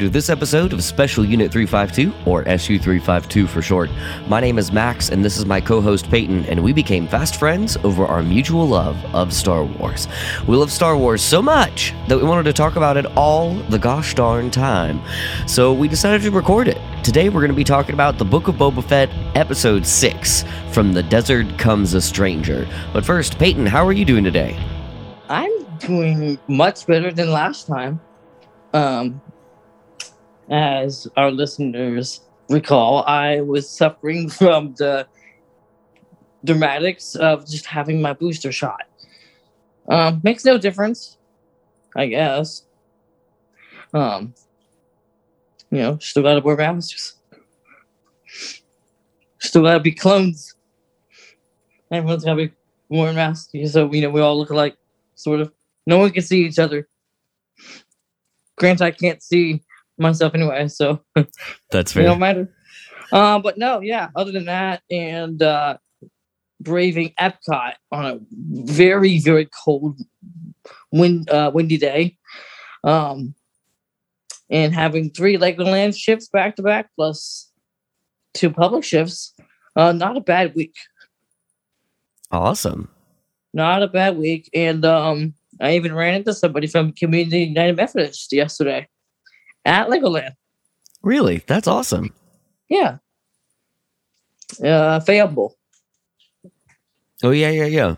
to 0.00 0.08
this 0.08 0.30
episode 0.30 0.72
of 0.72 0.82
Special 0.82 1.24
Unit 1.24 1.52
352, 1.52 2.12
or 2.24 2.48
SU 2.48 2.78
352 2.78 3.46
for 3.46 3.60
short. 3.60 3.90
My 4.26 4.40
name 4.40 4.58
is 4.58 4.72
Max, 4.72 5.10
and 5.10 5.22
this 5.22 5.36
is 5.36 5.44
my 5.44 5.60
co 5.60 5.80
host 5.80 6.10
Peyton, 6.10 6.46
and 6.46 6.64
we 6.64 6.72
became 6.72 7.06
fast 7.06 7.36
friends 7.36 7.76
over 7.84 8.06
our 8.06 8.22
mutual 8.22 8.66
love 8.66 8.96
of 9.14 9.32
Star 9.32 9.62
Wars. 9.62 10.08
We 10.48 10.56
love 10.56 10.72
Star 10.72 10.96
Wars 10.96 11.22
so 11.22 11.42
much 11.42 11.92
that 12.08 12.16
we 12.16 12.24
wanted 12.24 12.44
to 12.44 12.52
talk 12.54 12.76
about 12.76 12.96
it 12.96 13.04
all 13.14 13.54
the 13.54 13.78
gosh 13.78 14.14
darn 14.14 14.50
time. 14.50 15.02
So 15.46 15.72
we 15.72 15.86
decided 15.86 16.22
to 16.22 16.30
record 16.30 16.66
it. 16.66 16.78
Today 17.04 17.28
we're 17.28 17.40
going 17.40 17.50
to 17.50 17.54
be 17.54 17.62
talking 17.62 17.92
about 17.92 18.16
the 18.16 18.24
Book 18.24 18.48
of 18.48 18.54
Boba 18.54 18.82
Fett, 18.82 19.10
Episode 19.36 19.86
6 19.86 20.44
From 20.72 20.94
the 20.94 21.02
Desert 21.02 21.58
Comes 21.58 21.92
a 21.92 22.00
Stranger. 22.00 22.66
But 22.94 23.04
first, 23.04 23.38
Peyton, 23.38 23.66
how 23.66 23.86
are 23.86 23.92
you 23.92 24.06
doing 24.06 24.24
today? 24.24 24.58
I'm 25.28 25.52
doing 25.78 26.38
much 26.48 26.86
better 26.86 27.12
than 27.12 27.30
last 27.30 27.66
time. 27.66 28.00
Um, 28.72 29.20
as 30.50 31.06
our 31.16 31.30
listeners 31.30 32.20
recall, 32.48 33.04
I 33.06 33.40
was 33.40 33.70
suffering 33.70 34.28
from 34.28 34.74
the 34.74 35.06
dramatics 36.44 37.14
of 37.14 37.48
just 37.48 37.66
having 37.66 38.02
my 38.02 38.12
booster 38.12 38.52
shot. 38.52 38.82
Um, 39.88 40.20
makes 40.22 40.44
no 40.44 40.58
difference, 40.58 41.16
I 41.96 42.06
guess. 42.06 42.64
Um, 43.94 44.34
you 45.70 45.78
know, 45.78 45.98
still 45.98 46.22
gotta 46.22 46.40
wear 46.40 46.56
masks. 46.56 47.16
Still 49.38 49.62
gotta 49.62 49.80
be 49.80 49.92
clones. 49.92 50.54
Everyone's 51.90 52.24
gotta 52.24 52.48
be 52.48 52.52
wearing 52.88 53.16
masks, 53.16 53.52
so 53.72 53.92
you 53.92 54.02
know 54.02 54.10
we 54.10 54.20
all 54.20 54.38
look 54.38 54.50
alike, 54.50 54.76
sort 55.14 55.40
of. 55.40 55.52
No 55.86 55.98
one 55.98 56.10
can 56.10 56.22
see 56.22 56.44
each 56.44 56.58
other. 56.58 56.88
Grant, 58.56 58.82
I 58.82 58.90
can't 58.90 59.22
see 59.22 59.62
myself 60.00 60.34
anyway, 60.34 60.68
so 60.68 61.00
That's 61.14 61.28
it 61.92 61.94
fair. 61.94 62.02
don't 62.04 62.18
matter. 62.18 62.52
Uh, 63.12 63.38
but 63.38 63.58
no, 63.58 63.80
yeah. 63.80 64.08
Other 64.14 64.32
than 64.32 64.46
that, 64.46 64.82
and 64.90 65.42
uh, 65.42 65.78
braving 66.60 67.12
Epcot 67.20 67.74
on 67.90 68.06
a 68.06 68.20
very 68.30 69.20
very 69.20 69.48
cold, 69.64 69.98
wind 70.92 71.28
uh, 71.30 71.50
windy 71.52 71.78
day, 71.78 72.16
um, 72.84 73.34
and 74.48 74.74
having 74.74 75.10
three 75.10 75.36
Legoland 75.36 75.96
shifts 75.98 76.28
back 76.28 76.56
to 76.56 76.62
back 76.62 76.90
plus 76.96 77.50
two 78.34 78.50
public 78.50 78.84
shifts. 78.84 79.34
Uh, 79.76 79.92
not 79.92 80.16
a 80.16 80.20
bad 80.20 80.54
week. 80.54 80.74
Awesome. 82.30 82.88
Not 83.52 83.82
a 83.82 83.88
bad 83.88 84.16
week, 84.16 84.48
and 84.54 84.84
um, 84.84 85.34
I 85.60 85.74
even 85.74 85.94
ran 85.94 86.14
into 86.14 86.32
somebody 86.32 86.68
from 86.68 86.92
Community 86.92 87.40
United 87.40 87.76
Methodist 87.76 88.32
yesterday 88.32 88.88
at 89.64 89.88
Legoland. 89.88 90.32
Really? 91.02 91.38
That's 91.46 91.68
awesome. 91.68 92.12
Yeah. 92.68 92.98
Uh, 94.58 95.00
Fayable. 95.00 95.52
Oh, 97.22 97.30
yeah, 97.30 97.50
yeah, 97.50 97.66
yeah. 97.66 97.94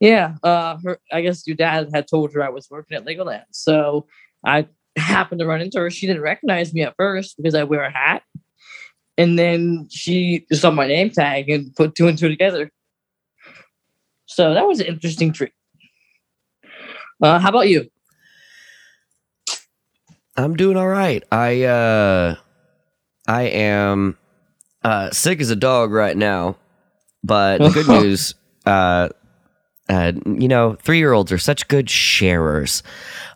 Yeah. 0.00 0.34
Uh, 0.42 0.76
her, 0.84 0.98
I 1.12 1.20
guess 1.20 1.46
your 1.46 1.56
dad 1.56 1.90
had 1.92 2.08
told 2.08 2.32
her 2.32 2.42
I 2.42 2.48
was 2.48 2.68
working 2.70 2.96
at 2.96 3.04
Legoland, 3.04 3.44
so 3.50 4.06
I 4.44 4.68
happened 4.96 5.40
to 5.40 5.46
run 5.46 5.60
into 5.60 5.78
her. 5.78 5.90
She 5.90 6.06
didn't 6.06 6.22
recognize 6.22 6.72
me 6.72 6.82
at 6.82 6.94
first 6.96 7.36
because 7.36 7.54
I 7.54 7.64
wear 7.64 7.82
a 7.82 7.90
hat, 7.90 8.22
and 9.16 9.38
then 9.38 9.88
she 9.90 10.46
saw 10.52 10.70
my 10.70 10.86
name 10.86 11.10
tag 11.10 11.48
and 11.48 11.74
put 11.74 11.94
two 11.94 12.08
and 12.08 12.18
two 12.18 12.28
together. 12.28 12.70
So 14.26 14.54
that 14.54 14.66
was 14.66 14.80
an 14.80 14.86
interesting 14.86 15.32
treat. 15.32 15.52
Uh, 17.22 17.38
how 17.38 17.48
about 17.48 17.68
you? 17.68 17.88
I'm 20.36 20.56
doing 20.56 20.76
all 20.76 20.88
right. 20.88 21.22
I 21.32 21.62
uh 21.64 22.36
I 23.26 23.42
am 23.42 24.16
uh 24.82 25.10
sick 25.10 25.40
as 25.40 25.50
a 25.50 25.56
dog 25.56 25.90
right 25.92 26.16
now. 26.16 26.56
But 27.24 27.58
the 27.58 27.70
good 27.70 27.88
news 28.02 28.34
uh 28.64 29.08
uh, 29.88 30.12
you 30.26 30.48
know, 30.48 30.76
three 30.82 30.98
year 30.98 31.12
olds 31.12 31.30
are 31.30 31.38
such 31.38 31.68
good 31.68 31.88
sharers. 31.88 32.82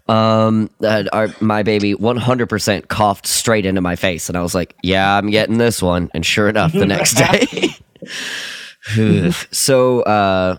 Um, 0.09 0.71
uh, 0.83 1.05
our, 1.13 1.29
my 1.41 1.63
baby 1.63 1.95
100% 1.95 2.89
coughed 2.89 3.27
straight 3.27 3.65
into 3.65 3.81
my 3.81 3.95
face, 3.95 4.29
and 4.29 4.37
I 4.37 4.43
was 4.43 4.55
like, 4.55 4.75
"Yeah, 4.83 5.17
I'm 5.17 5.31
getting 5.31 5.59
this 5.59 5.81
one." 5.81 6.11
And 6.13 6.27
sure 6.27 6.49
enough, 6.49 6.73
the 6.73 6.87
next 6.87 7.15
day. 8.97 9.31
so, 9.53 10.01
uh, 10.01 10.57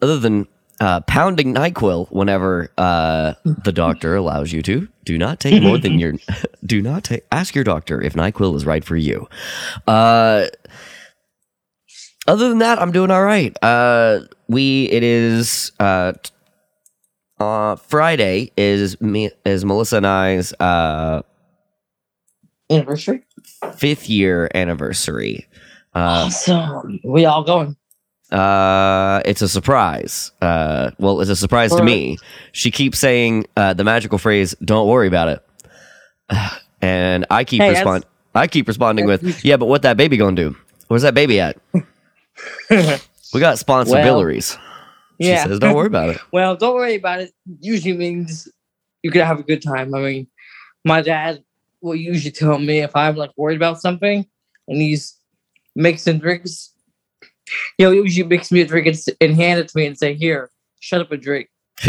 other 0.00 0.18
than 0.20 0.46
uh, 0.80 1.00
pounding 1.02 1.54
Nyquil 1.54 2.10
whenever 2.10 2.72
uh, 2.78 3.34
the 3.44 3.72
doctor 3.72 4.16
allows 4.16 4.52
you 4.52 4.62
to, 4.62 4.88
do 5.04 5.18
not 5.18 5.38
take 5.38 5.62
more 5.62 5.78
than 5.78 5.98
your. 5.98 6.14
Do 6.64 6.80
not 6.80 7.04
take. 7.04 7.24
Ask 7.32 7.54
your 7.54 7.64
doctor 7.64 8.00
if 8.00 8.14
Nyquil 8.14 8.54
is 8.54 8.64
right 8.64 8.84
for 8.84 8.96
you. 8.96 9.28
Uh, 9.86 10.46
other 12.28 12.48
than 12.48 12.58
that, 12.58 12.80
I'm 12.80 12.92
doing 12.92 13.10
all 13.10 13.24
right. 13.24 13.56
Uh, 13.62 14.20
we 14.48 14.84
it 14.84 15.02
is 15.02 15.72
uh, 15.80 16.12
uh 17.40 17.76
Friday 17.76 18.52
is 18.56 19.00
me 19.00 19.30
is 19.44 19.64
Melissa 19.64 19.96
and 19.96 20.06
I's 20.06 20.52
uh 20.60 21.22
Anniversary. 22.70 23.24
fifth 23.76 24.08
year 24.08 24.48
anniversary. 24.54 25.46
Uh, 25.94 26.28
awesome. 26.28 27.00
We 27.02 27.24
all 27.24 27.42
going. 27.42 27.76
Uh, 28.32 29.22
it's 29.24 29.42
a 29.42 29.48
surprise. 29.48 30.32
Uh, 30.40 30.90
well, 30.98 31.20
it's 31.20 31.30
a 31.30 31.36
surprise 31.36 31.74
to 31.74 31.82
me. 31.82 32.18
She 32.52 32.70
keeps 32.70 32.98
saying 32.98 33.46
uh, 33.56 33.74
the 33.74 33.84
magical 33.84 34.18
phrase, 34.18 34.54
"Don't 34.64 34.88
worry 34.88 35.08
about 35.08 35.28
it," 35.28 35.44
and 36.80 37.26
I 37.30 37.44
keep 37.44 37.60
Hey, 37.62 37.70
respond. 37.70 38.04
I 38.34 38.46
keep 38.46 38.68
responding 38.68 39.06
with, 39.06 39.44
"Yeah, 39.44 39.56
but 39.56 39.66
what 39.66 39.82
that 39.82 39.96
baby 39.96 40.16
gonna 40.16 40.36
do? 40.36 40.56
Where's 40.88 41.02
that 41.02 41.14
baby 41.14 41.40
at? 41.40 41.58
We 43.32 43.38
got 43.38 43.58
sponsibilities." 43.58 44.58
She 45.20 45.28
yeah. 45.28 45.44
says, 45.44 45.58
"Don't 45.58 45.74
worry 45.74 45.86
about 45.86 46.10
it." 46.10 46.20
Well, 46.32 46.56
don't 46.56 46.74
worry 46.74 46.96
about 46.96 47.20
it. 47.20 47.32
Usually 47.60 47.96
means 47.96 48.48
you're 49.02 49.12
gonna 49.12 49.26
have 49.26 49.40
a 49.40 49.44
good 49.44 49.62
time. 49.62 49.94
I 49.94 50.00
mean, 50.00 50.26
my 50.84 51.02
dad 51.02 51.42
will 51.80 51.96
usually 51.96 52.32
tell 52.32 52.58
me 52.58 52.80
if 52.80 52.94
I'm 52.94 53.16
like 53.16 53.30
worried 53.36 53.56
about 53.56 53.80
something 53.80 54.26
and 54.68 54.80
he's 54.80 55.16
mixing 55.74 56.18
drinks. 56.18 56.69
He'll 57.78 57.94
usually 57.94 58.26
mix 58.26 58.52
me 58.52 58.60
a 58.60 58.66
drink 58.66 58.86
and, 58.86 58.98
and 59.20 59.34
hand 59.34 59.60
it 59.60 59.68
to 59.68 59.76
me 59.76 59.86
and 59.86 59.98
say, 59.98 60.14
"Here, 60.14 60.50
shut 60.80 61.00
up 61.00 61.12
and 61.12 61.22
drink." 61.22 61.48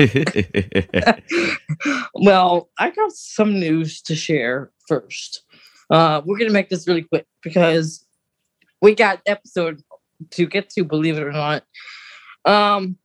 well, 2.13 2.69
I 2.77 2.91
got 2.91 3.11
some 3.11 3.59
news 3.59 4.01
to 4.03 4.15
share 4.15 4.71
first. 4.87 5.43
Uh, 5.89 6.21
we're 6.25 6.37
gonna 6.37 6.51
make 6.51 6.69
this 6.69 6.87
really 6.87 7.03
quick 7.03 7.25
because 7.43 8.05
we 8.81 8.95
got 8.95 9.21
episode 9.25 9.81
to 10.31 10.45
get 10.45 10.69
to, 10.71 10.83
believe 10.83 11.17
it 11.17 11.23
or 11.23 11.31
not. 11.31 11.63
Um, 12.45 12.97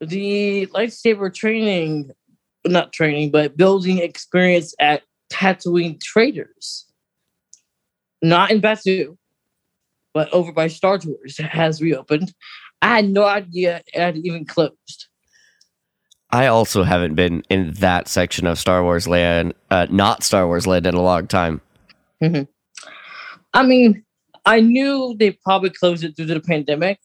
the 0.00 0.66
lightsaber 0.68 1.32
training, 1.32 2.10
not 2.64 2.92
training, 2.92 3.30
but 3.30 3.56
building 3.56 3.98
experience 3.98 4.74
at 4.78 5.02
Tatooine 5.30 6.00
Traders, 6.00 6.86
not 8.22 8.50
in 8.50 8.60
Batuu, 8.60 9.17
but 10.14 10.32
over 10.32 10.52
by 10.52 10.68
Star 10.68 10.98
Tours, 10.98 11.38
has 11.38 11.82
reopened. 11.82 12.32
I 12.82 12.96
had 12.96 13.08
no 13.08 13.24
idea 13.24 13.82
it 13.92 14.00
had 14.00 14.16
even 14.18 14.44
closed. 14.44 15.08
I 16.30 16.46
also 16.46 16.82
haven't 16.82 17.14
been 17.14 17.42
in 17.48 17.72
that 17.74 18.06
section 18.06 18.46
of 18.46 18.58
Star 18.58 18.82
Wars 18.82 19.08
land, 19.08 19.54
uh, 19.70 19.86
not 19.90 20.22
Star 20.22 20.46
Wars 20.46 20.66
land, 20.66 20.86
in 20.86 20.94
a 20.94 21.02
long 21.02 21.26
time. 21.26 21.60
I 23.54 23.62
mean, 23.62 24.04
I 24.44 24.60
knew 24.60 25.16
they 25.18 25.32
probably 25.32 25.70
closed 25.70 26.04
it 26.04 26.16
due 26.16 26.26
to 26.26 26.34
the 26.34 26.40
pandemic, 26.40 27.00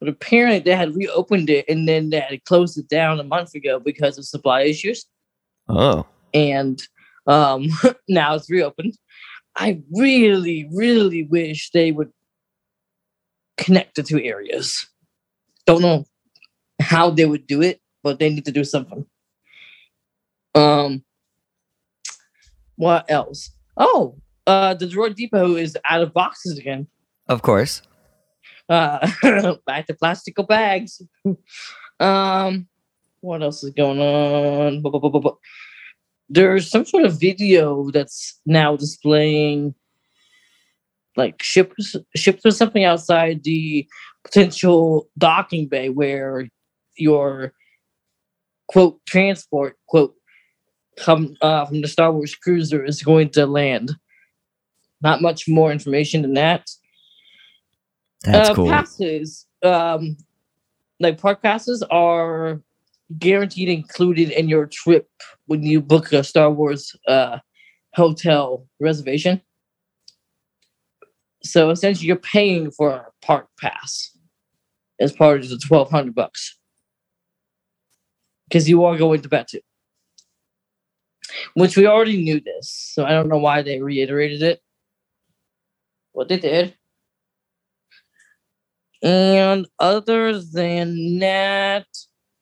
but 0.00 0.08
apparently 0.08 0.60
they 0.60 0.76
had 0.76 0.94
reopened 0.94 1.50
it 1.50 1.64
and 1.68 1.88
then 1.88 2.10
they 2.10 2.20
had 2.20 2.44
closed 2.44 2.78
it 2.78 2.88
down 2.88 3.18
a 3.18 3.24
month 3.24 3.54
ago 3.54 3.80
because 3.80 4.16
of 4.16 4.24
supply 4.24 4.62
issues. 4.62 5.04
Oh, 5.68 6.06
And 6.32 6.80
um, 7.26 7.66
now 8.08 8.34
it's 8.34 8.50
reopened. 8.50 8.96
I 9.56 9.80
really, 9.92 10.68
really 10.72 11.24
wish 11.24 11.70
they 11.72 11.90
would 11.90 12.12
connect 13.58 13.96
the 13.96 14.02
two 14.02 14.20
areas. 14.22 14.86
Don't 15.66 15.82
know 15.82 16.06
how 16.80 17.10
they 17.10 17.26
would 17.26 17.46
do 17.46 17.60
it, 17.60 17.80
but 18.02 18.18
they 18.18 18.30
need 18.30 18.46
to 18.46 18.52
do 18.52 18.64
something. 18.64 19.04
Um, 20.54 21.04
what 22.76 23.04
else? 23.10 23.50
Oh, 23.76 24.16
uh, 24.46 24.74
the 24.74 24.86
Droid 24.86 25.16
Depot 25.16 25.56
is 25.56 25.76
out 25.88 26.00
of 26.00 26.14
boxes 26.14 26.58
again. 26.58 26.86
of 27.28 27.42
course. 27.42 27.82
Uh, 28.68 29.10
back 29.66 29.86
to 29.86 29.94
plastical 29.94 30.44
bags. 30.44 31.02
um, 32.00 32.68
what 33.20 33.42
else 33.42 33.64
is 33.64 33.70
going 33.70 34.00
on? 34.00 34.82
There's 36.28 36.70
some 36.70 36.84
sort 36.84 37.04
of 37.04 37.18
video 37.18 37.90
that's 37.90 38.40
now 38.46 38.76
displaying 38.76 39.74
like 41.18 41.42
ships 41.42 41.96
ships 42.16 42.46
or 42.46 42.52
something 42.52 42.84
outside 42.84 43.42
the 43.42 43.86
potential 44.24 45.10
docking 45.18 45.66
bay 45.68 45.90
where 45.90 46.48
your 46.96 47.52
quote 48.68 49.04
transport 49.04 49.76
quote 49.88 50.14
come 50.96 51.36
uh, 51.42 51.66
from 51.66 51.82
the 51.82 51.88
Star 51.88 52.12
Wars 52.12 52.34
cruiser 52.34 52.84
is 52.84 53.02
going 53.02 53.30
to 53.30 53.46
land. 53.46 53.92
Not 55.00 55.22
much 55.22 55.48
more 55.48 55.70
information 55.70 56.22
than 56.22 56.34
that. 56.34 56.68
That's 58.24 58.48
uh, 58.50 58.54
cool. 58.54 58.68
Passes, 58.68 59.46
um, 59.62 60.16
like 60.98 61.20
park 61.20 61.40
passes, 61.40 61.84
are 61.90 62.60
guaranteed 63.18 63.68
included 63.68 64.30
in 64.30 64.48
your 64.48 64.66
trip 64.66 65.08
when 65.46 65.62
you 65.62 65.80
book 65.80 66.12
a 66.12 66.24
Star 66.24 66.50
Wars 66.50 66.94
uh, 67.06 67.38
hotel 67.94 68.66
reservation. 68.80 69.40
So 71.50 71.70
essentially, 71.70 72.06
you're 72.06 72.16
paying 72.16 72.70
for 72.70 72.90
a 72.90 73.06
park 73.22 73.48
pass 73.58 74.16
as 75.00 75.12
part 75.12 75.40
of 75.40 75.48
the 75.48 75.58
twelve 75.58 75.90
hundred 75.90 76.14
bucks 76.14 76.58
because 78.48 78.68
you 78.68 78.84
are 78.84 78.96
going 78.96 79.22
to 79.22 79.28
Batuu, 79.28 79.60
which 81.54 81.76
we 81.76 81.86
already 81.86 82.22
knew 82.22 82.40
this. 82.40 82.70
So 82.70 83.04
I 83.04 83.10
don't 83.10 83.28
know 83.28 83.38
why 83.38 83.62
they 83.62 83.80
reiterated 83.80 84.42
it. 84.42 84.60
What 86.12 86.28
they 86.28 86.38
did. 86.38 86.74
And 89.02 89.68
other 89.78 90.40
than 90.40 91.20
that, 91.20 91.86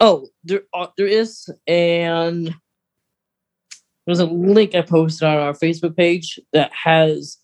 oh, 0.00 0.28
there 0.44 0.62
are, 0.72 0.90
there 0.96 1.06
is 1.06 1.50
and 1.66 2.54
there's 4.06 4.20
a 4.20 4.24
link 4.24 4.74
I 4.74 4.80
posted 4.80 5.28
on 5.28 5.36
our 5.36 5.52
Facebook 5.52 5.96
page 5.96 6.40
that 6.54 6.72
has 6.72 7.36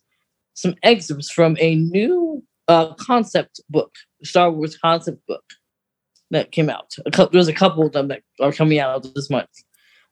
some 0.54 0.75
excerpts 0.82 1.31
from 1.31 1.56
a 1.60 1.76
new 1.76 2.43
uh, 2.69 2.94
concept 2.94 3.60
book, 3.70 3.93
Star 4.22 4.50
Wars 4.50 4.76
concept 4.76 5.26
book 5.26 5.44
that 6.31 6.52
came 6.52 6.70
out. 6.70 6.90
A 7.06 7.28
there's 7.32 7.49
a 7.49 7.52
couple 7.52 7.87
of 7.87 7.93
them 7.93 8.08
that 8.08 8.22
are 8.40 8.52
coming 8.52 8.78
out 8.78 9.06
this 9.14 9.31
month. 9.31 9.50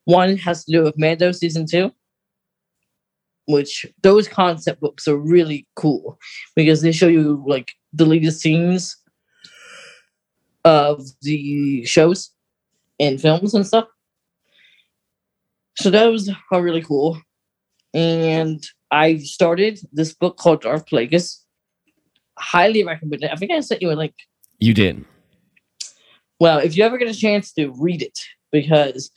One 0.04 0.37
has 0.38 0.64
to 0.64 0.72
do 0.72 0.82
with 0.82 0.98
Mando 0.98 1.32
season 1.32 1.66
two, 1.66 1.92
which 3.46 3.87
those 4.02 4.28
concept 4.28 4.81
books 4.81 5.06
are 5.08 5.16
really 5.16 5.66
cool 5.76 6.19
because 6.56 6.82
they 6.82 6.92
show 6.92 7.08
you 7.08 7.42
like 7.46 7.72
deleted 7.94 8.32
scenes 8.34 8.96
of 10.64 11.02
the 11.22 11.84
shows 11.84 12.31
and 12.98 13.20
films 13.20 13.54
and 13.54 13.66
stuff. 13.66 13.87
So 15.76 15.90
those 15.90 16.28
uh, 16.52 16.60
really 16.60 16.82
cool. 16.82 17.20
And 17.94 18.62
I 18.90 19.19
started 19.19 19.81
this 19.92 20.12
book 20.12 20.37
called 20.37 20.62
Darth 20.62 20.87
Plagueis. 20.87 21.38
Highly 22.38 22.84
recommend 22.84 23.25
it. 23.25 23.31
I 23.32 23.37
think 23.37 23.52
I 23.52 23.60
sent 23.60 23.82
you 23.82 23.90
a 23.90 23.94
link. 23.94 24.14
You 24.58 24.75
did. 24.75 25.04
Well, 26.38 26.58
if 26.58 26.76
you 26.76 26.84
ever 26.84 26.98
get 26.98 27.08
a 27.08 27.14
chance 27.14 27.52
to 27.52 27.70
read 27.78 28.02
it, 28.02 28.19
because 28.50 29.10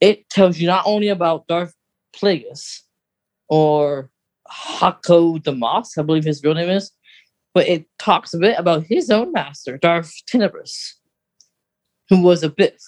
it 0.00 0.28
tells 0.30 0.58
you 0.58 0.66
not 0.66 0.84
only 0.86 1.08
about 1.08 1.46
Darth 1.48 1.74
Plagueis 2.14 2.80
or 3.48 4.10
Hego 4.50 5.42
Damask, 5.42 5.98
I 5.98 6.02
believe 6.02 6.24
his 6.24 6.42
real 6.42 6.54
name 6.54 6.70
is, 6.70 6.92
but 7.52 7.68
it 7.68 7.86
talks 7.98 8.32
a 8.32 8.38
bit 8.38 8.58
about 8.58 8.84
his 8.84 9.10
own 9.10 9.32
master, 9.32 9.78
Darth 9.78 10.12
Tenebrous, 10.26 10.96
who 12.08 12.22
was 12.22 12.42
a 12.42 12.50
Bith. 12.50 12.82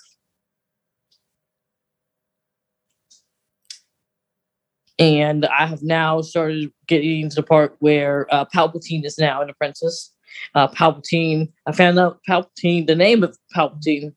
And 4.98 5.46
I 5.46 5.66
have 5.66 5.82
now 5.82 6.22
started 6.22 6.72
getting 6.86 7.28
to 7.30 7.36
the 7.36 7.42
part 7.42 7.76
where 7.78 8.26
uh, 8.34 8.44
Palpatine 8.46 9.04
is 9.04 9.18
now 9.18 9.40
an 9.42 9.50
apprentice. 9.50 10.12
Uh, 10.54 10.68
Palpatine, 10.68 11.50
I 11.66 11.72
found 11.72 11.98
out 11.98 12.20
Palpatine, 12.28 12.86
the 12.86 12.96
name 12.96 13.22
of 13.22 13.36
Palpatine 13.54 14.12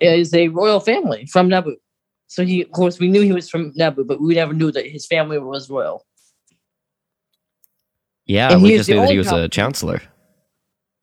is 0.00 0.34
a 0.34 0.48
royal 0.48 0.80
family 0.80 1.26
from 1.26 1.48
Naboo. 1.48 1.76
So 2.26 2.44
he, 2.44 2.62
of 2.62 2.72
course, 2.72 2.98
we 2.98 3.08
knew 3.08 3.20
he 3.20 3.32
was 3.32 3.48
from 3.48 3.72
Naboo, 3.74 4.06
but 4.06 4.20
we 4.20 4.34
never 4.34 4.52
knew 4.52 4.72
that 4.72 4.86
his 4.86 5.06
family 5.06 5.38
was 5.38 5.70
royal. 5.70 6.04
Yeah, 8.26 8.52
And 8.52 8.62
we 8.62 8.76
just 8.76 8.88
knew 8.88 9.00
that 9.00 9.10
he 9.10 9.18
was 9.18 9.30
a 9.30 9.48
chancellor. 9.48 10.02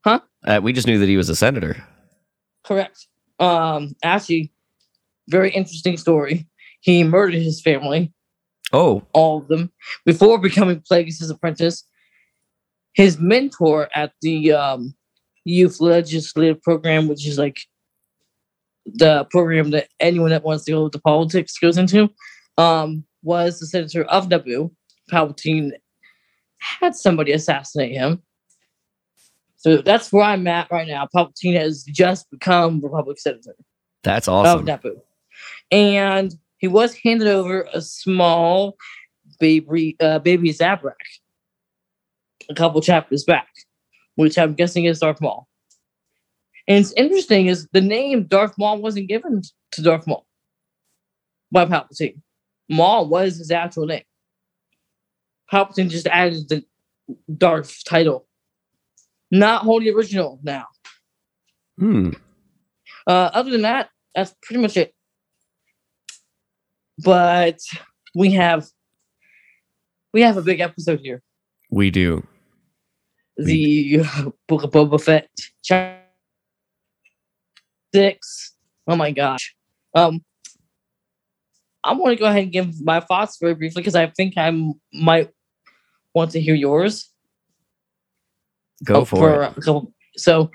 Huh? 0.03 0.19
Uh, 0.43 0.59
we 0.61 0.73
just 0.73 0.87
knew 0.87 0.97
that 0.99 1.07
he 1.07 1.17
was 1.17 1.29
a 1.29 1.35
senator. 1.35 1.81
Correct. 2.63 3.07
Um, 3.39 3.95
actually, 4.03 4.51
very 5.29 5.51
interesting 5.51 5.97
story. 5.97 6.47
He 6.81 7.04
murdered 7.04 7.42
his 7.42 7.62
family, 7.62 8.13
Oh, 8.74 9.04
all 9.13 9.39
of 9.39 9.48
them, 9.48 9.72
before 10.06 10.38
becoming 10.38 10.81
Plagueis' 10.81 11.30
apprentice. 11.30 11.83
His 12.94 13.19
mentor 13.19 13.88
at 13.95 14.12
the 14.22 14.51
um, 14.51 14.94
youth 15.45 15.80
legislative 15.80 16.62
program, 16.62 17.07
which 17.07 17.25
is 17.25 17.38
like 17.38 17.60
the 18.86 19.25
program 19.31 19.72
that 19.72 19.88
anyone 20.00 20.31
that 20.31 20.44
wants 20.44 20.66
to 20.66 20.72
go 20.72 20.86
into 20.86 21.00
politics 21.00 21.57
goes 21.57 21.78
into, 21.78 22.10
um, 22.57 23.06
was 23.24 23.60
the 23.60 23.68
senator 23.68 24.04
of 24.06 24.28
Naboo. 24.28 24.72
Palpatine 25.12 25.72
had 26.57 26.95
somebody 26.95 27.31
assassinate 27.31 27.92
him. 27.92 28.22
So 29.56 29.78
that's 29.78 30.12
where 30.12 30.24
I'm 30.24 30.48
at 30.48 30.72
right 30.72 30.88
now. 30.88 31.07
Palpatine 31.16 31.60
has 31.60 31.83
just 31.83 32.30
become 32.31 32.81
Republic 32.81 33.19
senator 33.19 33.56
that's 34.04 34.28
awesome. 34.28 34.68
of. 34.68 34.81
Naboo. 34.81 35.01
And 35.72 36.36
he 36.61 36.67
was 36.67 36.95
handed 36.95 37.27
over 37.27 37.67
a 37.73 37.81
small 37.81 38.77
baby 39.39 39.97
uh, 39.99 40.19
baby 40.19 40.53
Zabrak 40.53 40.93
a 42.49 42.53
couple 42.53 42.81
chapters 42.81 43.23
back, 43.23 43.49
which 44.15 44.37
I'm 44.37 44.53
guessing 44.53 44.85
is 44.85 44.99
Darth 44.99 45.19
Maul. 45.19 45.47
And 46.67 46.79
it's 46.79 46.93
interesting 46.93 47.47
is 47.47 47.67
the 47.73 47.81
name 47.81 48.25
Darth 48.25 48.53
Maul 48.57 48.81
wasn't 48.81 49.09
given 49.09 49.41
to 49.71 49.81
Darth 49.81 50.05
Maul 50.07 50.25
by 51.51 51.65
Palpatine. 51.65 52.21
Maul 52.69 53.09
was 53.09 53.37
his 53.37 53.51
actual 53.51 53.87
name. 53.87 54.03
Palpatine 55.51 55.89
just 55.89 56.07
added 56.07 56.47
the 56.47 56.63
Darth 57.37 57.83
title. 57.83 58.27
Not 59.31 59.63
wholly 59.63 59.89
original 59.89 60.39
now. 60.43 60.67
Hmm. 61.79 62.11
Uh, 63.07 63.31
other 63.33 63.49
than 63.49 63.63
that, 63.63 63.89
that's 64.13 64.35
pretty 64.43 64.61
much 64.61 64.77
it. 64.77 64.93
But 66.99 67.59
we 68.15 68.31
have 68.33 68.65
we 70.13 70.21
have 70.21 70.38
a 70.38 70.41
big 70.41 70.59
episode 70.59 70.99
here. 70.99 71.21
We 71.69 71.89
do. 71.91 72.25
The 73.38 73.99
Book 74.47 74.63
of 74.63 74.71
Boba 74.71 75.01
Fett 75.01 75.30
chapter 75.63 76.01
six. 77.94 78.54
Oh 78.87 78.95
my 78.95 79.11
gosh. 79.11 79.56
Um, 79.95 80.23
I'm 81.83 81.97
going 81.97 82.16
to 82.16 82.19
go 82.19 82.27
ahead 82.27 82.44
and 82.44 82.51
give 82.51 82.81
my 82.83 82.99
thoughts 82.99 83.37
very 83.39 83.56
briefly 83.56 83.81
because 83.81 83.95
I 83.95 84.07
think 84.07 84.37
I 84.37 84.51
might 84.94 85.31
want 86.13 86.31
to 86.31 86.42
hear 86.42 86.56
yours. 86.56 87.09
Go 88.83 89.01
Oh, 89.01 89.06
for, 89.06 89.44
it. 89.44 89.57
a 89.57 89.61
couple. 89.61 89.94
So 90.16 90.51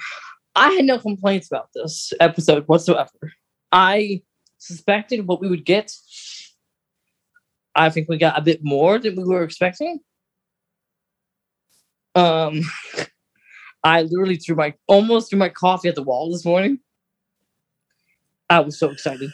I 0.54 0.70
had 0.72 0.84
no 0.84 0.98
complaints 0.98 1.48
about 1.50 1.68
this 1.74 2.12
episode 2.20 2.64
whatsoever. 2.66 3.32
I 3.72 4.22
suspected 4.58 5.26
what 5.26 5.40
we 5.40 5.48
would 5.48 5.64
get. 5.64 5.92
I 7.76 7.90
think 7.90 8.08
we 8.08 8.18
got 8.18 8.38
a 8.38 8.42
bit 8.42 8.60
more 8.62 8.98
than 8.98 9.16
we 9.16 9.24
were 9.24 9.42
expecting. 9.42 10.00
Um, 12.14 12.62
I 13.84 14.02
literally 14.02 14.36
threw 14.36 14.56
my 14.56 14.74
almost 14.88 15.30
threw 15.30 15.38
my 15.38 15.48
coffee 15.48 15.88
at 15.88 15.94
the 15.94 16.02
wall 16.02 16.32
this 16.32 16.44
morning. 16.44 16.80
I 18.48 18.60
was 18.60 18.78
so 18.78 18.90
excited. 18.90 19.30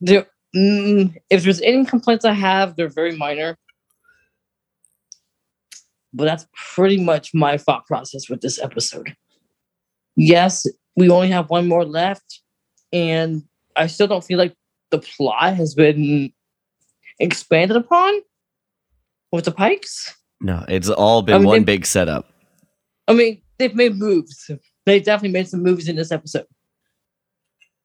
There, 0.00 0.26
mm, 0.54 1.14
if 1.30 1.44
there's 1.44 1.60
any 1.60 1.84
complaints 1.84 2.24
I 2.24 2.32
have, 2.32 2.76
they're 2.76 2.88
very 2.88 3.16
minor 3.16 3.56
but 6.14 6.24
that's 6.24 6.46
pretty 6.74 7.02
much 7.02 7.34
my 7.34 7.58
thought 7.58 7.86
process 7.86 8.30
with 8.30 8.40
this 8.40 8.62
episode. 8.62 9.14
Yes, 10.16 10.64
we 10.96 11.10
only 11.10 11.28
have 11.28 11.50
one 11.50 11.66
more 11.66 11.84
left, 11.84 12.40
and 12.92 13.42
I 13.76 13.88
still 13.88 14.06
don't 14.06 14.24
feel 14.24 14.38
like 14.38 14.54
the 14.92 15.00
plot 15.00 15.56
has 15.56 15.74
been 15.74 16.32
expanded 17.18 17.76
upon 17.76 18.20
with 19.32 19.44
the 19.44 19.52
Pikes. 19.52 20.14
No, 20.40 20.64
it's 20.68 20.88
all 20.88 21.22
been 21.22 21.34
I 21.34 21.38
mean, 21.38 21.46
one 21.46 21.58
they- 21.60 21.64
big 21.64 21.86
setup. 21.86 22.30
I 23.06 23.12
mean, 23.12 23.42
they've 23.58 23.74
made 23.74 23.96
moves. 23.96 24.50
They 24.86 25.00
definitely 25.00 25.32
made 25.32 25.48
some 25.48 25.62
moves 25.62 25.88
in 25.88 25.96
this 25.96 26.12
episode, 26.12 26.46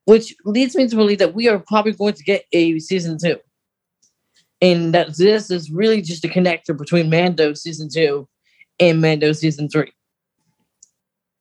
which 0.06 0.36
leads 0.46 0.76
me 0.76 0.88
to 0.88 0.96
believe 0.96 1.20
that 1.20 1.34
we 1.34 1.48
are 1.48 1.60
probably 1.60 1.92
going 1.94 2.14
to 2.14 2.24
get 2.24 2.46
a 2.54 2.80
season 2.80 3.18
two. 3.18 3.38
And 4.62 4.94
that 4.94 5.16
this 5.16 5.50
is 5.50 5.72
really 5.72 6.02
just 6.02 6.26
a 6.26 6.28
connector 6.28 6.78
between 6.78 7.10
Mando 7.10 7.54
season 7.54 7.88
two 7.90 8.28
and 8.80 9.02
Mando 9.02 9.32
season 9.32 9.70
three. 9.70 9.92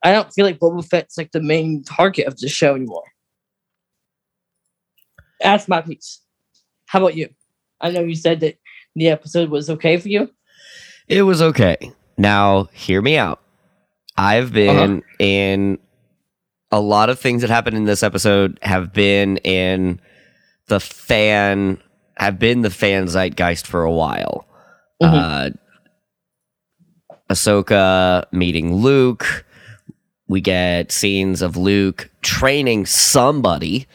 I 0.04 0.12
don't 0.12 0.32
feel 0.32 0.46
like 0.46 0.60
Boba 0.60 0.88
Fett's 0.88 1.18
like 1.18 1.32
the 1.32 1.42
main 1.42 1.82
target 1.82 2.28
of 2.28 2.38
the 2.38 2.48
show 2.48 2.76
anymore. 2.76 3.02
That's 5.40 5.66
my 5.66 5.80
piece. 5.82 6.20
How 6.86 7.00
about 7.00 7.16
you? 7.16 7.28
I 7.80 7.90
know 7.90 8.00
you 8.00 8.14
said 8.14 8.40
that 8.40 8.58
the 8.94 9.08
episode 9.08 9.50
was 9.50 9.70
okay 9.70 9.96
for 9.96 10.08
you. 10.08 10.30
It 11.06 11.22
was 11.22 11.40
okay. 11.40 11.76
Now, 12.16 12.64
hear 12.72 13.00
me 13.00 13.16
out. 13.16 13.40
I've 14.16 14.52
been 14.52 15.02
in 15.20 15.78
a 16.72 16.80
lot 16.80 17.08
of 17.08 17.18
things 17.18 17.42
that 17.42 17.50
happened 17.50 17.76
in 17.76 17.84
this 17.84 18.02
episode 18.02 18.58
have 18.62 18.92
been 18.92 19.36
in 19.38 20.00
the 20.66 20.80
fan 20.80 21.80
have 22.16 22.38
been 22.38 22.62
the 22.62 22.70
fan 22.70 23.06
zeitgeist 23.06 23.66
for 23.66 23.84
a 23.84 23.92
while. 23.92 24.44
Mhm. 25.00 25.14
Uh, 25.14 25.50
Ahsoka 27.30 28.24
meeting 28.32 28.74
Luke. 28.74 29.46
We 30.26 30.40
get 30.40 30.90
scenes 30.92 31.40
of 31.42 31.56
Luke 31.56 32.10
training 32.22 32.86
somebody 32.86 33.86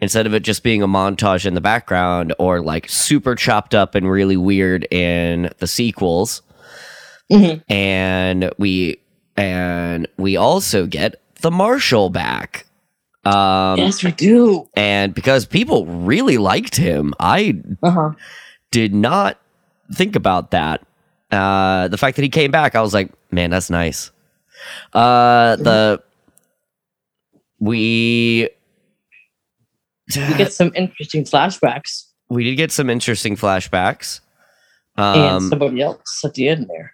instead 0.00 0.26
of 0.26 0.34
it 0.34 0.40
just 0.44 0.62
being 0.62 0.82
a 0.82 0.88
montage 0.88 1.44
in 1.46 1.54
the 1.54 1.60
background 1.60 2.34
or 2.38 2.60
like 2.62 2.88
super 2.88 3.34
chopped 3.34 3.74
up 3.74 3.94
and 3.94 4.10
really 4.10 4.36
weird 4.36 4.86
in 4.92 5.50
the 5.58 5.66
sequels. 5.66 6.42
Mhm. 7.30 7.62
And 7.68 8.50
we 8.58 8.98
and 9.36 10.08
we 10.16 10.36
also 10.36 10.86
get 10.86 11.20
the 11.42 11.50
Marshal 11.50 12.10
back. 12.10 12.64
Um, 13.24 13.78
yes, 13.78 14.02
we 14.02 14.12
do. 14.12 14.68
and 14.74 15.12
because 15.14 15.44
people 15.44 15.84
really 15.86 16.38
liked 16.38 16.76
him, 16.76 17.12
I 17.20 17.60
Uh 17.82 17.90
huh. 17.90 18.10
did 18.70 18.94
not 18.94 19.38
think 19.92 20.16
about 20.16 20.52
that. 20.52 20.80
Uh, 21.30 21.88
the 21.88 21.98
fact 21.98 22.16
that 22.16 22.22
he 22.22 22.28
came 22.30 22.50
back, 22.50 22.74
I 22.74 22.80
was 22.80 22.94
like, 22.94 23.10
man, 23.30 23.50
that's 23.50 23.68
nice. 23.68 24.10
Uh, 24.94 25.56
the 25.56 26.02
we 27.60 28.48
We 30.16 30.34
get 30.36 30.52
some 30.52 30.72
interesting 30.74 31.24
flashbacks 31.24 32.04
we 32.30 32.44
did 32.44 32.56
get 32.56 32.70
some 32.70 32.90
interesting 32.90 33.36
flashbacks. 33.36 34.20
and 34.98 35.16
Um, 35.36 35.48
somebody 35.48 35.80
else 35.80 36.22
at 36.24 36.34
the 36.34 36.48
end 36.48 36.66
there. 36.68 36.92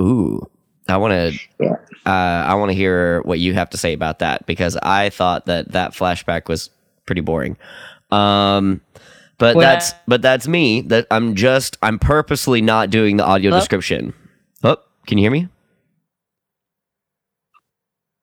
ooh, 0.00 0.48
I 0.88 0.96
want 0.98 1.12
to. 1.12 1.38
Yeah. 1.60 1.76
Uh, 2.06 2.10
I 2.46 2.54
want 2.54 2.70
to 2.70 2.74
hear 2.74 3.20
what 3.22 3.38
you 3.40 3.54
have 3.54 3.70
to 3.70 3.76
say 3.76 3.92
about 3.92 4.20
that 4.20 4.46
because 4.46 4.76
I 4.82 5.10
thought 5.10 5.46
that 5.46 5.72
that 5.72 5.92
flashback 5.94 6.48
was 6.48 6.70
pretty 7.06 7.20
boring. 7.22 7.56
Um, 8.12 8.80
but 9.38 9.56
Well- 9.56 9.66
that's 9.66 9.94
but 10.06 10.22
that's 10.22 10.46
me. 10.46 10.82
That 10.82 11.06
I'm 11.10 11.34
just 11.34 11.78
I'm 11.82 11.98
purposely 11.98 12.60
not 12.60 12.90
doing 12.90 13.16
the 13.16 13.24
audio 13.24 13.50
Hello? 13.50 13.60
description. 13.60 14.14
Oh, 14.62 14.76
can 15.08 15.18
you 15.18 15.24
hear 15.24 15.32
me? 15.32 15.48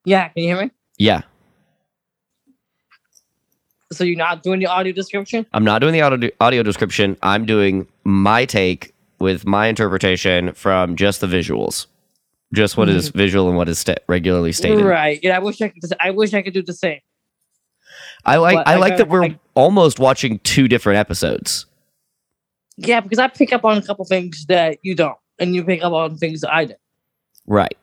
Yeah, 0.05 0.29
can 0.29 0.43
you 0.43 0.49
hear 0.55 0.61
me? 0.65 0.71
Yeah, 0.97 1.21
So 3.91 4.03
you're 4.03 4.17
not 4.17 4.43
doing 4.43 4.59
the 4.59 4.67
audio 4.67 4.93
description? 4.93 5.45
I'm 5.53 5.63
not 5.63 5.79
doing 5.79 5.93
the 5.93 6.01
audio 6.01 6.29
audio 6.39 6.63
description. 6.63 7.17
I'm 7.23 7.45
doing 7.45 7.87
my 8.03 8.45
take 8.45 8.93
with 9.19 9.45
my 9.47 9.67
interpretation 9.67 10.53
from 10.53 10.95
just 10.95 11.21
the 11.21 11.27
visuals, 11.27 11.87
just 12.53 12.77
what 12.77 12.87
is 12.87 13.09
visual 13.09 13.47
and 13.47 13.57
what 13.57 13.67
is 13.67 13.79
sta- 13.79 13.95
regularly 14.07 14.51
stated. 14.51 14.85
Right. 14.85 15.19
Yeah, 15.23 15.35
I 15.35 15.39
wish 15.39 15.59
I 15.61 15.69
could. 15.69 15.81
I 15.99 16.11
wish 16.11 16.33
I 16.33 16.41
could 16.43 16.53
do 16.53 16.61
the 16.61 16.73
same. 16.73 16.99
I 18.25 18.35
like 18.37 18.57
But 18.57 18.67
I 18.67 18.73
I 18.73 18.75
like 18.75 18.97
that 18.97 19.09
we're 19.09 19.23
I- 19.23 19.39
almost 19.55 19.99
watching 19.99 20.39
two 20.39 20.67
different 20.67 20.97
episodes. 20.99 21.65
Yeah, 22.77 22.99
because 23.01 23.19
I 23.19 23.27
pick 23.27 23.51
up 23.51 23.65
on 23.65 23.77
a 23.77 23.81
couple 23.81 24.05
things 24.05 24.45
that 24.45 24.77
you 24.83 24.93
don't, 24.95 25.17
and 25.39 25.55
you 25.55 25.63
pick 25.63 25.83
up 25.83 25.93
on 25.93 26.15
things 26.17 26.41
that 26.41 26.53
I 26.53 26.65
don't. 26.65 26.79
Right. 27.47 27.75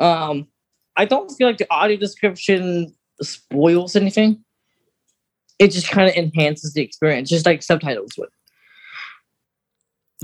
Um, 0.00 0.48
I 0.96 1.06
don't 1.06 1.30
feel 1.30 1.46
like 1.48 1.58
the 1.58 1.66
audio 1.70 1.96
description 1.96 2.94
spoils 3.22 3.96
anything. 3.96 4.44
It 5.58 5.70
just 5.72 5.88
kind 5.90 6.08
of 6.08 6.14
enhances 6.14 6.72
the 6.72 6.82
experience, 6.82 7.28
just 7.30 7.46
like 7.46 7.62
subtitles 7.62 8.12
would. 8.18 8.28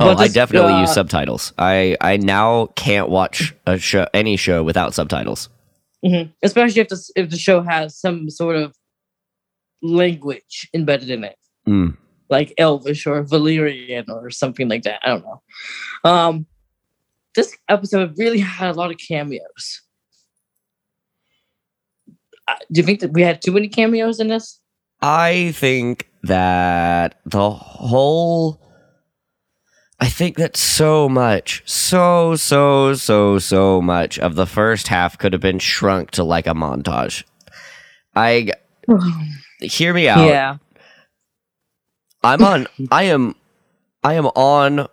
Oh, 0.00 0.06
But 0.14 0.18
I 0.18 0.24
this, 0.24 0.32
definitely 0.34 0.72
uh, 0.74 0.80
use 0.82 0.92
subtitles. 0.94 1.52
I 1.58 1.96
I 2.00 2.16
now 2.16 2.66
can't 2.76 3.08
watch 3.08 3.54
a 3.66 3.78
show 3.78 4.06
any 4.14 4.36
show 4.36 4.62
without 4.62 4.94
subtitles. 4.94 5.48
mhm. 6.04 6.32
Especially 6.42 6.80
if 6.82 6.88
the 6.88 7.12
if 7.16 7.30
the 7.30 7.36
show 7.38 7.62
has 7.62 7.96
some 7.98 8.28
sort 8.30 8.56
of 8.56 8.74
language 9.82 10.68
embedded 10.74 11.10
in 11.10 11.24
it, 11.24 11.36
Mm. 11.68 11.96
like 12.30 12.52
Elvish 12.58 13.06
or 13.06 13.22
Valyrian 13.24 14.08
or 14.08 14.30
something 14.30 14.68
like 14.68 14.82
that. 14.82 15.00
I 15.02 15.08
don't 15.08 15.24
know. 15.24 15.42
Um, 16.04 16.46
this 17.34 17.56
episode 17.68 18.18
really 18.18 18.38
had 18.40 18.70
a 18.70 18.74
lot 18.74 18.90
of 18.90 18.98
cameos. 18.98 19.82
Uh, 22.46 22.54
do 22.72 22.80
you 22.80 22.84
think 22.86 23.00
that 23.00 23.12
we 23.12 23.22
had 23.22 23.40
too 23.42 23.52
many 23.52 23.68
cameos 23.68 24.20
in 24.20 24.28
this? 24.28 24.60
I 25.04 25.52
think 25.52 26.08
that 26.22 27.20
the 27.26 27.50
whole 27.50 28.58
I 30.00 30.08
think 30.08 30.38
that 30.38 30.56
so 30.56 31.10
much, 31.10 31.62
so 31.66 32.36
so 32.36 32.94
so 32.94 33.38
so 33.38 33.82
much 33.82 34.18
of 34.18 34.34
the 34.34 34.46
first 34.46 34.88
half 34.88 35.18
could 35.18 35.34
have 35.34 35.42
been 35.42 35.58
shrunk 35.58 36.10
to 36.12 36.24
like 36.24 36.46
a 36.46 36.54
montage. 36.54 37.24
I 38.16 38.52
hear 39.60 39.92
me 39.92 40.08
out. 40.08 40.26
Yeah. 40.26 40.56
I'm 42.22 42.42
on. 42.42 42.66
I 42.90 43.02
am. 43.04 43.34
I 44.02 44.14
am 44.14 44.28
on. 44.28 44.88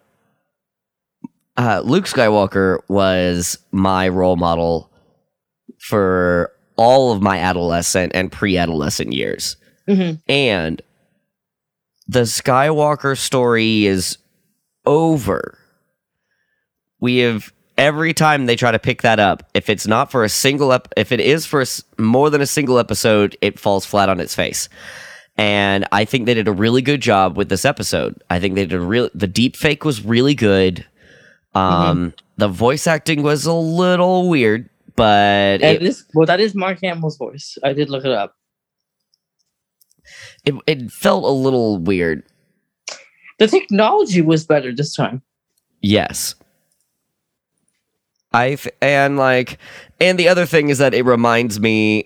Uh, 1.56 1.82
Luke 1.86 2.06
Skywalker 2.06 2.80
was 2.90 3.58
my 3.72 4.10
role 4.10 4.36
model 4.36 4.92
for 5.80 6.52
all 6.76 7.14
of 7.14 7.22
my 7.22 7.40
adolescent 7.40 8.12
and 8.14 8.30
pre-adolescent 8.30 9.14
years, 9.14 9.56
hmm 9.88 10.12
and 10.28 10.82
the 12.08 12.22
Skywalker 12.22 13.18
story 13.18 13.86
is 13.86 14.18
over. 14.86 15.58
We 17.00 17.20
have 17.20 17.54
every 17.78 18.14
time 18.14 18.46
they 18.46 18.56
try 18.56 18.72
to 18.72 18.80
pick 18.80 19.02
that 19.02 19.20
up. 19.20 19.50
If 19.54 19.70
it's 19.70 19.88
not 19.88 20.12
for 20.12 20.24
a 20.24 20.30
single 20.30 20.74
ep, 20.74 20.90
if 20.98 21.12
it 21.12 21.20
is 21.20 21.46
for 21.46 21.62
a 21.62 21.66
more 21.98 22.30
than 22.30 22.42
a 22.42 22.46
single 22.46 22.80
episode, 22.80 23.38
it 23.42 23.58
falls 23.58 23.86
flat 23.86 24.10
on 24.10 24.20
its 24.20 24.36
face. 24.36 24.70
And 25.38 25.88
I 25.92 26.06
think 26.06 26.26
they 26.26 26.34
did 26.34 26.48
a 26.48 26.52
really 26.52 26.82
good 26.82 27.02
job 27.02 27.38
with 27.38 27.50
this 27.50 27.64
episode. 27.66 28.22
I 28.30 28.40
think 28.40 28.56
they 28.56 28.66
did 28.66 28.78
a 28.78 28.82
real. 28.82 29.10
The 29.16 29.28
deep 29.28 29.56
fake 29.56 29.86
was 29.86 30.04
really 30.04 30.36
good. 30.36 30.86
Um, 31.56 32.14
the 32.38 32.48
voice 32.48 32.88
acting 32.88 33.24
was 33.24 33.46
a 33.46 33.54
little 33.54 34.30
weird, 34.30 34.70
but 34.96 35.62
it, 35.62 35.82
this, 35.82 36.06
well, 36.14 36.26
that 36.26 36.40
is 36.40 36.56
Mark 36.56 36.80
Hamill's 36.82 37.18
voice. 37.18 37.58
I 37.64 37.74
did 37.74 37.90
look 37.90 38.06
it 38.06 38.12
up. 38.12 38.36
It 40.46 40.56
it 40.68 40.92
felt 40.92 41.24
a 41.24 41.30
little 41.30 41.78
weird. 41.78 42.24
The 43.40 43.48
technology 43.48 44.22
was 44.22 44.46
better 44.46 44.74
this 44.74 44.94
time. 44.94 45.22
Yes. 45.82 46.36
I 48.34 48.56
th- 48.56 48.76
and 48.82 49.18
like 49.18 49.58
and 50.00 50.18
the 50.18 50.28
other 50.30 50.46
thing 50.46 50.70
is 50.70 50.78
that 50.78 50.94
it 50.94 51.04
reminds 51.06 51.60
me 51.60 52.06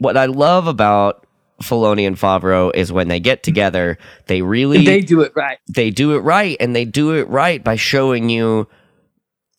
what 0.00 0.16
I 0.16 0.26
love 0.26 0.66
about 0.66 1.26
Filoni 1.62 2.06
and 2.06 2.16
Favreau 2.16 2.72
is 2.74 2.90
when 2.90 3.06
they 3.08 3.20
get 3.20 3.42
together, 3.44 3.96
they 4.26 4.42
really 4.42 4.84
They 4.84 5.00
do 5.00 5.20
it 5.20 5.32
right. 5.36 5.58
they 5.68 5.90
do 5.90 6.16
it 6.16 6.20
right 6.20 6.56
and 6.58 6.74
they 6.74 6.84
do 6.84 7.12
it 7.14 7.28
right 7.28 7.62
by 7.62 7.76
showing 7.76 8.28
you 8.28 8.66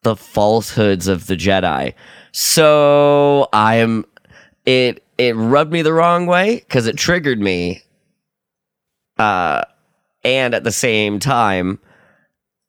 the 0.01 0.15
falsehoods 0.17 1.07
of 1.07 1.27
the 1.27 1.35
Jedi. 1.37 1.93
So 2.33 3.47
I'm 3.53 4.03
it 4.65 5.03
it 5.17 5.35
rubbed 5.37 5.71
me 5.71 5.81
the 5.83 5.93
wrong 5.93 6.25
way 6.25 6.61
cuz 6.69 6.87
it 6.87 6.97
triggered 6.97 7.39
me. 7.39 7.81
Uh 9.17 9.63
and 10.23 10.53
at 10.53 10.63
the 10.63 10.71
same 10.71 11.19
time 11.19 11.79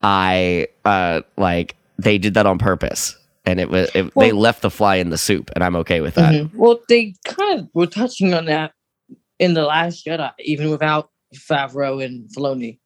I 0.02 0.68
uh 0.84 1.22
like 1.36 1.76
they 1.98 2.18
did 2.18 2.34
that 2.34 2.46
on 2.46 2.58
purpose 2.58 3.16
and 3.44 3.60
it 3.60 3.70
was 3.70 3.90
it, 3.94 4.12
they 4.16 4.32
left 4.32 4.62
the 4.62 4.70
fly 4.70 4.96
in 4.96 5.10
the 5.10 5.18
soup 5.18 5.50
and 5.54 5.62
I'm 5.62 5.76
okay 5.76 6.00
with 6.00 6.14
that. 6.14 6.32
Mhm. 6.32 6.54
Well, 6.54 6.80
they 6.88 7.14
kind 7.24 7.60
of 7.60 7.68
were 7.74 7.86
touching 7.86 8.34
on 8.34 8.46
that 8.46 8.72
in 9.38 9.54
the 9.54 9.62
Last 9.64 10.04
Jedi, 10.06 10.32
even 10.40 10.70
without 10.70 11.10
Favreau 11.34 12.04
and 12.04 12.28
Filoni. 12.34 12.78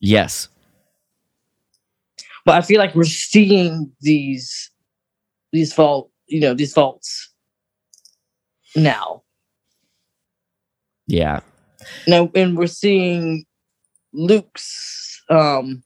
Yes. 0.00 0.48
But 2.44 2.54
I 2.56 2.60
feel 2.60 2.78
like 2.78 2.94
we're 2.94 3.04
seeing 3.04 3.90
these 4.00 4.70
these 5.52 5.72
fault, 5.72 6.10
you 6.26 6.40
know, 6.40 6.54
these 6.54 6.72
faults 6.72 7.32
now. 8.74 9.22
Yeah. 11.06 11.40
Now, 12.06 12.30
and 12.34 12.56
we're 12.56 12.66
seeing 12.66 13.44
Luke's, 14.12 15.22
um, 15.28 15.82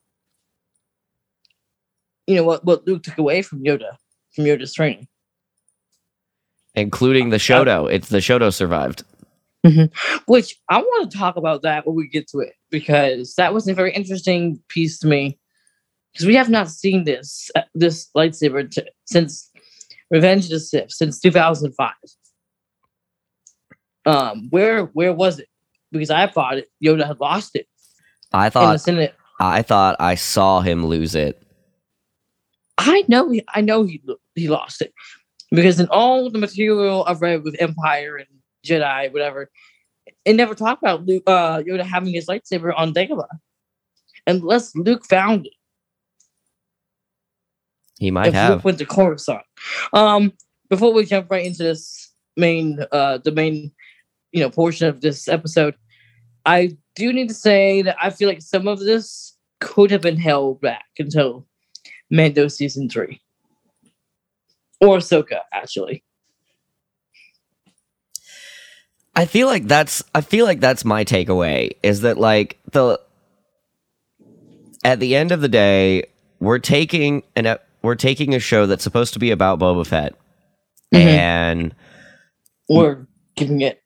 you 2.26 2.36
know, 2.36 2.44
what 2.44 2.64
what 2.64 2.86
Luke 2.86 3.02
took 3.02 3.18
away 3.18 3.42
from 3.42 3.62
Yoda, 3.62 3.96
from 4.34 4.44
Yoda's 4.44 4.74
training. 4.74 5.08
Including 6.74 7.30
the 7.30 7.38
Shoto. 7.38 7.90
It's 7.90 8.08
the 8.08 8.18
Shoto 8.18 8.52
survived. 8.54 9.02
Which 10.26 10.56
I 10.68 10.78
want 10.80 11.10
to 11.10 11.18
talk 11.18 11.36
about 11.36 11.62
that 11.62 11.86
when 11.86 11.96
we 11.96 12.08
get 12.08 12.28
to 12.28 12.38
it 12.38 12.54
because 12.70 13.34
that 13.34 13.52
was 13.52 13.68
a 13.68 13.74
very 13.74 13.92
interesting 13.92 14.58
piece 14.68 14.98
to 15.00 15.06
me 15.06 15.38
because 16.12 16.26
we 16.26 16.34
have 16.34 16.48
not 16.48 16.70
seen 16.70 17.04
this 17.04 17.50
uh, 17.54 17.62
this 17.74 18.08
lightsaber 18.16 18.70
t- 18.70 18.88
since 19.04 19.50
Revenge 20.10 20.44
of 20.44 20.50
the 20.50 20.60
Sith 20.60 20.92
since 20.92 21.20
2005. 21.20 21.92
Um, 24.06 24.48
where 24.50 24.86
where 24.86 25.12
was 25.12 25.40
it? 25.40 25.48
Because 25.92 26.10
I 26.10 26.26
thought 26.26 26.58
it, 26.58 26.70
Yoda 26.82 27.06
had 27.06 27.20
lost 27.20 27.56
it 27.56 27.66
I 28.32 28.50
thought. 28.50 28.80
I 29.40 29.62
thought 29.62 29.96
I 29.98 30.14
saw 30.14 30.60
him 30.60 30.86
lose 30.86 31.14
it. 31.14 31.42
I 32.78 33.04
know 33.08 33.30
he, 33.30 33.42
I 33.48 33.60
know 33.60 33.84
he 33.84 34.02
he 34.34 34.48
lost 34.48 34.82
it 34.82 34.92
because 35.50 35.80
in 35.80 35.88
all 35.88 36.30
the 36.30 36.38
material 36.38 37.04
I've 37.06 37.20
read 37.20 37.42
with 37.42 37.60
Empire 37.60 38.16
and 38.16 38.28
Jedi, 38.66 39.12
whatever. 39.12 39.50
It 40.24 40.34
never 40.34 40.54
talked 40.54 40.82
about 40.82 41.06
Luke, 41.06 41.22
uh, 41.26 41.62
Yoda 41.62 41.82
having 41.82 42.12
his 42.12 42.26
lightsaber 42.26 42.74
on 42.76 42.92
Dagobah, 42.92 43.28
unless 44.26 44.74
Luke 44.76 45.04
found 45.06 45.46
it. 45.46 45.52
He 47.98 48.10
might 48.10 48.28
if 48.28 48.34
have. 48.34 48.50
Luke 48.50 48.64
went 48.64 48.78
to 48.78 48.86
Coruscant. 48.86 49.42
Um, 49.92 50.32
before 50.68 50.92
we 50.92 51.06
jump 51.06 51.30
right 51.30 51.44
into 51.44 51.62
this 51.62 52.12
main, 52.36 52.84
uh, 52.92 53.18
the 53.18 53.32
main, 53.32 53.72
you 54.32 54.40
know, 54.40 54.50
portion 54.50 54.88
of 54.88 55.00
this 55.00 55.28
episode, 55.28 55.74
I 56.46 56.76
do 56.94 57.12
need 57.12 57.28
to 57.28 57.34
say 57.34 57.82
that 57.82 57.96
I 58.02 58.10
feel 58.10 58.28
like 58.28 58.42
some 58.42 58.68
of 58.68 58.80
this 58.80 59.36
could 59.60 59.90
have 59.90 60.00
been 60.00 60.16
held 60.18 60.60
back 60.60 60.86
until 60.98 61.46
Mando 62.10 62.48
season 62.48 62.88
three 62.88 63.20
or 64.80 64.98
Ahsoka, 64.98 65.40
actually. 65.52 66.02
I 69.14 69.26
feel 69.26 69.48
like 69.48 69.66
that's 69.66 70.02
I 70.14 70.20
feel 70.20 70.46
like 70.46 70.60
that's 70.60 70.84
my 70.84 71.04
takeaway 71.04 71.72
is 71.82 72.02
that 72.02 72.16
like 72.16 72.58
the 72.72 73.00
at 74.84 75.00
the 75.00 75.16
end 75.16 75.32
of 75.32 75.40
the 75.40 75.48
day 75.48 76.04
we're 76.38 76.58
taking 76.58 77.22
an 77.36 77.58
we're 77.82 77.96
taking 77.96 78.34
a 78.34 78.38
show 78.38 78.66
that's 78.66 78.84
supposed 78.84 79.12
to 79.14 79.18
be 79.18 79.30
about 79.30 79.58
Boba 79.58 79.86
Fett 79.86 80.14
Mhm. 80.94 80.98
and 80.98 81.74
Or 82.68 83.06
giving 83.36 83.60
it 83.60 83.79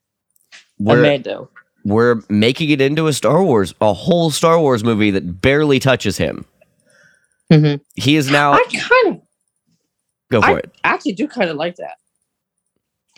we're 0.79 1.47
we're 1.83 2.21
making 2.29 2.69
it 2.71 2.81
into 2.81 3.07
a 3.07 3.13
Star 3.13 3.43
Wars 3.43 3.73
a 3.81 3.93
whole 3.93 4.31
Star 4.31 4.59
Wars 4.59 4.83
movie 4.83 5.11
that 5.11 5.41
barely 5.41 5.79
touches 5.79 6.17
him. 6.17 6.45
Mhm. 7.51 7.79
He 7.95 8.15
is 8.15 8.29
now 8.29 8.53
I 8.53 8.63
kind 8.71 9.15
of 9.15 9.21
go 10.31 10.41
for 10.41 10.47
I 10.47 10.57
it. 10.57 10.71
I 10.83 10.89
actually 10.89 11.13
do 11.13 11.27
kind 11.27 11.49
of 11.49 11.57
like 11.57 11.75
that. 11.75 11.97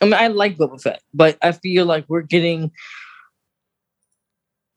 I 0.02 0.06
mean, 0.06 0.14
I 0.14 0.28
like 0.28 0.58
Boba 0.58 0.82
Fett, 0.82 1.02
but 1.14 1.38
I 1.42 1.54
feel 1.54 1.86
like 1.86 2.06
we're 2.08 2.22
getting. 2.22 2.72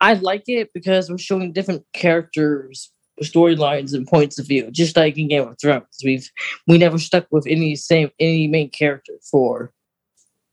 I 0.01 0.15
like 0.15 0.45
it 0.47 0.71
because 0.73 1.11
we're 1.11 1.19
showing 1.19 1.53
different 1.53 1.85
characters, 1.93 2.91
storylines, 3.23 3.93
and 3.93 4.07
points 4.07 4.39
of 4.39 4.47
view. 4.47 4.71
Just 4.71 4.97
like 4.97 5.19
in 5.19 5.29
Game 5.29 5.47
of 5.47 5.59
Thrones, 5.61 5.85
we've 6.03 6.31
we 6.67 6.79
never 6.79 6.97
stuck 6.97 7.27
with 7.31 7.47
any 7.47 7.77
same 7.77 8.11
any 8.19 8.47
main 8.47 8.71
character 8.71 9.15
for 9.31 9.73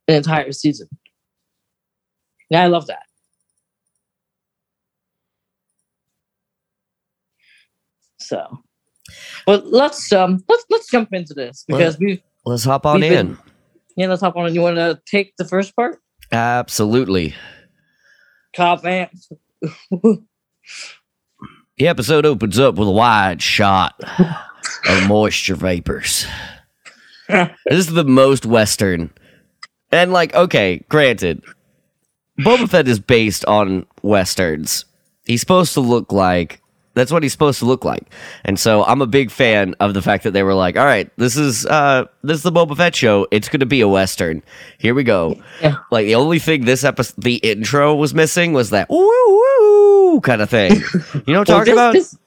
an 0.10 0.16
entire 0.16 0.52
season. 0.52 0.90
And 2.51 2.60
I 2.62 2.68
love 2.68 2.88
that. 2.88 3.04
So, 8.20 8.60
but 9.46 9.68
let's 9.68 10.12
um 10.12 10.44
let's 10.50 10.66
let's 10.70 10.89
jump 10.89 11.10
into 11.13 11.34
this 11.34 11.63
because 11.68 11.98
we 12.00 12.22
Let's 12.46 12.63
hop 12.63 12.86
on 12.86 13.04
in. 13.04 13.10
been- 13.10 13.38
yeah 13.96 14.08
let's 14.08 14.22
hop 14.22 14.36
on. 14.36 14.54
You 14.54 14.62
want 14.62 14.77
to 14.77 15.00
take 15.06 15.34
the 15.38 15.46
first 15.46 15.75
part? 15.75 16.00
Absolutely. 16.32 17.36
Cobb 18.56 18.82
Vanth. 18.84 19.32
The 21.77 21.88
episode 21.88 22.25
opens 22.25 22.58
up 22.58 22.74
with 22.74 22.88
a 22.88 22.92
wide 22.92 23.39
shot 23.39 23.94
of 24.89 25.08
moisture 25.08 25.54
vapors. 25.54 26.25
this 27.30 27.51
is 27.70 27.94
the 27.94 28.04
most 28.04 28.48
Western. 28.48 29.12
And, 29.92 30.12
like, 30.12 30.34
okay, 30.34 30.84
granted, 30.89 31.44
Boba 32.39 32.70
Fett 32.70 32.88
is 32.88 33.00
based 33.00 33.46
on 33.46 33.86
Westerns. 34.03 34.86
He's 35.25 35.41
supposed 35.41 35.74
to 35.74 35.82
look 35.82 36.12
like. 36.12 36.62
That's 36.94 37.12
what 37.12 37.22
he's 37.22 37.32
supposed 37.32 37.60
to 37.60 37.65
look 37.65 37.86
like. 37.86 38.12
And 38.44 38.58
so 38.60 38.84
I'm 38.86 39.03
a 39.03 39.08
big 39.08 39.29
fan 39.29 39.75
of 39.79 39.94
the 39.94 40.01
fact 40.01 40.24
that 40.24 40.32
they 40.32 40.41
were 40.41 40.56
like, 40.56 40.77
all 40.77 40.86
right, 40.86 41.12
this 41.17 41.36
is 41.38 41.65
uh 41.67 42.06
this 42.23 42.38
is 42.38 42.43
the 42.43 42.52
Boba 42.52 42.76
Fett 42.76 42.95
show. 42.95 43.28
It's 43.30 43.50
gonna 43.50 43.67
be 43.67 43.82
a 43.82 43.88
Western. 43.88 44.41
Here 44.80 44.95
we 44.95 45.04
go. 45.04 45.39
Yeah. 45.62 45.76
Like 45.91 46.08
the 46.08 46.15
only 46.15 46.39
thing 46.39 46.65
this 46.65 46.84
episode 46.84 47.13
the 47.21 47.36
intro 47.36 47.93
was 47.93 48.15
missing 48.15 48.54
was 48.54 48.71
that 48.71 48.89
woo 48.89 48.97
woo 49.02 50.21
kind 50.21 50.41
of 50.41 50.50
thing. 50.50 50.82
You 51.28 51.34
know 51.34 51.39
what 51.41 51.50
I'm 51.52 51.65
talking 51.65 51.65
this- 51.65 51.73
about? 51.73 51.93
this- 51.93 52.17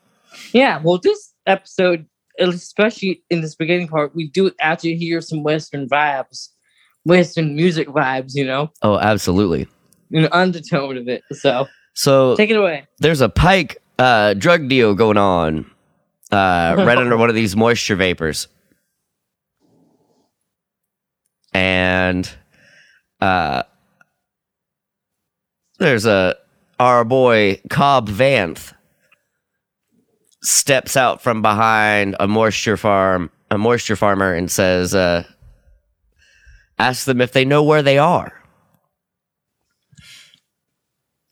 yeah, 0.53 0.81
well, 0.83 0.99
this 1.03 1.33
episode, 1.46 2.07
especially 2.38 3.23
in 3.31 3.40
this 3.40 3.55
beginning 3.57 3.88
part, 3.88 4.14
we 4.14 4.29
do 4.29 4.51
actually 4.61 4.96
hear 4.96 5.20
some 5.20 5.42
Western 5.42 5.88
vibes, 5.88 6.49
Western 7.05 7.55
music 7.57 7.88
vibes, 7.88 8.33
you 8.35 8.44
know, 8.44 8.70
Oh, 8.83 8.99
absolutely. 8.99 9.66
An 10.12 10.29
undertone 10.33 10.96
of 10.96 11.09
it. 11.09 11.23
So 11.33 11.66
So 11.94 12.37
take 12.37 12.51
it 12.51 12.57
away. 12.57 12.87
there's 12.99 13.20
a 13.20 13.29
Pike 13.29 13.83
uh, 13.99 14.35
drug 14.35 14.68
deal 14.68 14.94
going 14.94 15.16
on 15.16 15.70
uh, 16.33 16.75
right 16.79 16.99
under 16.99 17.16
one 17.16 17.29
of 17.29 17.35
these 17.35 17.55
moisture 17.57 17.96
vapors. 17.96 18.49
And 21.53 22.31
uh, 23.20 23.64
there's 25.79 26.07
a 26.07 26.37
our 26.79 27.05
boy 27.05 27.61
Cobb 27.68 28.09
Vanth 28.09 28.73
steps 30.42 30.96
out 30.96 31.20
from 31.20 31.42
behind 31.42 32.16
a 32.20 32.27
moisture 32.29 32.77
farm, 32.77 33.31
a 33.51 33.59
moisture 33.59 33.96
farmer, 33.96 34.33
and 34.33 34.51
says, 34.51 34.94
uh, 34.94 35.25
"Ask 36.79 37.05
them 37.05 37.20
if 37.20 37.33
they 37.33 37.44
know 37.44 37.62
where 37.64 37.83
they 37.83 37.99
are." 37.99 38.33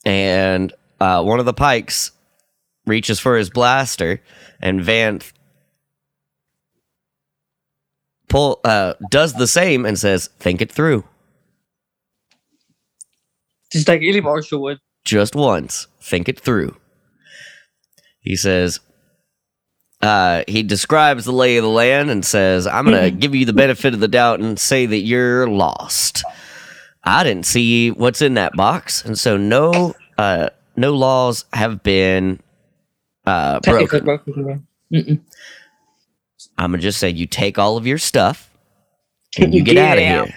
And 0.04 0.72
uh, 1.00 1.22
one 1.22 1.40
of 1.40 1.46
the 1.46 1.52
pikes 1.52 2.12
reaches 2.86 3.20
for 3.20 3.36
his 3.36 3.50
blaster, 3.50 4.22
and 4.60 4.80
Vanth 4.80 5.32
pull 8.28 8.60
uh, 8.64 8.94
does 9.10 9.34
the 9.34 9.46
same 9.46 9.84
and 9.84 9.98
says, 9.98 10.28
"Think 10.38 10.60
it 10.62 10.72
through." 10.72 11.04
Just 13.70 13.88
like 13.88 14.00
any 14.02 14.20
Marshall 14.20 14.62
would. 14.62 14.78
just 15.04 15.34
once. 15.34 15.86
Think 16.00 16.28
it 16.28 16.40
through. 16.40 16.76
He 18.20 18.34
says, 18.36 18.80
uh, 20.00 20.44
he 20.46 20.62
describes 20.62 21.24
the 21.24 21.32
lay 21.32 21.56
of 21.56 21.64
the 21.64 21.70
land 21.70 22.10
and 22.10 22.24
says, 22.24 22.66
I'm 22.66 22.86
going 22.86 23.02
to 23.02 23.10
give 23.10 23.34
you 23.34 23.44
the 23.44 23.52
benefit 23.52 23.94
of 23.94 24.00
the 24.00 24.08
doubt 24.08 24.40
and 24.40 24.58
say 24.58 24.86
that 24.86 24.98
you're 24.98 25.46
lost. 25.48 26.24
I 27.08 27.24
didn't 27.24 27.46
see 27.46 27.90
what's 27.90 28.20
in 28.20 28.34
that 28.34 28.54
box. 28.54 29.02
And 29.02 29.18
so 29.18 29.38
no, 29.38 29.94
uh, 30.18 30.50
no 30.76 30.94
laws 30.94 31.46
have 31.54 31.82
been, 31.82 32.38
uh, 33.26 33.60
broken. 33.60 34.04
broken. 34.04 34.66
I'm 36.58 36.72
to 36.72 36.78
just 36.78 36.98
say 36.98 37.08
you 37.08 37.26
take 37.26 37.58
all 37.58 37.78
of 37.78 37.86
your 37.86 37.96
stuff 37.96 38.50
and 39.38 39.54
you 39.54 39.62
get 39.62 39.74
Get 39.74 39.98
out 40.00 40.22
of 40.22 40.28
here. 40.28 40.34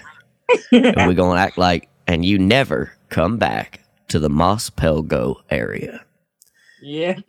and 0.95 1.07
we're 1.07 1.13
going 1.13 1.35
to 1.35 1.41
act 1.41 1.57
like, 1.57 1.89
and 2.07 2.23
you 2.23 2.39
never 2.39 2.93
come 3.09 3.37
back 3.37 3.81
to 4.07 4.19
the 4.19 4.29
Mos 4.29 4.69
Pelgo 4.69 5.41
area. 5.49 6.05
Yeah. 6.81 7.19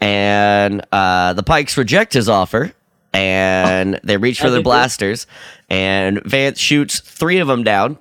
and 0.00 0.86
uh, 0.90 1.34
the 1.34 1.42
Pikes 1.42 1.76
reject 1.76 2.14
his 2.14 2.28
offer, 2.30 2.72
and 3.12 4.00
they 4.04 4.16
reach 4.16 4.40
for 4.40 4.48
their 4.50 4.62
blasters, 4.62 5.26
and 5.68 6.18
Vanth 6.24 6.58
shoots 6.58 7.00
three 7.00 7.38
of 7.38 7.46
them 7.48 7.62
down 7.62 7.98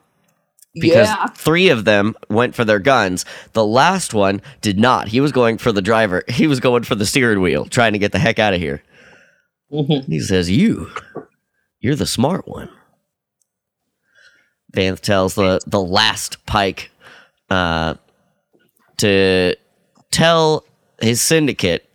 because 0.74 1.08
yeah. 1.08 1.28
three 1.28 1.70
of 1.70 1.86
them 1.86 2.16
went 2.30 2.56
for 2.56 2.64
their 2.64 2.80
guns. 2.80 3.26
The 3.54 3.66
last 3.66 4.14
one 4.14 4.42
did 4.62 4.80
not. 4.80 5.10
He 5.10 5.20
was 5.20 5.32
going 5.32 5.58
for 5.58 5.72
the 5.72 5.82
driver. 5.82 6.24
He 6.32 6.48
was 6.48 6.60
going 6.60 6.84
for 6.84 6.96
the 6.96 7.06
steering 7.06 7.42
wheel, 7.42 7.66
trying 7.66 7.94
to 7.94 8.00
get 8.00 8.12
the 8.14 8.20
heck 8.20 8.40
out 8.40 8.54
of 8.54 8.60
here. 8.60 8.82
Mhm. 9.72 10.06
He 10.06 10.20
says, 10.20 10.50
"You, 10.50 10.90
you're 11.80 11.96
the 11.96 12.08
smart 12.08 12.48
one." 12.48 12.70
Vanth 14.76 15.02
tells 15.02 15.36
the 15.36 15.60
the 15.68 15.82
last 15.82 16.46
Pike 16.46 16.92
uh, 17.50 17.96
to 18.98 19.56
tell 20.12 20.66
his 21.02 21.22
syndicate. 21.22 21.88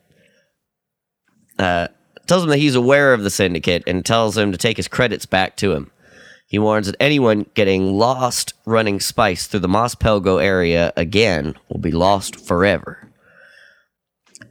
Uh, 1.59 1.89
tells 2.27 2.43
him 2.43 2.51
that 2.51 2.59
he's 2.59 2.75
aware 2.75 3.15
of 3.15 3.23
the 3.23 3.31
syndicate 3.31 3.83
and 3.87 4.05
tells 4.05 4.37
him 4.37 4.53
to 4.53 4.59
take 4.59 4.77
his 4.77 4.89
credits 4.89 5.25
back 5.27 5.57
to 5.57 5.73
him. 5.73 5.91
He 6.47 6.59
warns 6.59 6.87
that 6.87 6.97
anyone 7.01 7.47
getting 7.55 7.99
lost 7.99 8.55
running 8.65 9.01
spice 9.01 9.47
through 9.47 9.61
the 9.61 9.69
Mos 9.69 9.95
Pelgo 9.97 10.43
area 10.43 10.93
again 10.97 11.57
will 11.69 11.81
be 11.81 11.91
lost 11.91 12.39
forever. 12.39 13.11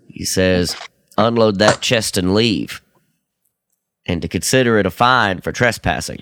He 0.07 0.25
says, 0.25 0.75
unload 1.17 1.59
that 1.59 1.81
chest 1.81 2.17
and 2.17 2.33
leave, 2.33 2.81
and 4.05 4.21
to 4.21 4.27
consider 4.27 4.77
it 4.77 4.85
a 4.85 4.91
fine 4.91 5.39
for 5.41 5.51
trespassing. 5.51 6.21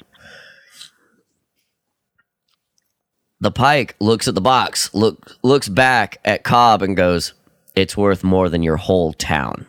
The 3.40 3.52
pike 3.52 3.96
looks 4.00 4.28
at 4.28 4.36
the 4.36 4.42
box, 4.42 4.94
look, 4.94 5.38
looks 5.44 5.68
back 5.68 6.18
at 6.24 6.44
Cobb, 6.44 6.82
and 6.82 6.96
goes, 6.96 7.34
It's 7.76 7.98
worth 7.98 8.24
more 8.24 8.50
than 8.50 8.62
your 8.64 8.78
whole 8.78 9.14
town. 9.14 9.66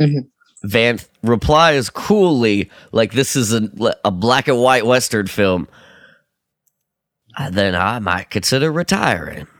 Mhm. 0.00 0.28
Vanth 0.66 1.08
replies 1.22 1.88
coolly, 1.90 2.70
like 2.92 3.12
this 3.12 3.36
is 3.36 3.52
a, 3.54 3.70
a 4.04 4.10
black 4.10 4.48
and 4.48 4.58
white 4.60 4.84
Western 4.84 5.26
film. 5.26 5.68
"Uh, 7.38 7.48
Then 7.50 7.74
I 7.74 7.98
might 7.98 8.30
consider 8.30 8.70
retiring. 8.70 9.46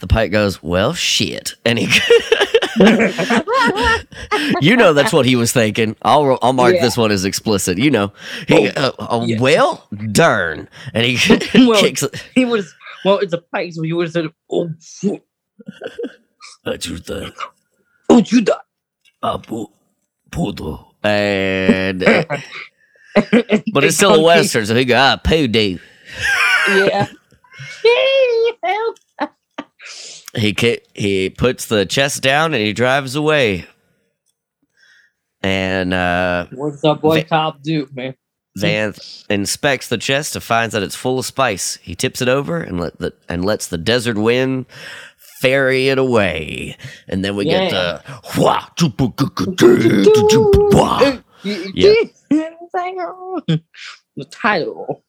The 0.00 0.06
pike 0.06 0.30
goes, 0.30 0.62
Well, 0.62 0.92
shit. 0.92 1.54
And 1.64 1.78
he, 1.78 1.86
you 4.60 4.76
know 4.76 4.92
that's 4.92 5.12
what 5.12 5.26
he 5.26 5.36
was 5.36 5.52
thinking. 5.52 5.96
I'll 6.02 6.38
I'll 6.42 6.52
mark 6.52 6.74
Yeah. 6.74 6.82
this 6.82 6.96
one 6.96 7.10
as 7.10 7.24
explicit. 7.24 7.78
You 7.78 7.90
know, 7.90 8.12
he 8.46 8.68
uh, 8.68 8.92
uh, 8.98 9.24
yeah. 9.26 9.40
well 9.40 9.86
darn, 10.12 10.68
and 10.94 11.04
he 11.06 11.18
Well- 11.66 11.80
kicks. 11.80 12.02
it. 12.02 12.22
he 12.34 12.44
was 12.44 12.72
well, 13.04 13.18
it's 13.18 13.32
a 13.32 13.38
pike, 13.38 13.72
so 13.72 13.82
he 13.82 13.92
would 13.92 14.06
have 14.06 14.12
said, 14.12 14.26
"Oh. 14.50 14.70
That's 16.64 16.86
your 16.88 16.98
thing. 16.98 17.32
Oh, 18.08 18.22
you 18.26 18.40
die." 18.42 18.54
Apu 19.22 19.66
puto. 20.30 20.94
And 21.02 22.02
uh, 22.02 22.24
but 23.72 23.84
it's 23.84 23.96
still 23.96 24.14
a 24.14 24.22
western, 24.22 24.66
so 24.66 24.74
he 24.74 24.84
go 24.84 24.96
ah 24.96 25.16
poo 25.22 25.46
doo. 25.48 25.78
Yeah. 26.68 27.06
He 30.36 30.52
ki- 30.52 30.80
he 30.94 31.30
puts 31.30 31.66
the 31.66 31.86
chest 31.86 32.22
down 32.22 32.52
and 32.52 32.62
he 32.62 32.74
drives 32.74 33.16
away. 33.16 33.64
And 35.42 35.94
uh, 35.94 36.46
What's 36.52 36.84
up, 36.84 37.00
boy? 37.00 37.22
Va- 37.22 37.28
Top 37.28 37.62
dude, 37.62 37.94
man. 37.96 38.14
Vanth 38.58 39.24
inspects 39.30 39.88
the 39.88 39.96
chest 39.98 40.34
and 40.36 40.42
finds 40.42 40.74
that 40.74 40.82
it's 40.82 40.94
full 40.94 41.18
of 41.18 41.24
spice. 41.26 41.76
He 41.76 41.94
tips 41.94 42.20
it 42.20 42.28
over 42.28 42.60
and 42.60 42.78
let 42.78 42.98
the 42.98 43.14
and 43.28 43.44
lets 43.44 43.68
the 43.68 43.78
desert 43.78 44.18
wind 44.18 44.66
ferry 45.40 45.88
it 45.88 45.98
away. 45.98 46.76
And 47.06 47.24
then 47.24 47.36
we 47.36 47.44
get 47.44 47.70
the. 47.70 48.02
Yeah. 51.74 52.04
The 54.16 54.24
title. 54.30 55.04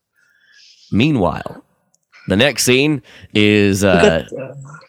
Meanwhile, 0.92 1.64
the 2.28 2.36
next 2.36 2.64
scene 2.64 3.02
is 3.34 3.84
uh, 3.84 4.26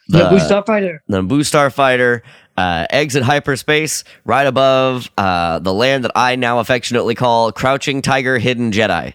the, 0.08 0.26
Blue 0.28 0.38
Starfighter. 0.38 0.98
the 1.08 1.22
Naboo 1.22 1.40
Starfighter 1.40 2.20
uh, 2.56 2.86
exit 2.90 3.22
hyperspace 3.22 4.04
right 4.24 4.46
above 4.46 5.10
uh, 5.16 5.58
the 5.60 5.72
land 5.72 6.04
that 6.04 6.12
I 6.14 6.36
now 6.36 6.58
affectionately 6.58 7.14
call 7.14 7.52
Crouching 7.52 8.02
Tiger 8.02 8.38
Hidden 8.38 8.72
Jedi. 8.72 9.14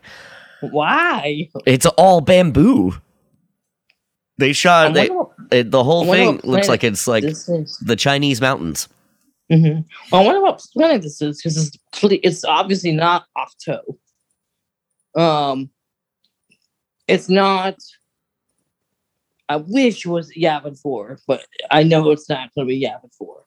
Why? 0.61 1.49
It's 1.67 1.85
all 1.85 2.21
bamboo. 2.21 2.95
They 4.37 4.53
shot 4.53 4.93
they, 4.93 5.09
what 5.09 5.34
it, 5.51 5.71
the 5.71 5.83
whole 5.83 6.05
thing 6.05 6.39
looks 6.43 6.67
like 6.67 6.83
it's 6.83 7.07
like 7.07 7.23
the 7.23 7.95
Chinese 7.97 8.41
mountains. 8.41 8.87
hmm 9.51 9.79
Well, 10.11 10.21
I 10.21 10.25
wonder 10.25 10.41
what 10.41 10.63
planet 10.73 11.01
this 11.01 11.21
is 11.21 11.41
because 11.41 11.57
it's 11.57 11.77
it's 12.23 12.43
obviously 12.45 12.91
not 12.91 13.25
Ahch-To. 13.37 15.21
Um, 15.21 15.69
it's 17.07 17.29
not. 17.29 17.75
I 19.47 19.57
wish 19.57 20.05
it 20.05 20.09
was 20.09 20.31
Yavin 20.35 20.79
Four, 20.79 21.19
but 21.27 21.45
I 21.69 21.83
know 21.83 22.09
it's 22.11 22.27
not 22.29 22.49
going 22.55 22.67
to 22.67 22.69
be 22.73 22.81
Yavin 22.81 23.13
Four, 23.15 23.43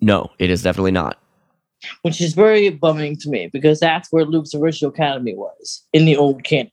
No, 0.00 0.30
it 0.40 0.50
is 0.50 0.62
definitely 0.62 0.90
not. 0.90 1.18
which 2.02 2.20
is 2.20 2.34
very 2.34 2.68
bumming 2.70 3.16
to 3.18 3.30
me 3.30 3.48
because 3.52 3.78
that's 3.80 4.08
where 4.10 4.24
Luke's 4.24 4.54
original 4.54 4.90
academy 4.90 5.34
was 5.34 5.86
in 5.92 6.04
the 6.04 6.16
old 6.16 6.42
canon, 6.44 6.72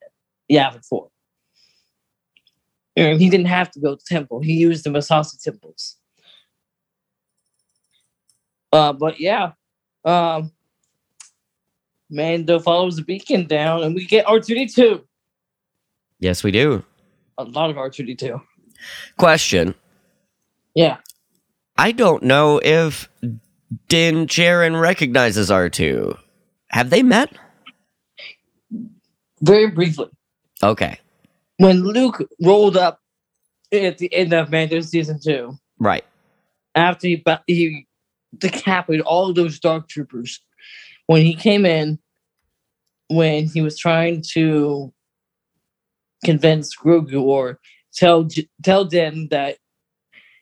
Yavin 0.52 0.84
Four. 0.86 1.10
And 2.98 3.22
he 3.22 3.30
didn't 3.30 3.48
have 3.48 3.72
to 3.72 3.80
go 3.80 3.96
to 3.96 4.06
temple; 4.06 4.42
he 4.42 4.54
used 4.54 4.84
the 4.84 4.90
Massassi 4.90 5.42
temples. 5.42 5.98
Uh, 8.74 8.94
but 8.94 9.20
yeah, 9.20 9.52
um, 10.04 10.52
Mando 12.10 12.60
follows 12.60 12.96
the 12.96 13.04
beacon 13.04 13.46
down, 13.46 13.84
and 13.84 13.96
we 13.96 14.06
get 14.06 14.28
R 14.28 14.40
two 14.40 14.56
D 14.56 14.68
two. 14.68 15.06
Yes, 16.20 16.44
we 16.44 16.52
do. 16.52 16.84
A 17.38 17.44
lot 17.44 17.70
of 17.70 17.78
R 17.78 17.90
two 17.90 18.04
D 18.04 18.16
two. 18.16 18.42
Question: 19.18 19.76
Yeah, 20.74 20.98
I 21.78 21.92
don't 21.92 22.24
know 22.24 22.60
if 22.64 23.10
Din 23.88 24.26
Djarin 24.26 24.80
recognizes 24.80 25.52
R 25.52 25.70
two. 25.70 26.18
Have 26.70 26.90
they 26.90 27.04
met? 27.04 27.32
very 29.42 29.70
briefly. 29.70 30.08
Okay, 30.64 31.00
When 31.58 31.84
Luke 31.84 32.28
rolled 32.42 32.78
up 32.78 33.00
at 33.72 33.98
the 33.98 34.14
end 34.14 34.34
of 34.34 34.52
Mando 34.52 34.80
season 34.82 35.20
two, 35.24 35.58
right. 35.80 36.06
after 36.76 37.08
he 37.08 37.24
he 37.48 37.88
decapitated 38.38 39.06
all 39.06 39.34
those 39.34 39.60
dark 39.60 39.88
troopers, 39.90 40.40
when 41.08 41.24
he 41.24 41.34
came 41.34 41.66
in, 41.66 42.00
when 43.08 43.48
he 43.48 43.62
was 43.62 43.78
trying 43.78 44.22
to 44.34 44.94
convince 46.24 46.76
Grogu 46.76 47.22
or 47.22 47.60
tell 47.94 48.28
tell 48.64 48.86
Din 48.86 49.28
that 49.32 49.58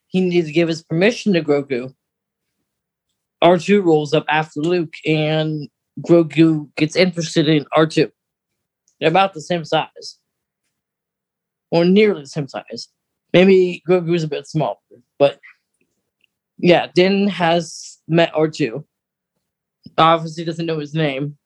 he 0.08 0.22
needed 0.22 0.48
to 0.48 0.54
give 0.54 0.68
his 0.68 0.84
permission 0.84 1.34
to 1.34 1.42
Grogu, 1.42 1.94
R2 3.44 3.84
rolls 3.84 4.14
up 4.14 4.26
after 4.28 4.60
Luke 4.60 4.96
and 5.06 5.70
Grogu 6.02 6.70
gets 6.76 6.96
interested 6.96 7.48
in 7.48 7.66
R2. 7.78 8.12
They're 9.00 9.10
about 9.10 9.34
the 9.34 9.42
same 9.42 9.64
size. 9.64 10.20
Or 11.72 11.84
nearly 11.86 12.22
the 12.22 12.28
same 12.28 12.48
size. 12.48 12.88
Maybe 13.34 13.82
Grogu's 13.88 14.24
a 14.24 14.28
bit 14.28 14.48
smaller, 14.48 14.78
but 15.20 15.40
yeah, 16.58 16.88
Din 16.96 17.28
has 17.28 18.00
met 18.08 18.32
R2. 18.34 18.84
Obviously 19.98 20.46
doesn't 20.46 20.66
know 20.66 20.80
his 20.80 20.94
name. 20.94 21.38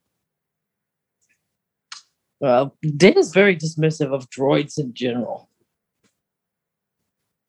Well, 2.39 2.77
Din 2.95 3.17
is 3.17 3.33
very 3.33 3.55
dismissive 3.57 4.13
of 4.13 4.29
droids 4.29 4.77
in 4.77 4.93
general. 4.93 5.49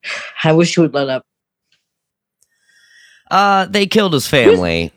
I 0.44 0.52
wish 0.52 0.74
he 0.74 0.80
would 0.80 0.94
let 0.94 1.08
up. 1.10 1.26
Uh, 3.30 3.66
they 3.66 3.86
killed 3.86 4.14
his 4.14 4.26
family. 4.26 4.92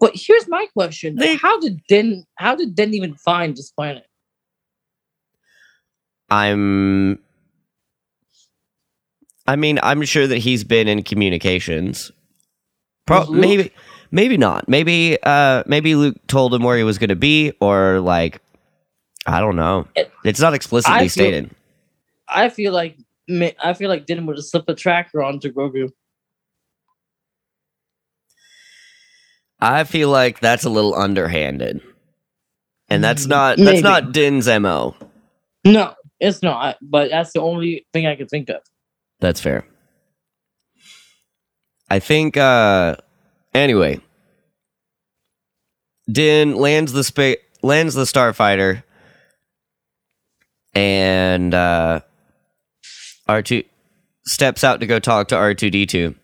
But 0.00 0.12
here's 0.14 0.48
my 0.48 0.66
question: 0.74 1.14
They- 1.16 1.36
How 1.36 1.58
did 1.60 1.80
Din? 1.88 2.24
How 2.34 2.54
did 2.56 2.74
Din 2.74 2.94
even 2.94 3.14
find 3.14 3.56
this 3.56 3.70
planet? 3.70 4.04
I'm. 6.30 7.18
I 9.46 9.56
mean, 9.56 9.78
I'm 9.82 10.02
sure 10.02 10.26
that 10.26 10.38
he's 10.38 10.62
been 10.64 10.88
in 10.88 11.02
communications. 11.02 12.12
Pro- 13.06 13.20
Luke? 13.24 13.30
maybe, 13.40 13.72
maybe 14.10 14.36
not. 14.36 14.68
Maybe, 14.68 15.16
uh, 15.22 15.62
maybe 15.66 15.94
Luke 15.94 16.16
told 16.26 16.52
him 16.52 16.62
where 16.62 16.76
he 16.76 16.82
was 16.84 16.98
going 16.98 17.08
to 17.08 17.16
be, 17.16 17.52
or 17.58 18.00
like, 18.00 18.42
I 19.26 19.40
don't 19.40 19.56
know. 19.56 19.88
It's 20.22 20.40
not 20.40 20.52
explicitly 20.52 20.94
I 20.96 21.00
feel- 21.00 21.08
stated. 21.08 21.50
I 22.28 22.50
feel 22.50 22.74
like 22.74 22.98
I 23.62 23.72
feel 23.72 23.88
like 23.88 24.04
Din 24.04 24.26
would 24.26 24.36
have 24.36 24.44
slipped 24.44 24.68
a 24.68 24.74
tracker 24.74 25.22
onto 25.22 25.50
Grogu. 25.52 25.90
I 29.60 29.84
feel 29.84 30.08
like 30.10 30.40
that's 30.40 30.64
a 30.64 30.70
little 30.70 30.94
underhanded, 30.94 31.80
and 32.88 33.02
that's 33.02 33.26
Mm, 33.26 33.30
not 33.30 33.56
that's 33.58 33.80
not 33.82 34.12
Din's 34.12 34.46
mo. 34.46 34.94
No, 35.64 35.94
it's 36.20 36.42
not. 36.42 36.76
But 36.82 37.10
that's 37.10 37.32
the 37.32 37.40
only 37.40 37.86
thing 37.92 38.06
I 38.06 38.16
can 38.16 38.26
think 38.26 38.48
of. 38.48 38.60
That's 39.20 39.40
fair. 39.40 39.66
I 41.90 41.98
think 41.98 42.36
uh 42.36 42.96
anyway. 43.54 44.00
Din 46.10 46.56
lands 46.56 46.92
the 46.92 47.04
spa- 47.04 47.40
lands 47.62 47.94
the 47.94 48.04
starfighter 48.04 48.82
and 50.74 51.54
uh 51.54 52.00
R2 53.28 53.64
steps 54.24 54.64
out 54.64 54.80
to 54.80 54.86
go 54.86 54.98
talk 54.98 55.28
to 55.28 55.34
R2D2 55.34 56.14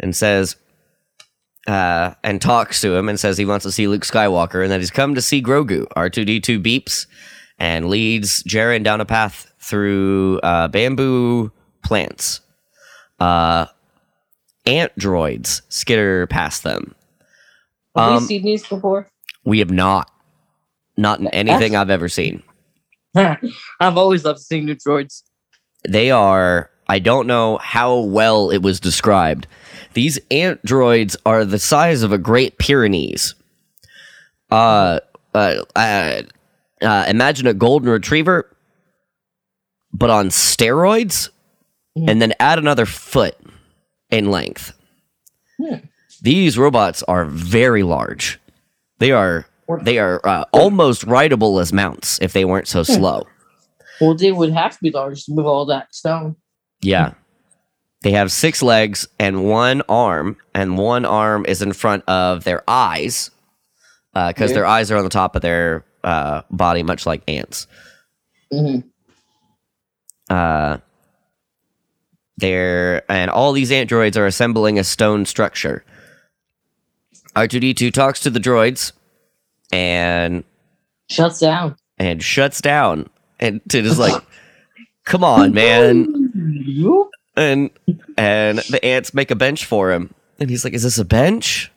and 0.00 0.14
says 0.14 0.56
uh 1.68 2.14
and 2.24 2.40
talks 2.42 2.80
to 2.80 2.94
him 2.94 3.08
and 3.08 3.18
says 3.18 3.38
he 3.38 3.44
wants 3.44 3.64
to 3.64 3.72
see 3.72 3.86
Luke 3.86 4.02
Skywalker 4.02 4.62
and 4.62 4.70
that 4.72 4.80
he's 4.80 4.90
come 4.90 5.14
to 5.14 5.22
see 5.22 5.42
Grogu. 5.42 5.86
R2D2 5.96 6.62
beeps 6.62 7.06
and 7.62 7.88
leads 7.88 8.42
Djarin 8.42 8.82
down 8.82 9.00
a 9.00 9.04
path 9.04 9.52
through 9.60 10.40
uh, 10.42 10.66
bamboo 10.66 11.52
plants. 11.84 12.40
Uh, 13.20 13.66
ant 14.66 14.90
droids 14.98 15.62
skitter 15.68 16.26
past 16.26 16.64
them. 16.64 16.96
Have 17.96 18.08
Um, 18.14 18.22
we 18.22 18.26
seen 18.26 18.42
these 18.42 18.66
before? 18.66 19.06
We 19.44 19.60
have 19.60 19.70
not, 19.70 20.10
not 20.96 21.20
in 21.20 21.28
anything 21.28 21.76
I've 21.76 21.88
ever 21.88 22.08
seen. 22.08 22.42
I've 23.14 23.96
always 23.96 24.24
loved 24.24 24.40
seeing 24.40 24.64
new 24.64 24.74
droids. 24.74 25.22
They 25.88 26.10
are. 26.10 26.68
I 26.88 26.98
don't 26.98 27.28
know 27.28 27.58
how 27.58 28.00
well 28.00 28.50
it 28.50 28.58
was 28.58 28.80
described. 28.80 29.46
These 29.94 30.18
ant 30.32 30.60
droids 30.66 31.14
are 31.24 31.44
the 31.44 31.60
size 31.60 32.02
of 32.02 32.10
a 32.10 32.18
Great 32.18 32.58
Pyrenees. 32.58 33.36
Uh, 34.50 34.98
uh, 35.32 35.62
uh, 35.76 36.22
uh 36.82 37.04
imagine 37.08 37.46
a 37.46 37.54
golden 37.54 37.88
retriever, 37.88 38.54
but 39.92 40.10
on 40.10 40.28
steroids, 40.28 41.28
and 41.96 42.20
then 42.22 42.32
add 42.40 42.58
another 42.58 42.86
foot 42.86 43.36
in 44.10 44.30
length. 44.30 44.72
Hmm. 45.58 45.76
These 46.22 46.56
robots 46.58 47.02
are 47.04 47.24
very 47.24 47.82
large. 47.82 48.38
They 48.98 49.10
are 49.12 49.46
they 49.82 49.98
are 49.98 50.20
uh, 50.26 50.44
almost 50.52 51.04
rideable 51.04 51.58
as 51.58 51.72
mounts 51.72 52.18
if 52.20 52.32
they 52.32 52.44
weren't 52.44 52.68
so 52.68 52.82
slow. 52.82 53.26
Well, 54.00 54.14
they 54.14 54.32
would 54.32 54.52
have 54.52 54.72
to 54.72 54.78
be 54.82 54.90
large 54.90 55.24
to 55.24 55.32
move 55.32 55.46
all 55.46 55.64
that 55.66 55.94
stone. 55.94 56.36
Yeah. 56.80 57.14
They 58.02 58.10
have 58.12 58.32
six 58.32 58.62
legs 58.62 59.06
and 59.20 59.44
one 59.48 59.82
arm, 59.88 60.36
and 60.54 60.76
one 60.76 61.04
arm 61.04 61.46
is 61.46 61.62
in 61.62 61.72
front 61.72 62.02
of 62.08 62.42
their 62.44 62.64
eyes 62.68 63.30
because 64.12 64.50
Yeah. 64.50 64.54
their 64.56 64.66
eyes 64.66 64.90
are 64.90 64.96
on 64.98 65.04
the 65.04 65.10
top 65.10 65.36
of 65.36 65.42
their 65.42 65.84
uh, 66.04 66.42
body, 66.50 66.82
much 66.82 67.06
like 67.06 67.22
ants. 67.28 67.66
Mhm. 68.52 68.84
Uh, 70.30 70.78
they're 72.38 73.10
and 73.10 73.30
all 73.30 73.52
these 73.52 73.70
ant 73.70 73.90
droids 73.90 74.16
are 74.16 74.26
assembling 74.26 74.78
a 74.78 74.84
stone 74.84 75.26
structure. 75.26 75.84
R2D2 77.36 77.92
talks 77.92 78.20
to 78.20 78.30
the 78.30 78.40
droids 78.40 78.92
and 79.72 80.44
Shuts 81.10 81.40
down. 81.40 81.76
and 81.98 82.22
shuts 82.22 82.60
down 82.60 83.08
and 83.40 83.60
it 83.72 83.86
is 83.86 83.98
like 83.98 84.22
come 85.04 85.24
on 85.24 85.52
man 85.54 86.30
and 87.36 87.70
and 88.18 88.58
the 88.58 88.80
ants 88.84 89.14
make 89.14 89.30
a 89.30 89.34
bench 89.34 89.64
for 89.64 89.92
him 89.92 90.12
and 90.38 90.50
he's 90.50 90.62
like 90.64 90.74
is 90.74 90.82
this 90.82 90.98
a 90.98 91.04
bench 91.06 91.70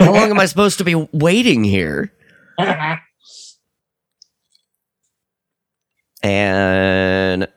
how 0.00 0.12
long 0.12 0.30
am 0.30 0.40
i 0.40 0.46
supposed 0.46 0.78
to 0.78 0.84
be 0.84 0.94
waiting 1.12 1.62
here 1.62 2.12
and 6.22 7.48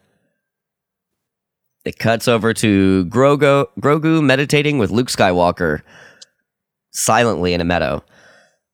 it 1.85 1.99
cuts 1.99 2.27
over 2.27 2.53
to 2.53 3.05
Grogu, 3.05 3.67
Grogu 3.79 4.23
meditating 4.23 4.77
with 4.77 4.89
Luke 4.91 5.07
Skywalker 5.09 5.81
silently 6.91 7.53
in 7.53 7.61
a 7.61 7.65
meadow. 7.65 8.03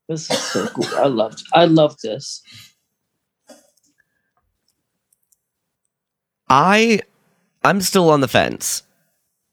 this 0.07 0.29
is 0.29 0.37
so 0.39 0.67
cool. 0.67 0.85
I 0.97 1.07
loved. 1.07 1.43
I 1.53 1.65
love 1.65 1.95
this. 2.03 2.41
I 6.49 7.01
I'm 7.63 7.81
still 7.81 8.09
on 8.09 8.21
the 8.21 8.27
fence. 8.27 8.83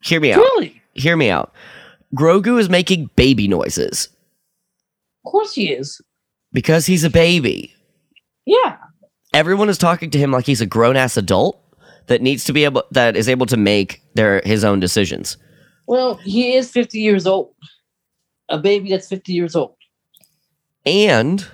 Hear 0.02 0.20
me 0.20 0.32
out. 0.32 0.38
Really? 0.38 0.80
Hear 0.94 1.16
me 1.16 1.30
out. 1.30 1.52
Grogu 2.14 2.58
is 2.58 2.68
making 2.70 3.10
baby 3.16 3.48
noises 3.48 4.08
Of 5.24 5.30
course 5.32 5.52
he 5.54 5.72
is. 5.72 6.00
because 6.52 6.86
he's 6.86 7.04
a 7.04 7.10
baby. 7.10 7.74
Yeah. 8.46 8.76
Everyone 9.36 9.68
is 9.68 9.76
talking 9.76 10.08
to 10.10 10.18
him 10.18 10.30
like 10.30 10.46
he's 10.46 10.62
a 10.62 10.66
grown 10.66 10.96
ass 10.96 11.18
adult 11.18 11.62
that 12.06 12.22
needs 12.22 12.44
to 12.44 12.54
be 12.54 12.64
able 12.64 12.84
that 12.92 13.16
is 13.16 13.28
able 13.28 13.44
to 13.46 13.56
make 13.58 14.00
their 14.14 14.40
his 14.44 14.64
own 14.64 14.80
decisions. 14.80 15.36
Well, 15.86 16.14
he 16.14 16.54
is 16.54 16.70
50 16.70 16.98
years 16.98 17.26
old. 17.26 17.54
A 18.48 18.56
baby 18.58 18.88
that's 18.90 19.08
50 19.08 19.34
years 19.34 19.54
old. 19.54 19.74
and 20.86 21.46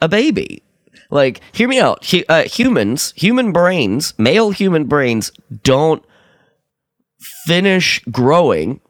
a 0.00 0.08
baby. 0.08 0.62
Like, 1.10 1.40
hear 1.52 1.66
me 1.66 1.80
out. 1.80 2.04
Hu- 2.06 2.22
uh, 2.28 2.44
humans, 2.44 3.12
human 3.16 3.50
brains, 3.50 4.14
male 4.16 4.50
human 4.50 4.84
brains 4.84 5.32
don't 5.64 6.04
finish 7.44 8.00
growing 8.04 8.80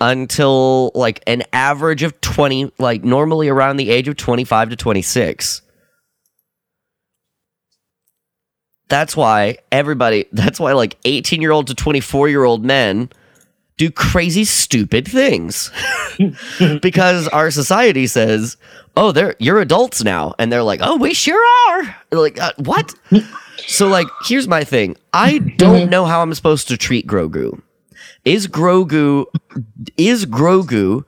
until 0.00 0.92
like 0.94 1.20
an 1.26 1.42
average 1.52 2.04
of 2.04 2.20
20, 2.20 2.72
like 2.78 3.02
normally 3.02 3.48
around 3.48 3.76
the 3.78 3.90
age 3.90 4.06
of 4.06 4.16
25 4.16 4.70
to 4.70 4.76
26. 4.76 5.62
That's 8.88 9.16
why 9.16 9.58
everybody, 9.72 10.26
that's 10.32 10.60
why 10.60 10.72
like 10.72 10.96
18 11.04 11.40
year 11.40 11.52
old 11.52 11.66
to 11.68 11.74
24 11.74 12.28
year 12.28 12.44
old 12.44 12.64
men 12.64 13.10
do 13.76 13.90
crazy, 13.90 14.44
stupid 14.44 15.06
things 15.06 15.70
because 16.80 17.26
our 17.28 17.50
society 17.50 18.06
says, 18.06 18.56
"Oh, 18.96 19.10
they're 19.10 19.34
you're 19.40 19.58
adults 19.58 20.04
now," 20.04 20.32
and 20.38 20.52
they're 20.52 20.62
like, 20.62 20.78
"Oh, 20.82 20.96
we 20.96 21.12
sure 21.12 21.44
are." 21.68 21.96
They're 22.08 22.20
like, 22.20 22.40
uh, 22.40 22.52
"What?" 22.58 22.94
so, 23.66 23.88
like, 23.88 24.06
here's 24.26 24.46
my 24.46 24.62
thing. 24.62 24.96
I 25.12 25.38
don't 25.38 25.90
know 25.90 26.04
how 26.04 26.22
I'm 26.22 26.32
supposed 26.34 26.68
to 26.68 26.76
treat 26.76 27.06
Grogu. 27.06 27.60
Is 28.24 28.46
Grogu 28.46 29.26
is 29.96 30.24
Grogu 30.24 31.04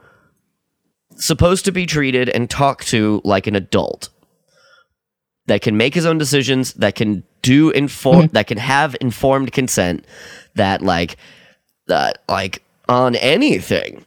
supposed 1.17 1.65
to 1.67 1.73
be 1.73 1.87
treated 1.87 2.29
and 2.29 2.51
talked 2.51 2.89
to 2.89 3.21
like 3.25 3.47
an 3.47 3.55
adult 3.55 4.11
that 5.47 5.63
can 5.63 5.77
make 5.77 5.95
his 5.95 6.07
own 6.07 6.19
decisions, 6.19 6.73
that 6.75 6.95
can 6.95 7.23
do 7.43 7.71
inform, 7.71 8.29
that 8.29 8.47
can 8.47 8.59
have 8.59 8.97
informed 9.01 9.53
consent, 9.53 10.05
that 10.55 10.83
like 10.83 11.17
that 11.87 12.23
like 12.29 12.63
on 12.89 13.17
anything 13.17 14.05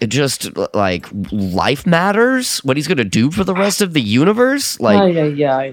it 0.00 0.08
just 0.08 0.56
like 0.74 1.06
life 1.32 1.86
matters 1.86 2.58
what 2.58 2.76
he's 2.76 2.86
gonna 2.86 3.04
do 3.04 3.30
for 3.30 3.42
the 3.42 3.54
rest 3.54 3.80
of 3.80 3.94
the 3.94 4.00
universe 4.00 4.78
like 4.80 5.12
yeah, 5.12 5.24
yeah. 5.24 5.72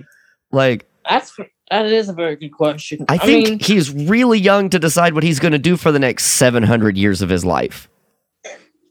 like 0.52 0.86
That's 1.08 1.38
that 1.70 1.86
is 1.86 2.10
a 2.10 2.14
very 2.14 2.36
good 2.36 2.50
question. 2.50 3.06
i 3.08 3.18
think 3.18 3.50
mean, 3.50 3.60
he's 3.60 3.92
really 3.94 4.40
young 4.40 4.70
to 4.72 4.80
decide 4.80 5.14
what 5.14 5.24
he's 5.24 5.40
gonna 5.40 5.60
do 5.60 5.78
for 5.78 5.92
the 5.92 6.00
next 6.00 6.26
700 6.26 6.98
years 6.98 7.22
of 7.22 7.30
his 7.30 7.46
life 7.46 7.88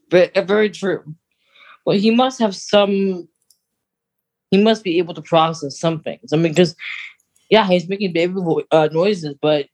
but 0.09 0.35
uh, 0.35 0.41
very 0.43 0.69
true. 0.69 1.03
Well, 1.85 1.97
he 1.97 2.11
must 2.11 2.39
have 2.39 2.55
some. 2.55 3.27
He 4.55 4.63
must 4.63 4.83
be 4.83 4.97
able 4.99 5.13
to 5.13 5.21
process 5.21 5.77
some 5.77 5.99
things. 5.99 6.31
I 6.31 6.37
mean, 6.37 6.53
because 6.53 6.75
yeah, 7.49 7.67
he's 7.67 7.89
making 7.89 8.13
baby 8.13 8.39
uh, 8.71 8.87
noises, 8.91 9.35
but 9.41 9.67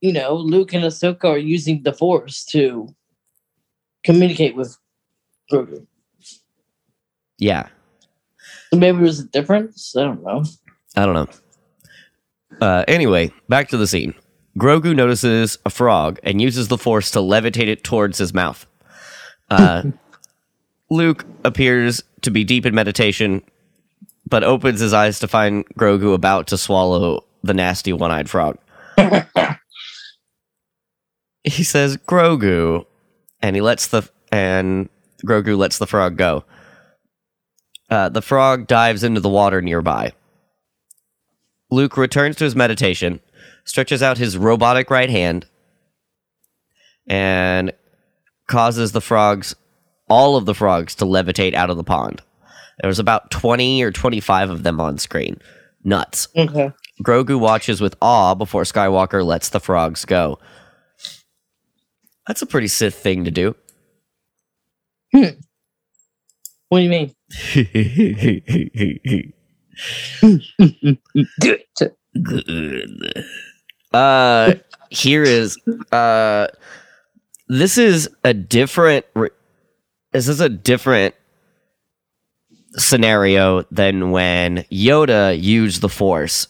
you 0.00 0.12
know, 0.12 0.34
Luke 0.34 0.72
and 0.72 0.84
Ahsoka 0.84 1.24
are 1.24 1.38
using 1.38 1.82
the 1.82 1.92
Force 1.92 2.44
to 2.46 2.88
communicate 4.04 4.56
with 4.56 4.76
Grogu. 5.52 5.86
yeah 7.38 7.68
So 8.72 8.78
maybe 8.78 8.98
there's 8.98 9.20
a 9.20 9.28
difference. 9.28 9.94
I 9.96 10.02
don't 10.04 10.22
know. 10.24 10.44
i 10.96 11.04
don't 11.06 11.14
know 11.14 11.28
uh 12.60 12.84
anyway 12.88 13.30
back 13.48 13.68
to 13.68 13.76
the 13.76 13.86
scene 13.86 14.14
grogu 14.58 14.94
notices 14.94 15.58
a 15.64 15.70
frog 15.70 16.18
and 16.22 16.40
uses 16.42 16.68
the 16.68 16.78
force 16.78 17.10
to 17.10 17.18
levitate 17.18 17.68
it 17.68 17.82
towards 17.84 18.18
his 18.18 18.34
mouth 18.34 18.66
uh 19.50 19.82
luke 20.92 21.24
appears 21.44 22.02
to 22.20 22.30
be 22.30 22.44
deep 22.44 22.64
in 22.66 22.74
meditation 22.74 23.42
but 24.28 24.44
opens 24.44 24.80
his 24.80 24.92
eyes 24.92 25.18
to 25.18 25.28
find 25.28 25.66
grogu 25.78 26.14
about 26.14 26.46
to 26.46 26.56
swallow 26.56 27.24
the 27.42 27.52
nasty 27.52 27.92
one-eyed 27.92 28.30
frog. 28.30 28.56
He 31.44 31.64
says 31.64 31.96
grogu 31.96 32.86
and 33.40 33.56
he 33.56 33.62
lets 33.62 33.88
the 33.88 34.08
and 34.30 34.88
grogu 35.26 35.56
lets 35.56 35.78
the 35.78 35.86
frog 35.86 36.16
go. 36.16 36.44
Uh, 37.90 38.08
the 38.08 38.22
frog 38.22 38.66
dives 38.66 39.04
into 39.04 39.20
the 39.20 39.28
water 39.28 39.60
nearby. 39.60 40.12
Luke 41.70 41.96
returns 41.96 42.36
to 42.36 42.44
his 42.44 42.56
meditation 42.56 43.20
stretches 43.64 44.02
out 44.02 44.18
his 44.18 44.36
robotic 44.36 44.90
right 44.90 45.10
hand 45.10 45.46
and 47.06 47.72
causes 48.46 48.92
the 48.92 49.00
frogs 49.00 49.54
all 50.12 50.36
of 50.36 50.44
the 50.46 50.54
frogs 50.54 50.94
to 50.94 51.04
levitate 51.04 51.54
out 51.54 51.70
of 51.70 51.76
the 51.76 51.84
pond 51.84 52.20
there 52.80 52.88
was 52.88 52.98
about 52.98 53.30
20 53.30 53.82
or 53.82 53.90
25 53.90 54.50
of 54.50 54.62
them 54.62 54.80
on 54.80 54.98
screen 54.98 55.38
nuts 55.84 56.28
Okay. 56.36 56.70
Grogu 57.02 57.38
watches 57.40 57.80
with 57.80 57.96
awe 58.00 58.34
before 58.34 58.62
Skywalker 58.62 59.24
lets 59.24 59.48
the 59.48 59.58
frogs 59.58 60.04
go. 60.04 60.38
That's 62.28 62.42
a 62.42 62.46
pretty 62.46 62.68
Sith 62.68 62.94
thing 62.94 63.24
to 63.24 63.30
do. 63.32 63.56
What 66.68 66.78
do 66.78 66.84
you 66.84 66.90
mean? 66.90 67.14
Do 71.40 71.56
it. 71.80 71.96
Good. 72.22 73.24
Uh, 73.92 74.54
here 74.90 75.22
is 75.22 75.58
uh, 75.90 76.46
this 77.48 77.78
is 77.78 78.08
a 78.22 78.32
different. 78.34 79.06
re- 79.14 79.30
This 80.12 80.28
is 80.28 80.40
a 80.40 80.48
different 80.48 81.14
scenario 82.76 83.62
than 83.70 84.10
when 84.10 84.58
Yoda 84.70 85.40
used 85.40 85.80
the 85.80 85.88
Force 85.88 86.48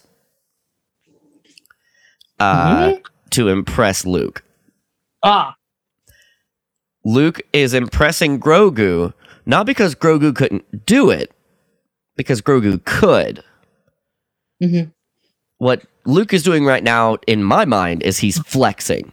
uh, 2.39 2.89
Mhm. 2.89 3.03
to 3.31 3.49
impress 3.49 4.05
Luke. 4.05 4.43
Ah, 5.23 5.55
Luke 7.05 7.41
is 7.53 7.73
impressing 7.73 8.39
Grogu 8.39 9.13
not 9.45 9.65
because 9.65 9.93
Grogu 9.95 10.33
couldn't 10.33 10.85
do 10.85 11.09
it, 11.09 11.31
because 12.15 12.41
Grogu 12.41 12.83
could. 12.85 13.43
Mhm. 14.61 14.93
What 15.57 15.85
Luke 16.05 16.33
is 16.33 16.43
doing 16.43 16.65
right 16.65 16.83
now, 16.83 17.17
in 17.27 17.43
my 17.43 17.65
mind, 17.65 18.03
is 18.03 18.17
he's 18.19 18.39
flexing. 18.39 19.11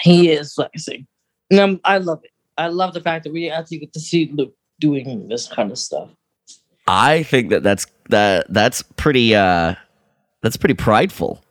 he 0.00 0.28
is 0.30 0.52
flexing. 0.54 1.06
And 1.50 1.60
I'm- 1.60 1.80
I 1.84 1.98
love 1.98 2.20
it. 2.24 2.30
I 2.56 2.68
love 2.68 2.94
the 2.94 3.00
fact 3.00 3.24
that 3.24 3.32
we 3.32 3.50
actually 3.50 3.78
get 3.78 3.92
to 3.94 4.00
see 4.00 4.30
Luke 4.32 4.54
doing 4.80 5.28
this 5.28 5.48
kind 5.48 5.70
of 5.70 5.78
stuff. 5.78 6.10
I 6.86 7.22
think 7.22 7.50
that 7.50 7.62
that's 7.62 7.86
that 8.10 8.46
that's 8.52 8.82
pretty 8.96 9.34
uh 9.34 9.74
that's 10.42 10.56
pretty 10.56 10.74
prideful 10.74 11.42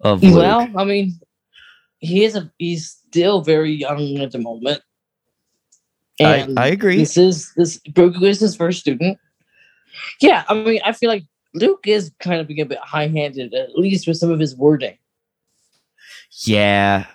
of 0.00 0.22
Luke. 0.22 0.36
Well, 0.36 0.68
I 0.76 0.84
mean, 0.84 1.20
he 2.00 2.24
is 2.24 2.34
a 2.34 2.50
he's 2.58 2.90
still 2.90 3.42
very 3.42 3.72
young 3.72 4.18
at 4.18 4.32
the 4.32 4.38
moment. 4.38 4.82
I, 6.20 6.46
I 6.56 6.66
agree. 6.68 6.98
this 6.98 7.16
is 7.16 7.52
this 7.54 7.78
Grogu 7.90 8.22
is 8.22 8.40
his 8.40 8.54
first 8.56 8.80
student. 8.80 9.18
Yeah, 10.20 10.44
I 10.48 10.54
mean, 10.54 10.80
I 10.84 10.92
feel 10.92 11.08
like 11.08 11.24
Luke 11.54 11.84
is 11.86 12.12
kind 12.18 12.40
of 12.40 12.46
being 12.46 12.60
a 12.60 12.66
bit 12.66 12.78
high-handed, 12.78 13.54
at 13.54 13.78
least 13.78 14.06
with 14.06 14.16
some 14.16 14.30
of 14.30 14.40
his 14.40 14.56
wording. 14.56 14.96
Yeah. 16.44 17.06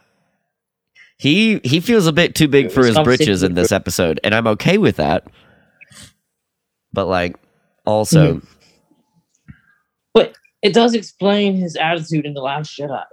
He 1.18 1.60
he 1.64 1.80
feels 1.80 2.06
a 2.06 2.14
bit 2.14 2.36
too 2.36 2.48
big 2.48 2.72
for 2.72 2.86
his 2.86 2.98
britches 3.00 3.42
in 3.44 3.56
this 3.56 3.72
episode, 3.72 4.20
and 4.24 4.36
I'm 4.36 4.48
okay 4.48 4.78
with 4.78 4.98
that. 4.98 5.28
But 6.94 7.08
like 7.08 7.36
also 7.86 8.36
Mhm. 8.36 8.48
But 10.14 10.36
it 10.62 10.74
does 10.74 10.94
explain 10.94 11.56
his 11.56 11.76
attitude 11.76 12.26
in 12.26 12.34
The 12.34 12.42
Last 12.42 12.78
Jedi. 12.78 13.04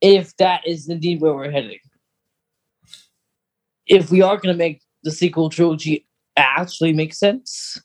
If 0.00 0.36
that 0.36 0.66
is 0.66 0.88
indeed 0.88 1.20
where 1.20 1.34
we're 1.34 1.50
heading. 1.50 1.78
If 3.86 4.10
we 4.10 4.22
are 4.22 4.36
going 4.36 4.54
to 4.54 4.58
make 4.58 4.82
the 5.02 5.10
sequel 5.10 5.50
trilogy 5.50 6.06
actually 6.36 6.92
make 6.92 7.14
sense. 7.14 7.80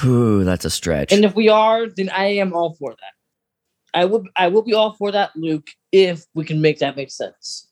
whew, 0.00 0.42
that's 0.42 0.64
a 0.64 0.70
stretch. 0.70 1.12
And 1.12 1.24
if 1.24 1.36
we 1.36 1.48
are, 1.48 1.86
then 1.86 2.08
I 2.08 2.24
am 2.24 2.52
all 2.52 2.74
for 2.74 2.90
that. 2.90 3.98
I 4.00 4.04
will 4.06 4.24
I 4.34 4.48
will 4.48 4.62
be 4.62 4.74
all 4.74 4.94
for 4.94 5.12
that, 5.12 5.30
Luke, 5.36 5.68
if 5.92 6.24
we 6.34 6.44
can 6.44 6.60
make 6.60 6.80
that 6.80 6.96
make 6.96 7.12
sense. 7.12 7.70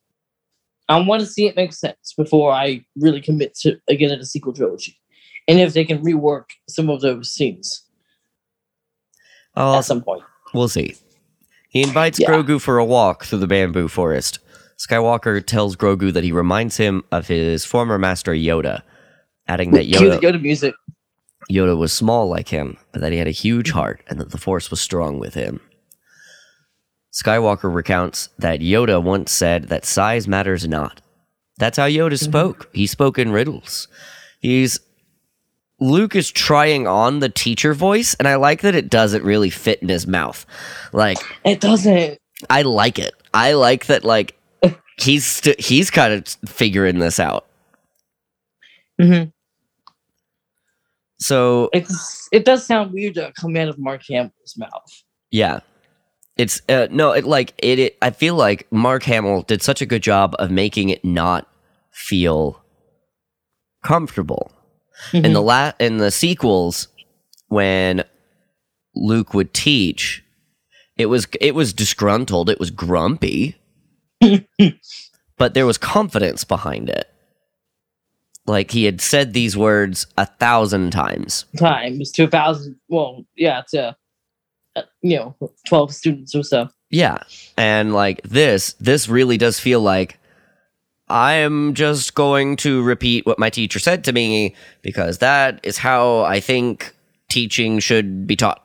I 0.88 0.98
want 1.00 1.20
to 1.20 1.26
see 1.26 1.46
it 1.46 1.56
make 1.56 1.72
sense 1.72 2.12
before 2.16 2.52
I 2.52 2.84
really 2.96 3.20
commit 3.20 3.54
to 3.60 3.76
again 3.88 4.10
to 4.10 4.16
the 4.16 4.26
sequel 4.26 4.52
trilogy. 4.52 4.98
And 5.48 5.58
if 5.58 5.74
they 5.74 5.84
can 5.84 6.02
rework 6.04 6.44
some 6.68 6.88
of 6.90 7.00
those 7.00 7.30
scenes 7.32 7.84
I'll- 9.54 9.76
at 9.76 9.84
some 9.84 10.02
point. 10.02 10.22
We'll 10.54 10.68
see. 10.68 10.96
He 11.70 11.82
invites 11.82 12.18
Yeah. 12.20 12.30
Grogu 12.30 12.60
for 12.60 12.76
a 12.78 12.84
walk 12.84 13.24
through 13.24 13.38
the 13.38 13.46
bamboo 13.46 13.88
forest. 13.88 14.38
Skywalker 14.78 15.44
tells 15.44 15.76
Grogu 15.76 16.12
that 16.12 16.24
he 16.24 16.32
reminds 16.32 16.76
him 16.76 17.04
of 17.10 17.28
his 17.28 17.64
former 17.64 17.98
master 17.98 18.32
Yoda, 18.32 18.82
adding 19.48 19.70
that 19.70 19.86
Yoda, 19.86 20.20
Yoda 20.20 20.42
music. 20.42 20.74
Yoda 21.50 21.76
was 21.78 21.92
small 21.92 22.28
like 22.28 22.48
him, 22.48 22.76
but 22.92 23.00
that 23.00 23.12
he 23.12 23.18
had 23.18 23.26
a 23.28 23.30
huge 23.32 23.70
heart 23.70 24.02
and 24.08 24.20
that 24.20 24.30
the 24.30 24.38
Force 24.38 24.70
was 24.70 24.80
strong 24.80 25.18
with 25.18 25.34
him. 25.34 25.60
Skywalker 27.12 27.72
recounts 27.72 28.28
that 28.38 28.60
Yoda 28.60 29.02
once 29.02 29.30
said 29.30 29.64
that 29.64 29.84
size 29.84 30.26
matters 30.26 30.66
not. 30.66 31.00
That's 31.58 31.76
how 31.76 31.86
Yoda 31.86 32.18
spoke. 32.18 32.70
He 32.72 32.86
spoke 32.86 33.18
in 33.18 33.30
riddles. 33.32 33.86
He's 34.40 34.80
Luke 35.78 36.16
is 36.16 36.30
trying 36.30 36.86
on 36.86 37.18
the 37.18 37.28
teacher 37.28 37.74
voice, 37.74 38.14
and 38.14 38.26
I 38.26 38.36
like 38.36 38.62
that 38.62 38.74
it 38.74 38.88
doesn't 38.88 39.24
really 39.24 39.50
fit 39.50 39.82
in 39.82 39.88
his 39.88 40.06
mouth. 40.06 40.46
Like 40.92 41.18
It 41.44 41.60
doesn't. 41.60 42.18
I 42.48 42.62
like 42.62 42.98
it. 42.98 43.12
I 43.34 43.52
like 43.52 43.86
that. 43.86 44.04
Like 44.04 44.38
he's 44.98 45.26
st- 45.26 45.60
he's 45.60 45.90
kind 45.90 46.12
of 46.14 46.26
figuring 46.50 46.98
this 46.98 47.20
out. 47.20 47.46
hmm 49.00 49.24
So 51.18 51.68
It's 51.72 52.28
it 52.32 52.44
does 52.44 52.66
sound 52.66 52.92
weird 52.92 53.14
to 53.14 53.32
come 53.38 53.56
out 53.56 53.68
of 53.68 53.78
Mark 53.78 54.02
Hamill's 54.08 54.56
mouth. 54.56 55.02
yeah, 55.30 55.60
it's 56.42 56.60
uh, 56.68 56.88
no. 56.90 57.12
It 57.12 57.24
like 57.24 57.54
it, 57.58 57.78
it. 57.78 57.96
I 58.02 58.10
feel 58.10 58.34
like 58.34 58.66
Mark 58.72 59.04
Hamill 59.04 59.42
did 59.42 59.62
such 59.62 59.80
a 59.80 59.86
good 59.86 60.02
job 60.02 60.34
of 60.40 60.50
making 60.50 60.88
it 60.88 61.04
not 61.04 61.46
feel 61.92 62.60
comfortable. 63.84 64.50
In 65.12 65.32
the 65.34 65.40
la- 65.40 65.72
in 65.78 65.98
the 65.98 66.10
sequels, 66.10 66.88
when 67.46 68.02
Luke 68.96 69.34
would 69.34 69.54
teach, 69.54 70.24
it 70.96 71.06
was 71.06 71.28
it 71.40 71.54
was 71.54 71.72
disgruntled. 71.72 72.50
It 72.50 72.58
was 72.58 72.72
grumpy, 72.72 73.56
but 75.38 75.54
there 75.54 75.66
was 75.66 75.78
confidence 75.78 76.42
behind 76.42 76.90
it. 76.90 77.08
Like 78.46 78.72
he 78.72 78.84
had 78.84 79.00
said 79.00 79.32
these 79.32 79.56
words 79.56 80.08
a 80.18 80.26
thousand 80.26 80.90
times. 80.90 81.44
times 81.56 82.10
to 82.12 82.24
a 82.24 82.28
thousand. 82.28 82.80
Well, 82.88 83.24
yeah, 83.36 83.62
to 83.70 83.90
uh, 83.90 83.92
you 85.02 85.16
know 85.16 85.36
twelve 85.66 85.94
students 85.94 86.34
or 86.34 86.42
so. 86.42 86.68
Yeah. 86.92 87.18
And 87.56 87.94
like 87.94 88.22
this, 88.22 88.74
this 88.74 89.08
really 89.08 89.38
does 89.38 89.58
feel 89.58 89.80
like 89.80 90.18
I 91.08 91.34
am 91.34 91.74
just 91.74 92.14
going 92.14 92.56
to 92.58 92.82
repeat 92.82 93.26
what 93.26 93.38
my 93.38 93.50
teacher 93.50 93.78
said 93.78 94.04
to 94.04 94.12
me 94.12 94.54
because 94.82 95.18
that 95.18 95.58
is 95.62 95.78
how 95.78 96.20
I 96.20 96.38
think 96.38 96.94
teaching 97.28 97.78
should 97.78 98.26
be 98.26 98.36
taught. 98.36 98.64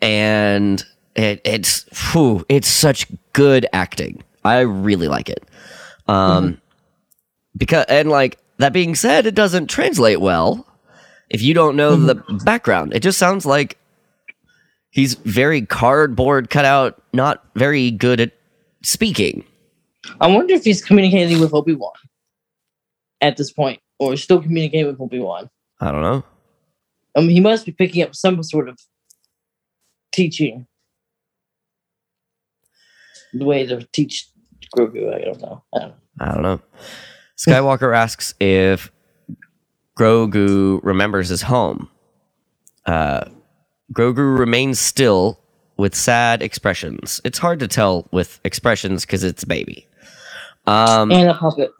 And 0.00 0.84
it, 1.14 1.40
it's 1.44 1.84
whew, 2.12 2.44
it's 2.48 2.68
such 2.68 3.06
good 3.32 3.66
acting. 3.72 4.24
I 4.44 4.60
really 4.60 5.08
like 5.08 5.28
it. 5.28 5.44
Um 6.08 6.60
because 7.56 7.84
and 7.88 8.10
like 8.10 8.38
that 8.58 8.72
being 8.72 8.96
said, 8.96 9.24
it 9.24 9.36
doesn't 9.36 9.68
translate 9.68 10.20
well 10.20 10.66
if 11.30 11.42
you 11.42 11.54
don't 11.54 11.76
know 11.76 11.96
the 11.96 12.16
background. 12.44 12.92
It 12.92 13.00
just 13.00 13.18
sounds 13.18 13.46
like 13.46 13.78
he's 14.92 15.14
very 15.14 15.66
cardboard 15.66 16.48
cutout, 16.48 17.02
not 17.12 17.44
very 17.56 17.90
good 17.90 18.20
at 18.20 18.32
speaking. 18.84 19.44
I 20.20 20.28
wonder 20.28 20.54
if 20.54 20.62
he's 20.64 20.84
communicating 20.84 21.40
with 21.40 21.52
Obi 21.52 21.74
Wan 21.74 21.92
at 23.20 23.36
this 23.36 23.52
point, 23.52 23.80
or 23.98 24.16
still 24.16 24.40
communicating 24.40 24.86
with 24.86 25.00
Obi 25.00 25.18
Wan. 25.18 25.50
I 25.80 25.90
don't 25.90 26.02
know. 26.02 26.24
I 27.16 27.20
mean, 27.20 27.30
he 27.30 27.40
must 27.40 27.66
be 27.66 27.72
picking 27.72 28.02
up 28.02 28.14
some 28.14 28.42
sort 28.42 28.68
of 28.68 28.78
teaching. 30.12 30.66
The 33.34 33.44
way 33.44 33.66
to 33.66 33.86
teach 33.92 34.28
Grogu, 34.76 35.14
I 35.14 35.24
don't 35.24 35.40
know. 35.40 35.62
I 35.74 35.78
don't 35.78 35.88
know. 35.88 35.94
I 36.20 36.32
don't 36.34 36.42
know. 36.42 36.60
Skywalker 37.36 37.96
asks 37.96 38.34
if 38.40 38.92
Grogu 39.98 40.80
remembers 40.82 41.28
his 41.28 41.42
home. 41.42 41.88
Uh, 42.84 43.24
Grogu 43.92 44.38
remains 44.38 44.78
still 44.80 45.38
with 45.76 45.94
sad 45.94 46.42
expressions. 46.42 47.20
It's 47.24 47.38
hard 47.38 47.60
to 47.60 47.68
tell 47.68 48.06
with 48.12 48.40
expressions 48.44 49.04
because 49.04 49.24
it's 49.24 49.42
a 49.42 49.46
baby. 49.46 49.86
Um, 50.66 51.10
And 51.10 51.30
a 51.30 51.34
puppet. 51.34 51.70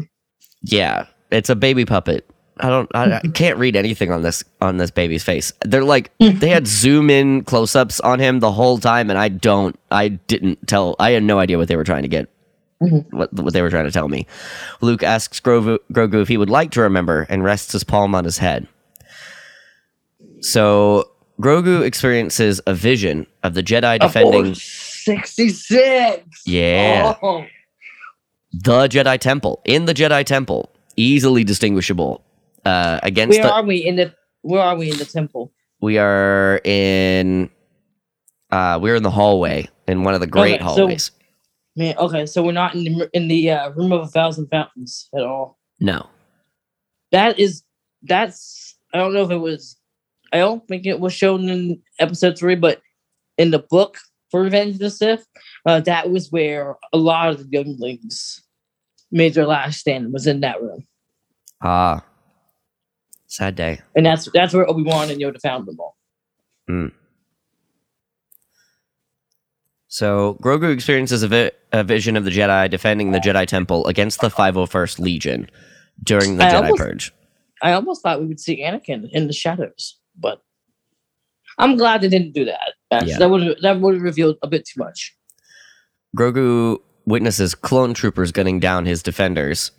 yeah, 0.62 1.07
it's 1.31 1.48
a 1.51 1.57
baby 1.57 1.85
puppet. 1.85 2.29
I 2.59 2.68
don't. 2.68 2.90
I, 2.94 3.14
I 3.14 3.20
can't 3.35 3.59
read 3.59 3.77
anything 3.77 4.11
on 4.12 4.22
this 4.22 4.44
on 4.61 4.77
this 4.77 4.90
baby's 4.90 5.25
face. 5.25 5.53
They're 5.64 5.85
like 5.85 6.11
they 6.18 6.48
had 6.51 6.66
zoom 6.81 7.09
in 7.11 7.44
close 7.44 7.75
ups 7.75 7.98
on 8.01 8.18
him 8.18 8.40
the 8.40 8.53
whole 8.53 8.79
time, 8.79 9.09
and 9.09 9.18
I 9.18 9.29
don't. 9.29 9.79
I 9.90 10.09
didn't 10.09 10.66
tell. 10.68 10.94
I 10.98 11.12
had 11.12 11.22
no 11.22 11.38
idea 11.38 11.57
what 11.59 11.68
they 11.68 11.77
were 11.77 11.85
trying 11.85 12.03
to 12.03 12.09
get. 12.09 12.29
Mhm. 12.83 13.11
What 13.12 13.33
what 13.33 13.53
they 13.55 13.62
were 13.62 13.70
trying 13.70 13.87
to 13.87 13.90
tell 13.92 14.09
me. 14.09 14.27
Luke 14.81 15.03
asks 15.03 15.40
Grogu, 15.40 15.79
Grogu 15.92 16.20
if 16.22 16.29
he 16.29 16.37
would 16.37 16.51
like 16.51 16.72
to 16.72 16.83
remember, 16.83 17.27
and 17.31 17.42
rests 17.42 17.72
his 17.72 17.85
palm 17.85 18.14
on 18.14 18.25
his 18.25 18.38
head. 18.38 18.68
So 20.40 21.09
Grogu 21.42 21.83
experiences 21.83 22.61
a 22.66 22.74
vision 22.74 23.26
of 23.42 23.55
the 23.55 23.62
Jedi 23.62 23.98
defending. 24.00 24.55
66. 24.55 26.24
Yeah, 26.46 27.14
Oh, 27.22 27.44
the 28.52 28.87
Jedi 28.88 29.18
Temple 29.18 29.61
in 29.64 29.87
the 29.87 29.94
Jedi 29.94 30.24
Temple, 30.24 30.70
easily 30.96 31.42
distinguishable 31.44 32.22
uh, 32.64 33.00
against 33.02 33.38
where 33.38 33.48
the. 33.48 33.52
are 33.52 33.62
we 33.64 33.76
in 33.78 33.96
the 33.96 34.14
where 34.42 34.62
are 34.62 34.76
we 34.76 34.90
in 34.90 34.98
the 34.98 35.05
temple? 35.05 35.52
We 35.81 35.98
are 35.98 36.61
in. 36.64 37.50
Uh, 38.50 38.78
we're 38.83 38.96
in 38.96 39.02
the 39.02 39.11
hallway 39.11 39.68
in 39.88 40.05
one 40.05 40.14
of 40.14 40.20
the 40.20 40.26
great 40.26 40.55
Okay, 40.57 40.59
so- 40.61 40.64
hallways. 40.74 41.11
Man, 41.74 41.96
okay, 41.96 42.26
so 42.26 42.42
we're 42.42 42.52
not 42.52 42.74
in 42.74 42.85
the 42.85 43.11
in 43.14 43.28
the 43.28 43.50
uh, 43.50 43.70
room 43.70 43.92
of 43.92 44.02
a 44.02 44.07
thousand 44.07 44.48
fountains 44.48 45.09
at 45.16 45.22
all. 45.22 45.59
no, 45.81 46.07
That 47.12 47.38
is 47.38 47.62
that's 48.02 48.76
I 48.92 48.98
don't 48.98 49.14
know 49.14 49.22
if 49.24 49.31
it 49.31 49.38
was 49.38 49.76
I 50.33 50.38
don't 50.38 50.66
think 50.66 50.87
it 50.87 50.99
was 51.01 51.12
shown 51.12 51.49
in 51.49 51.81
episode 51.99 52.38
three, 52.38 52.55
but 52.55 52.81
in 53.38 53.51
the 53.51 53.59
book 53.59 53.99
for 54.31 54.42
Revenge 54.42 54.75
of 54.75 54.79
the 54.81 54.90
Sith, 54.90 55.27
uh, 55.66 55.81
that 55.81 56.11
was 56.11 56.33
where 56.33 56.77
a 56.92 56.97
lot 56.99 57.29
of 57.31 57.38
the 57.38 57.49
younglings 57.51 58.42
made 59.11 59.35
their 59.35 59.47
last 59.47 59.79
stand 59.81 60.12
was 60.12 60.27
in 60.27 60.40
that 60.40 60.61
room. 60.62 60.87
ah, 61.62 62.03
sad 63.27 63.55
day. 63.55 63.81
And 63.95 64.07
that's 64.07 64.29
that's 64.33 64.55
where 64.55 64.68
Obi 64.68 64.83
Wan 64.83 65.11
and 65.11 65.20
Yoda 65.20 65.41
found 65.41 65.66
them 65.66 65.78
all. 65.80 65.97
So 69.89 70.39
Grogu 70.43 70.72
experiences 70.72 71.22
a, 71.22 71.28
vi- 71.28 71.51
a 71.72 71.85
vision 71.85 72.16
of 72.16 72.24
the 72.24 72.30
Jedi 72.30 72.70
defending 72.70 73.12
the 73.12 73.18
Jedi 73.18 73.47
Temple 73.47 73.87
against 73.87 74.20
the 74.22 74.28
501st 74.30 74.99
Legion 74.99 75.51
during 76.03 76.37
the 76.39 76.45
I 76.47 76.51
Jedi 76.51 76.62
almost- 76.62 76.78
Purge. 76.83 77.12
I 77.61 77.72
almost 77.74 78.03
thought 78.03 78.18
we 78.20 78.26
would 78.26 78.41
see 78.41 78.62
Anakin 78.62 79.09
in 79.12 79.26
the 79.28 79.33
shadows, 79.33 79.99
but 80.18 80.42
I'm 81.58 81.76
glad 81.76 82.00
they 82.00 82.08
didn't 82.08 82.32
do 82.32 82.44
that. 82.46 82.74
Yeah. 83.06 83.18
That 83.18 83.30
would 83.30 83.56
that 83.62 83.80
would 83.80 83.94
have 83.94 84.02
revealed 84.02 84.36
a 84.42 84.46
bit 84.46 84.66
too 84.66 84.78
much. 84.78 85.16
Grogu 86.16 86.78
witnesses 87.06 87.54
clone 87.54 87.94
troopers 87.94 88.32
gunning 88.32 88.60
down 88.60 88.86
his 88.86 89.02
defenders. 89.02 89.70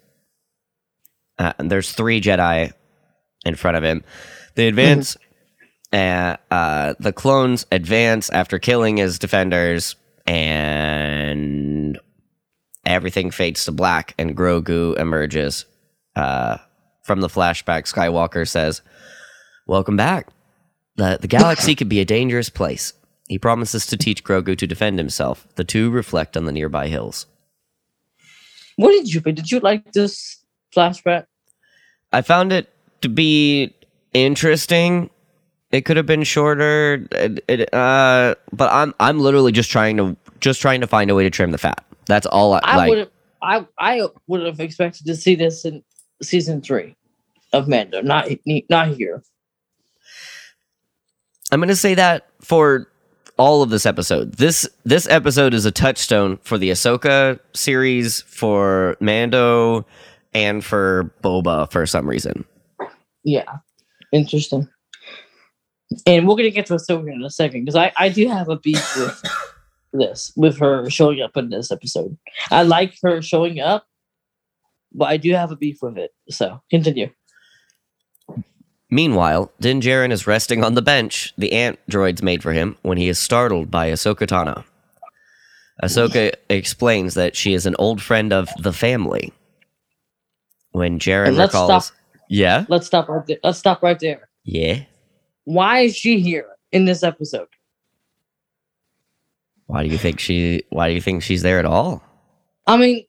Uh, 1.39 1.53
and 1.57 1.71
there's 1.71 1.91
three 1.91 2.21
Jedi 2.21 2.71
in 3.45 3.55
front 3.55 3.77
of 3.77 3.83
him. 3.83 4.03
They 4.55 4.67
advance. 4.67 5.17
uh, 5.91 6.37
uh, 6.51 6.93
the 6.99 7.13
clones 7.13 7.65
advance 7.71 8.29
after 8.29 8.59
killing 8.59 8.97
his 8.97 9.19
defenders, 9.19 9.95
and 10.25 11.99
everything 12.85 13.31
fades 13.31 13.65
to 13.65 13.71
black. 13.71 14.13
And 14.17 14.35
Grogu 14.37 14.97
emerges 14.97 15.65
uh, 16.15 16.57
from 17.03 17.21
the 17.21 17.29
flashback. 17.29 17.91
Skywalker 17.91 18.47
says, 18.47 18.81
"Welcome 19.67 19.97
back. 19.97 20.29
The 20.95 21.17
the 21.19 21.27
galaxy 21.27 21.75
could 21.75 21.89
be 21.89 21.99
a 21.99 22.05
dangerous 22.05 22.49
place." 22.49 22.93
He 23.27 23.39
promises 23.39 23.85
to 23.87 23.97
teach 23.97 24.23
Grogu 24.23 24.57
to 24.57 24.67
defend 24.67 24.99
himself. 24.99 25.47
The 25.55 25.63
two 25.63 25.89
reflect 25.89 26.35
on 26.35 26.45
the 26.45 26.51
nearby 26.51 26.87
hills. 26.87 27.25
What 28.75 28.91
did 28.91 29.13
you 29.13 29.21
think? 29.21 29.37
Did 29.37 29.51
you 29.51 29.59
like 29.59 29.93
this 29.93 30.43
flashback? 30.75 31.25
I 32.11 32.21
found 32.21 32.51
it 32.51 32.69
to 33.01 33.09
be 33.09 33.73
interesting. 34.13 35.09
It 35.71 35.85
could 35.85 35.97
have 35.97 36.05
been 36.05 36.23
shorter, 36.23 37.07
it, 37.11 37.43
it, 37.47 37.73
uh, 37.73 38.35
but 38.51 38.71
I'm 38.71 38.93
I'm 38.99 39.19
literally 39.19 39.51
just 39.51 39.71
trying 39.71 39.97
to 39.97 40.15
just 40.39 40.61
trying 40.61 40.81
to 40.81 40.87
find 40.87 41.09
a 41.09 41.15
way 41.15 41.23
to 41.23 41.31
trim 41.31 41.51
the 41.51 41.57
fat. 41.57 41.83
That's 42.05 42.27
all 42.27 42.53
I, 42.53 42.59
I 42.63 42.77
like. 42.77 42.89
would 42.89 42.97
have 42.99 43.11
I 43.41 43.67
I 43.79 44.07
would 44.27 44.45
have 44.45 44.59
expected 44.59 45.07
to 45.07 45.15
see 45.15 45.33
this 45.33 45.65
in 45.65 45.83
season 46.21 46.61
three 46.61 46.95
of 47.51 47.67
Mando, 47.67 48.01
not 48.01 48.27
not 48.69 48.89
here. 48.89 49.23
I'm 51.53 51.59
going 51.59 51.69
to 51.69 51.75
say 51.75 51.93
that 51.93 52.25
for 52.41 52.87
all 53.37 53.61
of 53.61 53.69
this 53.69 53.85
episode. 53.85 54.33
This 54.33 54.67
this 54.85 55.07
episode 55.07 55.53
is 55.53 55.65
a 55.65 55.71
touchstone 55.71 56.37
for 56.37 56.57
the 56.57 56.71
Ahsoka 56.71 57.39
series, 57.53 58.21
for 58.21 58.97
Mando, 58.99 59.85
and 60.33 60.65
for 60.65 61.13
Boba 61.23 61.71
for 61.71 61.85
some 61.85 62.09
reason. 62.09 62.43
Yeah, 63.23 63.57
interesting. 64.11 64.67
And 66.07 66.27
we're 66.27 66.35
gonna 66.35 66.49
get 66.49 66.65
to 66.67 66.73
Ahsoka 66.73 67.13
in 67.13 67.23
a 67.23 67.29
second 67.29 67.65
because 67.65 67.75
I 67.75 67.91
I 67.97 68.09
do 68.09 68.27
have 68.27 68.49
a 68.49 68.57
beef 68.57 68.97
with 68.97 69.23
this 69.93 70.33
with 70.35 70.57
her 70.57 70.89
showing 70.89 71.21
up 71.21 71.37
in 71.37 71.49
this 71.49 71.71
episode. 71.71 72.17
I 72.49 72.63
like 72.63 72.95
her 73.03 73.21
showing 73.21 73.59
up, 73.59 73.85
but 74.91 75.05
I 75.05 75.17
do 75.17 75.33
have 75.33 75.51
a 75.51 75.55
beef 75.55 75.77
with 75.83 75.99
it. 75.99 76.11
So 76.29 76.61
continue. 76.71 77.11
Meanwhile, 78.93 79.51
Din 79.59 79.81
Djarin 79.81 80.11
is 80.11 80.27
resting 80.27 80.63
on 80.63 80.75
the 80.75 80.81
bench 80.83 81.33
the 81.35 81.53
androids 81.53 82.21
made 82.21 82.43
for 82.43 82.53
him 82.53 82.77
when 82.83 82.99
he 82.99 83.09
is 83.09 83.17
startled 83.17 83.71
by 83.71 83.89
Ahsoka 83.89 84.27
Tano. 84.27 84.63
Ahsoka 85.81 86.31
explains 86.51 87.15
that 87.15 87.35
she 87.35 87.55
is 87.55 87.65
an 87.65 87.75
old 87.79 88.03
friend 88.03 88.31
of 88.31 88.49
the 88.59 88.71
family. 88.71 89.33
When 90.73 90.99
And 91.03 91.35
let's 91.35 91.53
recalls, 91.55 91.85
stop. 91.87 91.97
yeah, 92.29 92.65
Let's 92.69 92.85
stop 92.85 93.09
right 93.09 93.25
there. 93.25 93.37
Let's 93.43 93.57
stop 93.57 93.81
right 93.81 93.99
there. 93.99 94.29
yeah. 94.43 94.83
Why 95.45 95.79
is 95.79 95.95
she 95.95 96.19
here 96.19 96.45
in 96.71 96.85
this 96.85 97.01
episode? 97.01 97.47
Why 99.65 99.81
do 99.83 99.89
you 99.89 99.97
think 99.97 100.19
she? 100.19 100.63
Why 100.69 100.87
do 100.89 100.93
you 100.93 101.01
think 101.01 101.23
she's 101.23 101.41
there 101.41 101.57
at 101.57 101.65
all? 101.65 102.03
I 102.67 102.77
mean, 102.77 103.05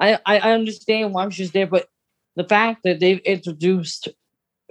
I 0.00 0.18
I 0.24 0.38
understand 0.40 1.12
why 1.12 1.28
she's 1.28 1.52
there, 1.52 1.66
but 1.66 1.88
the 2.36 2.44
fact 2.44 2.82
that 2.84 3.00
they've 3.00 3.20
introduced 3.20 4.08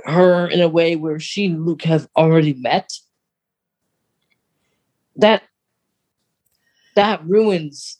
her 0.04 0.48
in 0.48 0.62
a 0.62 0.68
way 0.70 0.96
where 0.96 1.20
she 1.20 1.46
and 1.46 1.66
Luke 1.66 1.84
have 1.84 2.08
already 2.18 2.54
met, 2.54 2.91
that 5.16 5.43
that 6.96 7.26
ruins. 7.26 7.98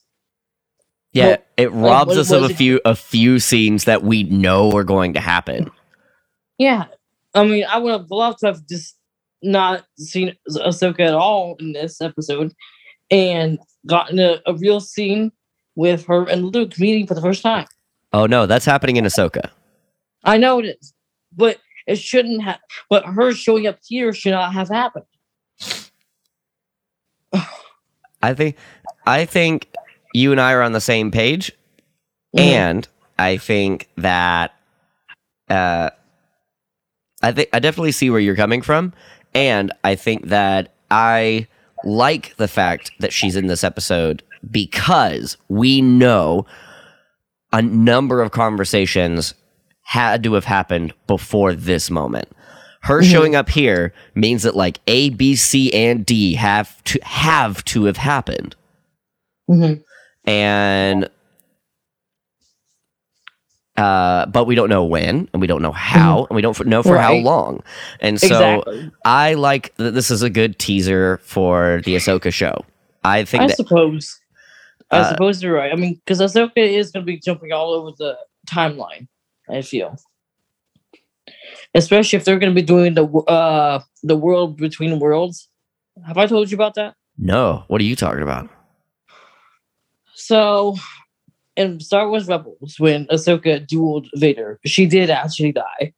Yeah, 1.14 1.28
Well, 1.28 1.38
it 1.58 1.72
robs 1.72 2.10
what 2.10 2.18
us 2.18 2.32
of 2.32 2.44
a 2.44 2.46
it? 2.48 2.58
few 2.58 2.82
a 2.84 2.96
few 2.96 3.40
scenes 3.40 3.86
that 3.86 4.04
we 4.04 4.24
know 4.24 4.72
are 4.76 4.84
going 4.84 5.14
to 5.14 5.22
happen. 5.22 5.72
Yeah, 6.58 6.86
I 7.34 7.46
mean, 7.46 7.66
I 7.70 7.78
would 7.78 7.92
have 7.92 8.12
loved 8.12 8.40
to 8.40 8.48
have 8.48 8.68
just 8.68 8.98
not 9.42 9.86
seen 9.98 10.36
Ahsoka 10.50 11.02
at 11.02 11.14
all 11.14 11.56
in 11.60 11.72
this 11.74 12.02
episode, 12.02 12.54
and 13.10 13.60
gotten 13.88 14.20
a, 14.20 14.42
a 14.46 14.54
real 14.56 14.80
scene 14.82 15.32
with 15.76 16.06
her 16.08 16.28
and 16.30 16.54
Luke 16.54 16.78
meeting 16.80 17.08
for 17.08 17.14
the 17.14 17.22
first 17.22 17.44
time. 17.44 17.68
Oh 18.12 18.26
no, 18.26 18.46
that's 18.46 18.66
happening 18.66 18.98
in 18.98 19.06
Ahsoka. 19.06 19.50
I 20.24 20.38
know 20.38 20.60
it 20.60 20.66
is, 20.66 20.94
but 21.36 21.60
it 21.88 21.98
shouldn't 21.98 22.44
have. 22.44 22.60
But 22.90 23.06
her 23.06 23.34
showing 23.34 23.68
up 23.68 23.80
here 23.86 24.14
should 24.14 24.32
not 24.32 24.54
have 24.54 24.70
happened. 24.70 25.06
I 28.22 28.34
think 28.34 28.56
I 29.06 29.26
think 29.26 29.68
you 30.14 30.32
and 30.32 30.42
I 30.42 30.54
are 30.54 30.62
on 30.62 30.72
the 30.72 30.82
same 30.82 31.12
page, 31.12 31.52
Mhm. 32.36 32.42
and 32.42 32.88
I 33.20 33.38
think 33.38 33.90
that 33.98 34.54
uh, 35.50 35.90
I 37.22 37.32
think 37.32 37.50
I 37.54 37.60
definitely 37.60 37.92
see 37.92 38.10
where 38.10 38.20
you're 38.20 38.36
coming 38.36 38.62
from, 38.62 38.94
and 39.34 39.72
I 39.84 39.96
think 39.96 40.28
that 40.28 40.74
I 40.90 41.48
like 41.84 42.36
the 42.38 42.48
fact 42.48 42.92
that 43.00 43.14
she's 43.14 43.36
in 43.36 43.48
this 43.48 43.64
episode 43.64 44.24
because 44.50 45.38
we 45.50 45.82
know 45.82 46.46
a 47.54 47.62
number 47.62 48.22
of 48.22 48.32
conversations 48.32 49.34
had 49.88 50.24
to 50.24 50.34
have 50.34 50.46
happened 50.46 50.94
before 51.08 51.54
this 51.54 51.90
moment. 51.90 52.28
Her 52.82 53.02
Mhm. 53.02 53.12
showing 53.12 53.36
up 53.36 53.50
here 53.50 53.94
means 54.16 54.44
that 54.44 54.56
like 54.56 54.80
A, 54.88 55.10
B, 55.12 55.36
C, 55.36 55.72
and 55.74 56.06
D 56.06 56.34
have 56.36 56.84
to 56.86 57.00
have 57.04 57.64
to 57.66 57.86
have 57.86 57.98
happened 57.98 58.56
Mhm. 59.50 59.82
and 60.26 61.10
uh, 63.78 64.26
but 64.28 64.46
we 64.46 64.56
don't 64.56 64.70
know 64.70 64.86
when, 64.86 65.28
and 65.34 65.42
we 65.42 65.48
don't 65.48 65.62
know 65.62 65.72
how, 65.74 66.26
and 66.30 66.36
we 66.36 66.42
don't 66.42 66.58
f- 66.58 66.66
know 66.66 66.82
for 66.82 66.98
how 66.98 67.14
long. 67.16 67.62
And 68.00 68.18
so 68.20 68.28
exactly. 68.28 68.92
I 69.04 69.34
like 69.34 69.76
that 69.76 69.92
this 69.94 70.10
is 70.10 70.22
a 70.24 70.30
good 70.30 70.58
teaser 70.60 71.18
for 71.24 71.82
the 71.84 71.96
Ahsoka 71.98 72.32
show. 72.32 72.64
I 73.04 73.26
think 73.26 73.44
I 73.44 73.48
that 73.48 73.58
suppose. 73.58 74.18
I 74.92 75.00
uh, 75.00 75.10
suppose 75.10 75.44
you're 75.44 75.54
right. 75.56 75.74
I 75.74 75.76
mean, 75.76 75.96
because 75.96 76.22
Ahsoka 76.22 76.52
is 76.56 76.92
going 76.92 77.06
to 77.06 77.12
be 77.12 77.20
jumping 77.20 77.52
all 77.52 77.72
over 77.74 77.92
the 77.98 78.18
timeline. 78.48 79.08
I 79.50 79.62
feel, 79.62 79.96
especially 81.74 82.18
if 82.18 82.26
they're 82.26 82.40
going 82.40 82.54
to 82.54 82.62
be 82.62 82.66
doing 82.66 82.94
the 82.96 83.06
uh 83.06 83.82
the 84.04 84.16
world 84.18 84.58
between 84.58 85.00
worlds. 85.00 85.50
Have 86.06 86.18
I 86.18 86.26
told 86.28 86.52
you 86.52 86.56
about 86.56 86.76
that? 86.76 86.96
no. 87.18 87.64
What 87.68 87.80
are 87.82 87.86
you 87.86 87.96
talking 87.96 88.24
about? 88.24 88.50
So, 90.14 90.76
in 91.56 91.80
Star 91.80 92.10
Wars 92.10 92.28
Rebels, 92.28 92.76
when 92.80 93.06
Ahsoka 93.08 93.66
dueled 93.66 94.08
Vader, 94.16 94.60
she 94.66 94.86
did 94.86 95.10
actually 95.10 95.52
die. 95.52 95.94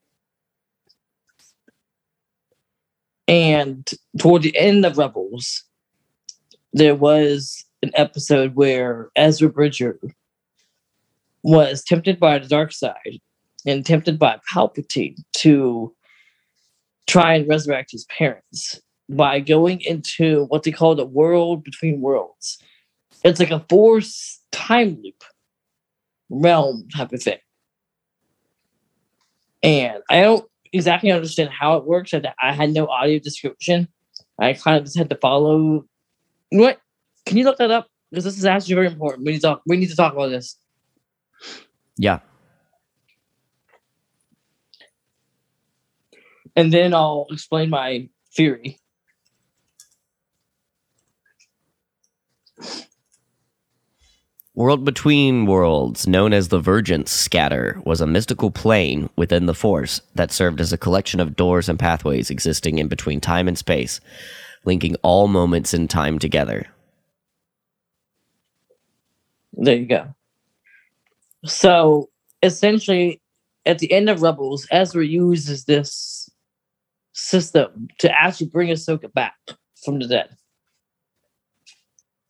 And 3.28 3.89
toward 4.18 4.41
the 4.43 4.56
end 4.58 4.86
of 4.86 4.98
Rebels, 4.98 5.64
there 6.74 6.95
was 6.95 7.66
an 7.82 7.91
episode 7.93 8.56
where 8.56 9.10
Ezra 9.16 9.50
Bridger 9.50 10.00
was 11.43 11.84
tempted 11.84 12.20
by 12.20 12.39
the 12.39 12.48
dark 12.48 12.72
side 12.72 13.20
and 13.68 13.86
tempted 13.86 14.18
by 14.18 14.39
Palpatine 14.51 15.18
to 15.38 15.93
try 17.05 17.36
and 17.36 17.47
resurrect 17.47 17.91
his 17.91 18.05
parents 18.05 18.82
by 19.09 19.39
going 19.39 19.82
into 19.82 20.45
what 20.45 20.63
they 20.63 20.72
call 20.72 20.95
the 20.95 21.05
world 21.05 21.63
between 21.63 22.01
worlds 22.01 22.57
it's 23.24 23.39
like 23.39 23.51
a 23.51 23.65
force 23.70 24.41
time 24.51 24.99
loop 25.03 25.24
realm 26.30 26.88
type 26.95 27.11
of 27.13 27.22
thing. 27.22 27.39
And 29.63 30.01
I 30.09 30.22
don't 30.22 30.45
exactly 30.72 31.11
understand 31.11 31.49
how 31.49 31.78
it 31.78 31.86
works. 31.86 32.13
I, 32.13 32.22
I 32.41 32.53
had 32.53 32.72
no 32.72 32.88
audio 32.88 33.20
description. 33.20 33.88
I 34.39 34.53
kind 34.53 34.78
of 34.78 34.84
just 34.84 34.97
had 34.97 35.09
to 35.09 35.15
follow. 35.15 35.86
You 36.51 36.59
know 36.59 36.63
what? 36.63 36.80
Can 37.26 37.38
you 37.38 37.43
look 37.43 37.57
that 37.57 37.72
up? 37.72 37.88
Because 38.11 38.24
this 38.24 38.38
is 38.38 38.45
actually 38.45 38.76
very 38.76 38.88
important. 38.88 39.26
We 39.26 39.34
need 39.34 39.39
to 39.39 39.47
talk. 39.47 39.61
We 39.65 39.78
need 39.78 39.89
to 39.89 39.95
talk 39.95 40.13
about 40.13 40.30
this. 40.30 40.57
Yeah. 41.97 42.20
And 46.58 46.74
then 46.74 46.93
I'll 46.93 47.28
explain 47.30 47.70
my 47.70 48.10
theory. 48.36 48.80
World 54.55 54.84
Between 54.84 55.45
Worlds, 55.45 56.08
known 56.08 56.34
as 56.34 56.47
the 56.47 56.60
Vergence 56.60 57.12
Scatter, 57.12 57.80
was 57.86 58.01
a 58.01 58.08
mystical 58.08 58.49
plane 58.49 59.08
within 59.16 59.45
the 59.45 59.53
Force 59.53 60.01
that 60.16 60.32
served 60.32 60.60
as 60.60 60.74
a 60.74 60.80
collection 60.80 61.20
of 61.20 61.36
doors 61.36 61.70
and 61.70 61.78
pathways 61.78 62.32
existing 62.32 62.80
in 62.80 62.88
between 62.88 63.22
time 63.22 63.47
and 63.47 63.55
space, 63.55 64.01
linking 64.66 64.95
all 65.03 65.28
moments 65.28 65.76
in 65.76 65.88
time 65.88 66.18
together. 66.18 66.66
There 69.53 69.76
you 69.76 69.86
go. 69.86 70.16
So 71.45 72.10
essentially, 72.41 73.22
at 73.68 73.78
the 73.78 73.91
end 73.91 74.10
of 74.10 74.24
Rebels, 74.24 74.68
Ezra 74.72 75.05
uses 75.05 75.66
this 75.66 76.26
system 77.18 77.88
to 77.97 78.11
actually 78.11 78.47
bring 78.47 78.70
Ahsoka 78.70 79.11
back 79.11 79.36
from 79.84 79.99
the 79.99 80.07
dead. 80.07 80.30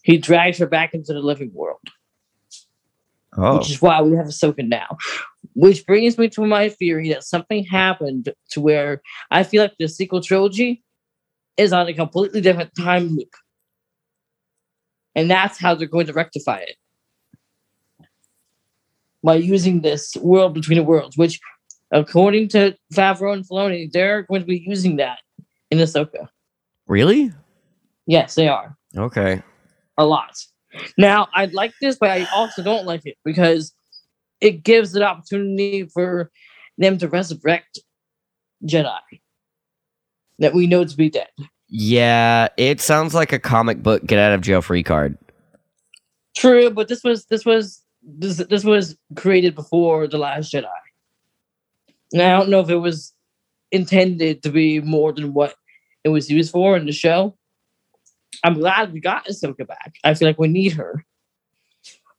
He 0.04 0.18
drags 0.18 0.58
her 0.60 0.66
back 0.66 0.94
into 0.94 1.14
the 1.14 1.20
living 1.20 1.52
world, 1.54 1.82
Oh, 3.36 3.58
which 3.58 3.70
is 3.70 3.82
why 3.82 4.02
we 4.02 4.16
have 4.16 4.28
Ahsoka 4.28 4.66
now. 4.68 4.98
Which 5.54 5.86
brings 5.86 6.18
me 6.18 6.30
to 6.30 6.46
my 6.46 6.70
theory 6.70 7.10
that 7.10 7.24
something 7.24 7.66
happened 7.66 8.34
to 8.52 8.62
where 8.62 9.02
I 9.30 9.44
feel 9.44 9.64
like 9.64 9.76
the 9.78 9.88
sequel 9.88 10.22
trilogy 10.22 10.84
is 11.58 11.74
on 11.74 11.88
a 11.88 11.94
completely 11.94 12.40
different 12.40 12.72
time 12.76 13.10
loop. 13.16 13.34
And 15.16 15.30
that's 15.30 15.60
how 15.60 15.76
they're 15.76 15.88
going 15.88 16.06
to 16.08 16.14
rectify 16.14 16.60
it 16.60 16.76
by 19.24 19.36
using 19.36 19.82
this 19.82 20.16
world 20.18 20.54
between 20.54 20.78
the 20.78 20.84
worlds, 20.84 21.18
which, 21.18 21.40
according 21.92 22.50
to 22.50 22.76
Favreau 22.94 23.34
and 23.34 23.48
Filoni, 23.48 23.92
they're 23.92 24.24
going 24.24 24.42
to 24.42 24.48
be 24.48 24.64
using 24.66 24.98
that 24.98 25.20
in 25.72 25.78
Ahsoka. 25.80 26.28
really? 26.88 27.32
Yes, 28.06 28.36
they 28.36 28.48
are 28.48 28.78
Okay. 28.96 29.42
a 29.98 30.06
lot. 30.06 30.38
Now, 30.98 31.28
I 31.34 31.46
like 31.46 31.74
this, 31.82 31.98
but 31.98 32.10
I 32.10 32.26
also 32.34 32.64
don't 32.64 32.86
like 32.86 33.02
it 33.06 33.18
because 33.26 33.74
it 34.40 34.64
gives 34.64 34.96
an 34.96 35.04
opportunity 35.04 35.84
for 35.94 36.32
them 36.78 36.98
to 37.00 37.08
resurrect 37.10 37.80
Jedi 38.66 38.98
that 40.40 40.54
we 40.54 40.68
know 40.68 40.86
to 40.86 40.96
be 40.96 41.10
dead. 41.10 41.28
Yeah, 41.68 42.48
it 42.58 42.80
sounds 42.80 43.14
like 43.14 43.34
a 43.34 43.40
comic 43.40 43.84
book 43.84 44.06
get 44.06 44.20
out 44.20 44.32
of 44.32 44.42
jail 44.42 44.62
free 44.62 44.84
card. 44.84 45.18
True, 46.36 46.70
but 46.70 46.88
this 46.88 47.04
was 47.04 47.26
this 47.26 47.44
was 47.46 47.82
this 48.04 48.38
this 48.38 48.64
was 48.64 48.96
created 49.16 49.54
before 49.56 50.08
the 50.08 50.18
Last 50.18 50.54
Jedi. 50.54 50.66
Now 52.14 52.36
I 52.36 52.40
don't 52.40 52.50
know 52.50 52.62
if 52.62 52.70
it 52.70 52.78
was 52.78 53.14
intended 53.72 54.44
to 54.44 54.50
be 54.50 54.80
more 54.80 55.12
than 55.12 55.34
what 55.34 55.56
it 56.04 56.10
was 56.10 56.30
used 56.30 56.52
for 56.52 56.78
in 56.78 56.86
the 56.86 56.92
show. 56.94 57.36
I'm 58.44 58.54
glad 58.56 58.94
we 58.94 59.00
got 59.00 59.26
Ahsoka 59.28 59.68
back. 59.68 59.96
I 60.04 60.14
feel 60.14 60.28
like 60.28 60.40
we 60.40 60.48
need 60.48 60.74
her. 60.74 61.04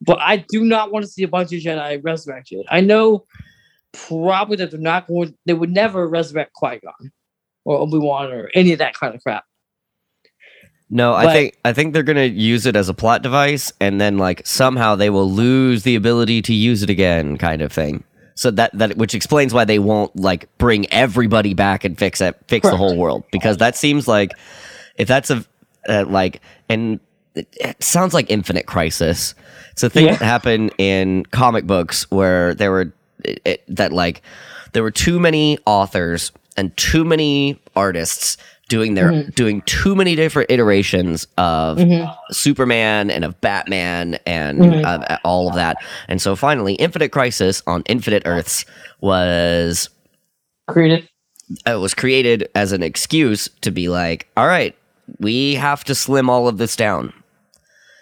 But 0.01 0.19
I 0.21 0.45
do 0.49 0.65
not 0.65 0.93
want 0.93 1.05
to 1.05 1.11
see 1.11 1.23
a 1.23 1.29
bunch 1.29 1.53
of 1.53 1.61
Jedi 1.61 2.01
resurrected. 2.05 2.67
I 2.71 2.81
know 2.81 3.25
probably 3.93 4.57
that 4.57 4.71
they're 4.71 4.79
not 4.81 5.07
going 5.09 5.35
they 5.47 5.55
would 5.55 5.71
never 5.71 6.07
resurrect 6.07 6.53
Qui-Gon 6.53 7.11
or 7.65 7.79
Obi-Wan 7.79 8.31
or 8.33 8.51
any 8.55 8.73
of 8.73 8.79
that 8.79 8.95
kind 8.95 9.15
of 9.15 9.23
crap. 9.23 9.45
No, 10.91 11.13
I 11.15 11.25
But- 11.25 11.33
think 11.33 11.59
I 11.65 11.73
think 11.73 11.93
they're 11.93 12.03
gonna 12.03 12.25
use 12.25 12.65
it 12.67 12.77
as 12.77 12.89
a 12.89 12.95
plot 12.95 13.23
device, 13.23 13.73
and 13.81 14.01
then 14.01 14.19
like 14.19 14.47
somehow 14.47 14.95
they 14.95 15.11
will 15.11 15.31
lose 15.31 15.83
the 15.83 15.97
ability 15.97 16.43
to 16.43 16.55
use 16.55 16.83
it 16.83 16.91
again, 16.91 17.37
kind 17.37 17.61
of 17.61 17.73
thing. 17.73 18.05
So 18.39 18.53
that 18.53 18.71
that 18.79 18.97
which 18.97 19.17
explains 19.17 19.53
why 19.53 19.65
they 19.65 19.81
won't 19.81 20.15
like 20.15 20.49
bring 20.59 20.87
everybody 20.93 21.55
back 21.55 21.83
and 21.85 21.99
fix 21.99 22.21
it, 22.21 22.37
fix 22.47 22.71
the 22.71 22.77
whole 22.77 22.97
world, 22.97 23.25
because 23.33 23.57
that 23.57 23.75
seems 23.75 24.07
like 24.07 24.31
if 24.97 25.09
that's 25.09 25.29
a 25.31 25.45
uh, 25.89 26.05
like 26.07 26.41
and 26.69 27.01
it, 27.35 27.49
it 27.59 27.83
sounds 27.83 28.15
like 28.15 28.31
Infinite 28.31 28.67
Crisis. 28.67 29.35
It's 29.73 29.83
a 29.83 29.91
thing 29.91 30.07
Yeah. 30.07 30.13
that 30.13 30.25
happened 30.25 30.73
in 30.79 31.25
comic 31.27 31.67
books 31.67 32.09
where 32.13 32.55
there 32.55 32.71
were 32.71 32.93
it, 33.25 33.65
that 33.67 33.93
like 33.93 34.23
there 34.73 34.85
were 34.85 34.93
too 34.93 35.19
many 35.19 35.59
authors 35.67 36.31
and 36.57 36.77
too 36.77 37.05
many 37.05 37.61
artists 37.75 38.37
doing 38.69 38.95
their 38.95 39.11
Mm-hmm. 39.11 39.31
doing 39.31 39.63
too 39.63 39.95
many 39.97 40.15
different 40.15 40.51
iterations 40.51 41.27
of 41.39 41.81
Superman 42.31 43.11
and 43.11 43.25
of 43.25 43.41
Batman 43.41 44.19
and 44.27 44.59
Mhm. 44.61 44.85
uh, 44.85 45.19
all 45.25 45.49
of 45.49 45.55
that. 45.55 45.79
And 46.09 46.21
so 46.21 46.37
finally, 46.37 46.75
Infinite 46.75 47.11
Crisis 47.11 47.63
on 47.67 47.83
Infinite 47.87 48.23
Earths 48.27 48.65
was 49.01 49.89
Created. 50.69 51.09
it 51.67 51.81
was 51.81 51.95
created 51.95 52.49
as 52.55 52.73
an 52.73 52.83
excuse 52.83 53.49
to 53.63 53.71
be 53.71 53.89
like, 53.89 54.29
all 54.37 54.47
right, 54.47 54.77
we 55.19 55.55
have 55.55 55.83
to 55.85 55.95
slim 55.95 56.29
all 56.29 56.47
of 56.47 56.59
this 56.59 56.77
down. 56.77 57.13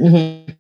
Mm-hmm. 0.01 0.53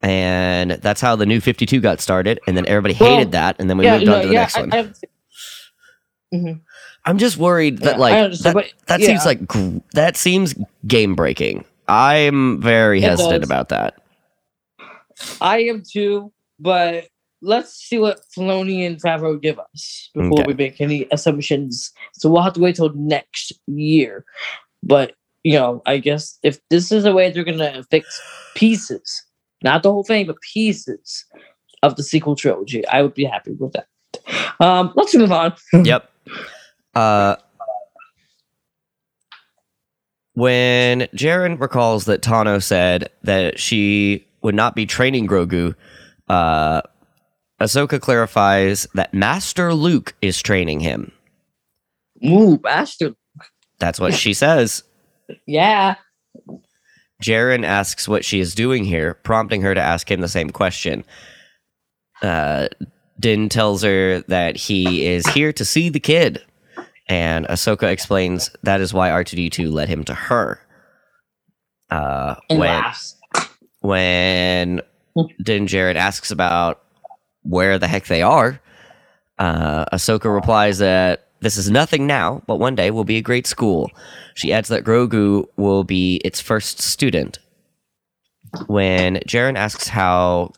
And 0.00 0.70
that's 0.70 1.00
how 1.00 1.16
the 1.16 1.26
new 1.26 1.40
52 1.40 1.80
got 1.80 2.00
started. 2.00 2.38
And 2.46 2.56
then 2.56 2.64
everybody 2.66 2.96
Well, 3.00 3.10
hated 3.16 3.32
that. 3.32 3.56
And 3.58 3.68
then 3.68 3.76
we 3.78 3.84
yeah, 3.86 3.98
moved 3.98 4.08
on 4.08 4.20
to 4.22 4.26
the 4.28 4.32
yeah, 4.34 4.40
next 4.42 4.56
I, 4.56 4.60
one. 4.60 4.72
I. 4.72 6.60
I'm 7.04 7.18
just 7.18 7.36
worried 7.38 7.78
that 7.78 7.94
Yeah, 7.94 8.00
like 8.00 8.32
that, 8.40 8.54
but 8.54 8.72
that 8.86 9.00
yeah. 9.00 9.06
seems 9.06 9.24
like 9.24 9.46
gr- 9.46 9.78
that 9.94 10.16
seems 10.16 10.54
game 10.86 11.14
breaking. 11.14 11.64
I'm 11.88 12.60
very 12.60 12.98
It 12.98 13.04
hesitant 13.04 13.40
does. 13.42 13.48
about 13.48 13.68
that. 13.70 14.02
I 15.40 15.58
am 15.64 15.82
too, 15.82 16.32
but 16.60 17.08
let's 17.40 17.72
see 17.72 17.98
what 17.98 18.20
Filoni 18.36 18.86
and 18.86 19.00
Favreau 19.00 19.40
give 19.40 19.58
us 19.58 20.10
before 20.14 20.40
Okay. 20.40 20.44
we 20.48 20.54
make 20.54 20.80
any 20.80 21.06
assumptions. 21.10 21.92
So 22.14 22.28
we'll 22.28 22.42
have 22.42 22.52
to 22.54 22.60
wait 22.60 22.76
till 22.76 22.92
next 22.94 23.52
year. 23.66 24.24
But 24.82 25.14
you 25.44 25.54
know, 25.54 25.82
I 25.86 25.98
guess 25.98 26.38
if 26.42 26.58
this 26.68 26.92
is 26.92 27.04
the 27.04 27.14
way 27.14 27.30
they're 27.30 27.44
gonna 27.44 27.84
fix 27.90 28.20
pieces, 28.54 29.24
not 29.62 29.82
the 29.82 29.90
whole 29.92 30.04
thing, 30.04 30.26
but 30.26 30.36
pieces 30.52 31.24
of 31.82 31.96
the 31.96 32.02
sequel 32.02 32.36
trilogy, 32.36 32.86
I 32.88 33.02
would 33.02 33.14
be 33.14 33.24
happy 33.24 33.52
with 33.52 33.72
that. 33.72 33.86
Um, 34.60 34.92
let's 34.94 35.14
move 35.14 35.32
on. 35.32 35.54
yep. 35.84 36.10
Uh, 36.98 37.36
when 40.32 41.02
Djarin 41.14 41.60
recalls 41.60 42.06
that 42.06 42.22
Tano 42.22 42.60
said 42.60 43.08
that 43.22 43.60
she 43.60 44.26
would 44.42 44.56
not 44.56 44.74
be 44.74 44.84
training 44.84 45.28
Grogu, 45.28 45.76
uh, 46.28 46.82
Ahsoka 47.60 48.00
clarifies 48.00 48.88
that 48.94 49.14
Master 49.14 49.72
Luke 49.74 50.16
is 50.22 50.42
training 50.42 50.80
him. 50.80 51.12
Ooh, 52.26 52.58
bastard. 52.58 53.14
That's 53.78 54.00
what 54.00 54.12
she 54.12 54.34
says. 54.34 54.82
Yeah. 55.46 55.94
Djarin 57.22 57.64
asks 57.64 58.08
what 58.08 58.24
she 58.24 58.40
is 58.40 58.56
doing 58.56 58.84
here, 58.84 59.14
prompting 59.22 59.62
her 59.62 59.72
to 59.72 59.80
ask 59.80 60.10
him 60.10 60.20
the 60.20 60.26
same 60.26 60.50
question. 60.50 61.04
Uh, 62.22 62.66
Din 63.20 63.48
tells 63.48 63.82
her 63.82 64.20
that 64.22 64.56
he 64.56 65.06
is 65.06 65.26
here 65.28 65.52
to 65.52 65.64
see 65.64 65.90
the 65.90 66.00
kid, 66.00 66.42
and 67.08 67.46
Ahsoka 67.46 67.84
explains 67.90 68.50
that 68.62 68.80
is 68.80 68.92
why 68.94 69.10
R2D2 69.10 69.72
led 69.72 69.88
him 69.88 70.04
to 70.04 70.14
her. 70.14 70.60
Uh, 71.90 72.34
And 72.50 72.58
when 72.58 72.68
laughs. 72.82 73.16
when 73.80 74.80
Din 75.42 75.66
Djarin 75.66 75.96
asks 75.96 76.30
about 76.30 76.82
where 77.42 77.78
the 77.78 77.88
heck 77.88 78.06
they 78.06 78.22
are, 78.22 78.60
uh, 79.38 79.84
Ahsoka 79.86 80.32
replies 80.32 80.78
that 80.78 81.26
this 81.40 81.56
is 81.56 81.70
nothing 81.70 82.06
now, 82.06 82.42
but 82.46 82.56
one 82.56 82.74
day 82.74 82.90
will 82.90 83.04
be 83.04 83.16
a 83.16 83.22
great 83.22 83.46
school. 83.46 83.90
She 84.34 84.52
adds 84.52 84.68
that 84.68 84.84
Grogu 84.84 85.46
will 85.56 85.84
be 85.84 86.16
its 86.24 86.40
first 86.40 86.80
student. 86.80 87.38
When 88.66 89.16
Djarin 89.26 89.56
asks 89.56 89.88
how 89.88 90.52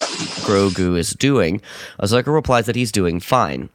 Grogu 0.00 0.96
is 0.96 1.10
doing, 1.10 1.60
Ahsoka 2.00 2.32
replies 2.32 2.66
that 2.66 2.76
he's 2.76 2.92
doing 2.92 3.18
fine. 3.20 3.70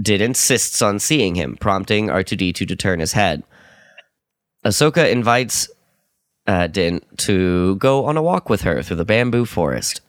Din 0.00 0.20
insists 0.20 0.82
on 0.82 0.98
seeing 0.98 1.34
him, 1.34 1.56
prompting 1.60 2.08
R2D2 2.08 2.66
to 2.68 2.76
turn 2.76 3.00
his 3.00 3.12
head. 3.12 3.42
Ahsoka 4.64 5.10
invites 5.10 5.68
uh, 6.46 6.66
Din 6.66 7.00
to 7.18 7.76
go 7.76 8.04
on 8.04 8.16
a 8.16 8.22
walk 8.22 8.48
with 8.48 8.62
her 8.62 8.82
through 8.82 8.96
the 8.96 9.04
bamboo 9.04 9.44
forest, 9.44 10.00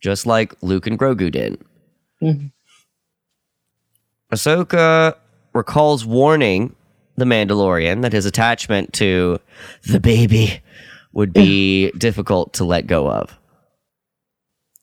just 0.00 0.26
like 0.26 0.54
Luke 0.62 0.86
and 0.86 0.98
Grogu 0.98 1.30
did. 1.30 1.60
Mhm. 2.22 2.52
Ahsoka 4.32 5.14
recalls 5.54 6.04
warning 6.04 6.74
the 7.16 7.24
Mandalorian 7.24 8.02
that 8.02 8.12
his 8.12 8.26
attachment 8.26 8.92
to 8.94 9.40
the 9.86 9.98
baby 10.00 10.60
would 11.12 11.32
be 11.32 11.90
difficult 11.98 12.52
to 12.54 12.64
let 12.64 12.86
go 12.86 13.10
of. 13.10 13.38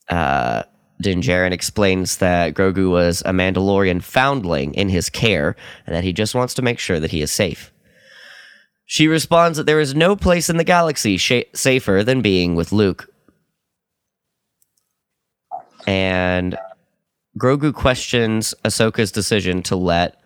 Uh, 0.09 0.63
Din 1.05 1.21
Djarin 1.21 1.51
explains 1.51 2.17
that 2.17 2.55
Grogu 2.55 2.89
was 2.89 3.21
a 3.27 3.31
Mandalorian 3.31 4.01
foundling 4.01 4.73
in 4.73 4.89
his 4.89 5.07
care 5.07 5.55
and 5.85 5.95
that 5.95 6.03
he 6.03 6.11
just 6.11 6.33
wants 6.33 6.55
to 6.55 6.63
make 6.63 6.79
sure 6.79 6.99
that 6.99 7.11
he 7.11 7.21
is 7.21 7.31
safe. 7.31 7.71
She 8.87 9.07
responds 9.07 9.59
that 9.59 9.67
there 9.67 9.79
is 9.79 9.93
no 9.93 10.15
place 10.15 10.49
in 10.49 10.57
the 10.57 10.63
galaxy 10.63 11.17
sha- 11.17 11.43
safer 11.53 12.03
than 12.03 12.23
being 12.23 12.55
with 12.55 12.71
Luke. 12.71 13.07
And 15.85 16.57
Grogu 17.37 17.71
questions 17.71 18.55
Ahsoka's 18.63 19.11
decision 19.11 19.61
to 19.63 19.75
let. 19.75 20.19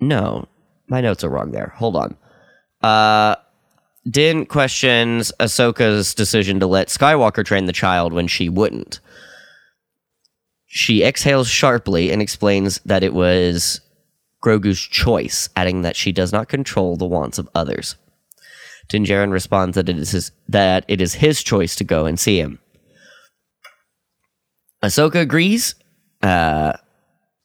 No, 0.00 0.48
my 0.88 1.02
notes 1.02 1.24
are 1.24 1.28
wrong 1.28 1.50
there. 1.50 1.74
Hold 1.76 1.96
on. 1.96 2.16
Uh, 2.82 3.36
Din 4.08 4.46
questions 4.46 5.32
Ahsoka's 5.38 6.14
decision 6.14 6.58
to 6.60 6.66
let 6.66 6.88
Skywalker 6.88 7.44
train 7.44 7.66
the 7.66 7.72
child 7.72 8.12
when 8.12 8.26
she 8.26 8.48
wouldn't. 8.48 9.00
She 10.66 11.04
exhales 11.04 11.48
sharply 11.48 12.10
and 12.10 12.20
explains 12.20 12.80
that 12.80 13.04
it 13.04 13.14
was 13.14 13.80
Grogu's 14.42 14.80
choice, 14.80 15.48
adding 15.54 15.82
that 15.82 15.96
she 15.96 16.10
does 16.10 16.32
not 16.32 16.48
control 16.48 16.96
the 16.96 17.06
wants 17.06 17.38
of 17.38 17.48
others. 17.54 17.96
Din 18.88 19.04
Djarin 19.04 19.30
responds 19.30 19.76
that 19.76 19.88
it 19.88 19.98
is 19.98 20.10
his, 20.10 20.32
that 20.48 20.84
it 20.88 21.00
is 21.00 21.14
his 21.14 21.42
choice 21.42 21.76
to 21.76 21.84
go 21.84 22.06
and 22.06 22.18
see 22.18 22.40
him. 22.40 22.58
Ahsoka 24.82 25.20
agrees, 25.20 25.76
uh, 26.22 26.72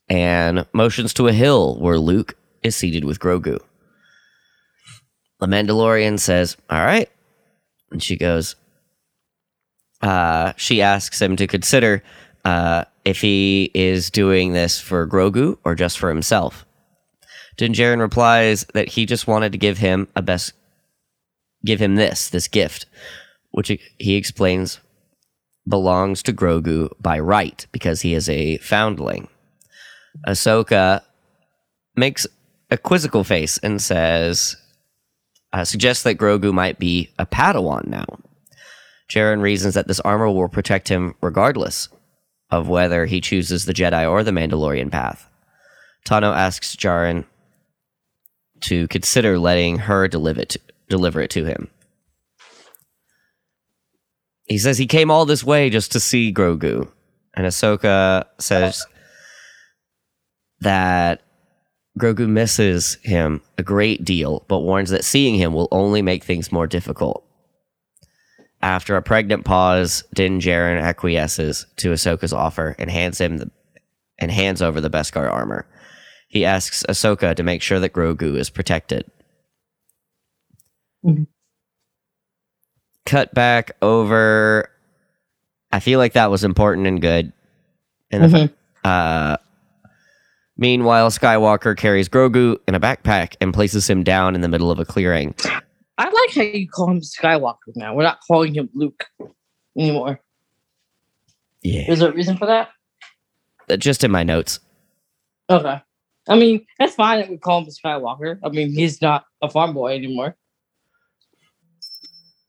and 0.08 0.66
motions 0.72 1.14
to 1.14 1.28
a 1.28 1.32
hill 1.32 1.78
where 1.78 1.98
Luke 1.98 2.34
is 2.62 2.74
seated 2.74 3.04
with 3.04 3.20
Grogu. 3.20 3.60
The 5.40 5.46
Mandalorian 5.46 6.18
says, 6.18 6.56
"All 6.68 6.84
right," 6.84 7.08
and 7.90 8.02
she 8.02 8.16
goes. 8.16 8.56
Uh, 10.00 10.52
she 10.56 10.80
asks 10.80 11.20
him 11.20 11.36
to 11.36 11.46
consider 11.46 12.02
uh, 12.44 12.84
if 13.04 13.20
he 13.20 13.70
is 13.74 14.10
doing 14.10 14.52
this 14.52 14.80
for 14.80 15.06
Grogu 15.06 15.58
or 15.64 15.74
just 15.74 15.98
for 15.98 16.08
himself. 16.08 16.64
Din 17.56 17.72
Djarin 17.72 18.00
replies 18.00 18.64
that 18.74 18.88
he 18.88 19.06
just 19.06 19.26
wanted 19.26 19.50
to 19.52 19.58
give 19.58 19.78
him 19.78 20.06
a 20.14 20.22
best, 20.22 20.52
give 21.64 21.80
him 21.80 21.96
this 21.96 22.30
this 22.30 22.46
gift, 22.46 22.86
which 23.50 23.72
he 23.98 24.14
explains 24.14 24.80
belongs 25.68 26.22
to 26.22 26.32
Grogu 26.32 26.88
by 27.00 27.18
right 27.18 27.66
because 27.72 28.00
he 28.02 28.14
is 28.14 28.28
a 28.28 28.58
foundling. 28.58 29.28
Ahsoka 30.26 31.02
makes 31.94 32.26
a 32.70 32.78
quizzical 32.78 33.24
face 33.24 33.58
and 33.58 33.80
says, 33.82 34.56
uh, 35.52 35.64
suggests 35.64 36.02
that 36.04 36.18
Grogu 36.18 36.52
might 36.52 36.78
be 36.78 37.10
a 37.18 37.26
Padawan 37.26 37.86
now. 37.86 38.06
Djarin 39.08 39.40
reasons 39.40 39.74
that 39.74 39.88
this 39.88 40.00
armor 40.00 40.28
will 40.30 40.48
protect 40.48 40.88
him 40.88 41.14
regardless 41.22 41.88
of 42.50 42.68
whether 42.68 43.06
he 43.06 43.20
chooses 43.20 43.64
the 43.64 43.74
Jedi 43.74 44.08
or 44.08 44.22
the 44.22 44.30
Mandalorian 44.30 44.90
path. 44.90 45.28
Tano 46.04 46.34
asks 46.34 46.76
Djarin 46.76 47.24
to 48.60 48.88
consider 48.88 49.38
letting 49.38 49.78
her 49.78 50.08
deliver 50.08 50.40
it 50.40 50.48
to, 50.50 50.60
deliver 50.88 51.20
it 51.20 51.30
to 51.30 51.44
him. 51.44 51.68
He 54.44 54.58
says 54.58 54.78
he 54.78 54.86
came 54.86 55.10
all 55.10 55.26
this 55.26 55.44
way 55.44 55.68
just 55.70 55.92
to 55.92 56.00
see 56.00 56.32
Grogu. 56.32 56.90
And 57.34 57.46
Ahsoka 57.46 58.24
says 58.38 58.84
that 60.60 61.22
Grogu 61.98 62.28
misses 62.28 62.96
him 63.02 63.40
a 63.58 63.62
great 63.62 64.04
deal, 64.04 64.44
but 64.48 64.60
warns 64.60 64.90
that 64.90 65.04
seeing 65.04 65.34
him 65.34 65.52
will 65.52 65.68
only 65.70 66.02
make 66.02 66.24
things 66.24 66.52
more 66.52 66.66
difficult. 66.66 67.24
After 68.62 68.96
a 68.96 69.02
pregnant 69.02 69.44
pause, 69.44 70.04
Din 70.14 70.40
Djarin 70.40 70.80
acquiesces 70.80 71.66
to 71.76 71.90
Ahsoka's 71.92 72.32
offer 72.32 72.74
and 72.78 72.90
hands 72.90 73.20
him 73.20 73.38
the, 73.38 73.50
and 74.18 74.30
hands 74.30 74.62
over 74.62 74.80
the 74.80 74.90
Beskar 74.90 75.30
armor. 75.30 75.66
He 76.28 76.44
asks 76.44 76.84
Ahsoka 76.88 77.34
to 77.36 77.42
make 77.42 77.62
sure 77.62 77.80
that 77.80 77.92
Grogu 77.92 78.36
is 78.36 78.50
protected. 78.50 79.10
Mhm. 81.04 81.26
Cut 83.06 83.32
back 83.32 83.72
over. 83.80 84.68
I 85.72 85.80
feel 85.80 85.98
like 85.98 86.14
that 86.14 86.30
was 86.30 86.44
important 86.44 86.86
and 86.86 87.00
good. 87.00 87.32
And 88.10 88.24
Mhm. 88.32 88.52
uh, 88.84 89.36
meanwhile, 90.58 91.10
Skywalker 91.10 91.76
carries 91.76 92.08
Grogu 92.08 92.58
in 92.68 92.74
a 92.74 92.80
backpack 92.80 93.36
and 93.40 93.54
places 93.54 93.88
him 93.88 94.02
down 94.02 94.34
in 94.34 94.42
the 94.42 94.48
middle 94.48 94.70
of 94.70 94.78
a 94.78 94.84
clearing. 94.84 95.34
I 95.96 96.04
like 96.04 96.34
how 96.34 96.42
you 96.42 96.68
call 96.68 96.90
him 96.90 97.00
Skywalker 97.00 97.74
now. 97.74 97.94
We're 97.94 98.02
not 98.02 98.18
calling 98.26 98.54
him 98.54 98.68
Luke 98.74 99.06
anymore. 99.76 100.20
Yeah. 101.62 101.90
Is 101.90 102.00
there 102.00 102.10
a 102.10 102.14
reason 102.14 102.36
for 102.36 102.46
that? 102.46 102.68
Uh, 103.68 103.76
just 103.76 104.04
in 104.04 104.10
my 104.10 104.22
notes. 104.22 104.60
Okay. 105.50 105.80
I 106.28 106.36
mean, 106.36 106.66
that's 106.78 106.94
fine 106.94 107.20
that 107.20 107.30
we 107.30 107.38
call 107.38 107.62
him 107.62 107.66
Skywalker. 107.66 108.38
I 108.44 108.50
mean, 108.50 108.72
he's 108.72 109.00
not 109.00 109.24
a 109.42 109.48
farm 109.48 109.74
boy 109.74 109.94
anymore. 109.94 110.36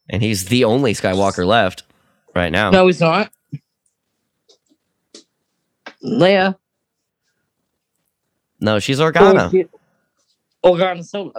And 0.09 0.21
he's 0.21 0.45
the 0.45 0.65
only 0.65 0.93
Skywalker 0.93 1.45
left 1.45 1.83
right 2.35 2.51
now. 2.51 2.71
No, 2.71 2.87
he's 2.87 2.99
not. 2.99 3.31
Leia. 6.03 6.55
No, 8.61 8.79
she's 8.79 8.99
Organa. 8.99 9.51
She- 9.51 9.65
Organa 10.63 11.05
Solo. 11.05 11.33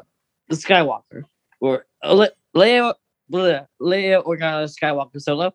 The 0.48 0.56
Skywalker. 0.56 1.24
Or 1.60 1.86
uh, 2.02 2.14
Le- 2.14 2.30
Leia, 2.56 2.94
Leia, 3.32 3.66
Leia 3.80 4.24
Organa 4.24 4.68
Skywalker 4.68 5.20
Solo. 5.20 5.52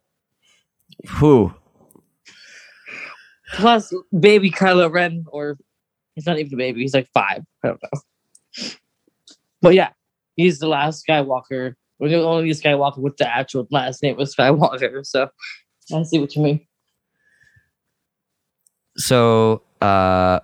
Who? 1.09 1.53
Plus 3.53 3.93
baby 4.17 4.51
Kylo 4.51 4.91
Ren, 4.91 5.25
or 5.27 5.57
he's 6.13 6.25
not 6.25 6.39
even 6.39 6.53
a 6.53 6.57
baby, 6.57 6.81
he's 6.81 6.93
like 6.93 7.07
five. 7.13 7.43
I 7.63 7.67
don't 7.69 7.81
know. 7.81 8.69
But 9.61 9.73
yeah, 9.73 9.89
he's 10.35 10.59
the 10.59 10.67
last 10.67 11.05
Skywalker. 11.07 11.73
We're 11.99 12.09
the 12.09 12.21
only 12.23 12.49
Skywalker 12.51 12.99
with 12.99 13.17
the 13.17 13.27
actual 13.27 13.67
last 13.71 14.03
name 14.03 14.15
was 14.17 14.35
Skywalker. 14.35 15.05
So 15.05 15.29
I 15.93 16.03
see 16.03 16.19
what 16.19 16.35
you 16.35 16.41
mean. 16.41 16.67
So, 18.97 19.61
uh, 19.81 20.39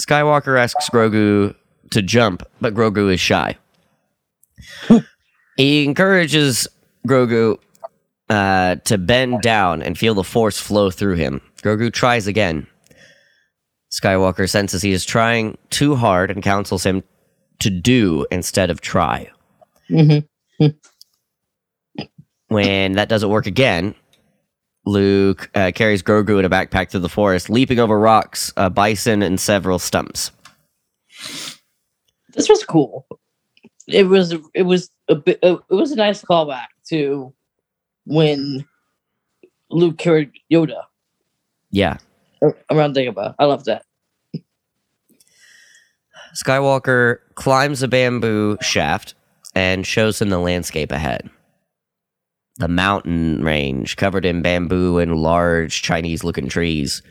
Skywalker 0.00 0.58
asks 0.58 0.88
Grogu 0.88 1.54
to 1.90 2.02
jump, 2.02 2.42
but 2.60 2.74
Grogu 2.74 3.12
is 3.12 3.20
shy. 3.20 3.56
he 5.56 5.84
encourages 5.84 6.66
Grogu 7.06 7.58
uh, 8.28 8.76
to 8.76 8.98
bend 8.98 9.42
down 9.42 9.82
and 9.82 9.98
feel 9.98 10.14
the 10.14 10.24
force 10.24 10.58
flow 10.58 10.90
through 10.90 11.16
him. 11.16 11.40
Grogu 11.62 11.92
tries 11.92 12.26
again. 12.26 12.66
Skywalker 13.90 14.48
senses 14.48 14.80
he 14.80 14.92
is 14.92 15.04
trying 15.04 15.58
too 15.68 15.94
hard 15.94 16.30
and 16.30 16.42
counsels 16.42 16.84
him 16.84 17.02
to 17.60 17.68
do 17.68 18.26
instead 18.30 18.70
of 18.70 18.80
try. 18.80 19.30
Mm-hmm. 19.90 20.66
When 22.48 22.92
that 22.92 23.08
doesn't 23.08 23.28
work 23.28 23.46
again, 23.46 23.94
Luke 24.84 25.48
uh, 25.54 25.70
carries 25.74 26.02
Grogu 26.02 26.38
in 26.38 26.44
a 26.44 26.50
backpack 26.50 26.90
through 26.90 27.00
the 27.00 27.08
forest, 27.08 27.48
leaping 27.48 27.78
over 27.78 27.98
rocks, 27.98 28.52
a 28.56 28.68
bison, 28.68 29.22
and 29.22 29.38
several 29.38 29.78
stumps. 29.78 30.32
This 32.34 32.48
was 32.48 32.64
cool. 32.64 33.06
It 33.86 34.04
was 34.04 34.34
it 34.54 34.62
was 34.62 34.90
a 35.08 35.14
bit 35.14 35.38
it 35.42 35.60
was 35.68 35.92
a 35.92 35.96
nice 35.96 36.22
callback 36.22 36.68
to 36.88 37.32
when 38.06 38.64
Luke 39.70 39.98
carried 39.98 40.30
Yoda 40.52 40.82
Yeah. 41.70 41.98
ar- 42.42 42.56
around 42.70 42.96
Dagobah. 42.96 43.34
I 43.38 43.44
love 43.44 43.64
that. 43.64 43.84
Skywalker 46.34 47.18
climbs 47.34 47.82
a 47.82 47.88
bamboo 47.88 48.56
shaft 48.62 49.14
and 49.54 49.86
shows 49.86 50.20
him 50.20 50.30
the 50.30 50.38
landscape 50.38 50.90
ahead. 50.90 51.28
The 52.62 52.68
mountain 52.68 53.42
range 53.42 53.96
covered 53.96 54.24
in 54.24 54.40
bamboo 54.40 54.98
and 54.98 55.16
large 55.16 55.82
Chinese 55.82 56.22
looking 56.22 56.48
trees. 56.48 57.02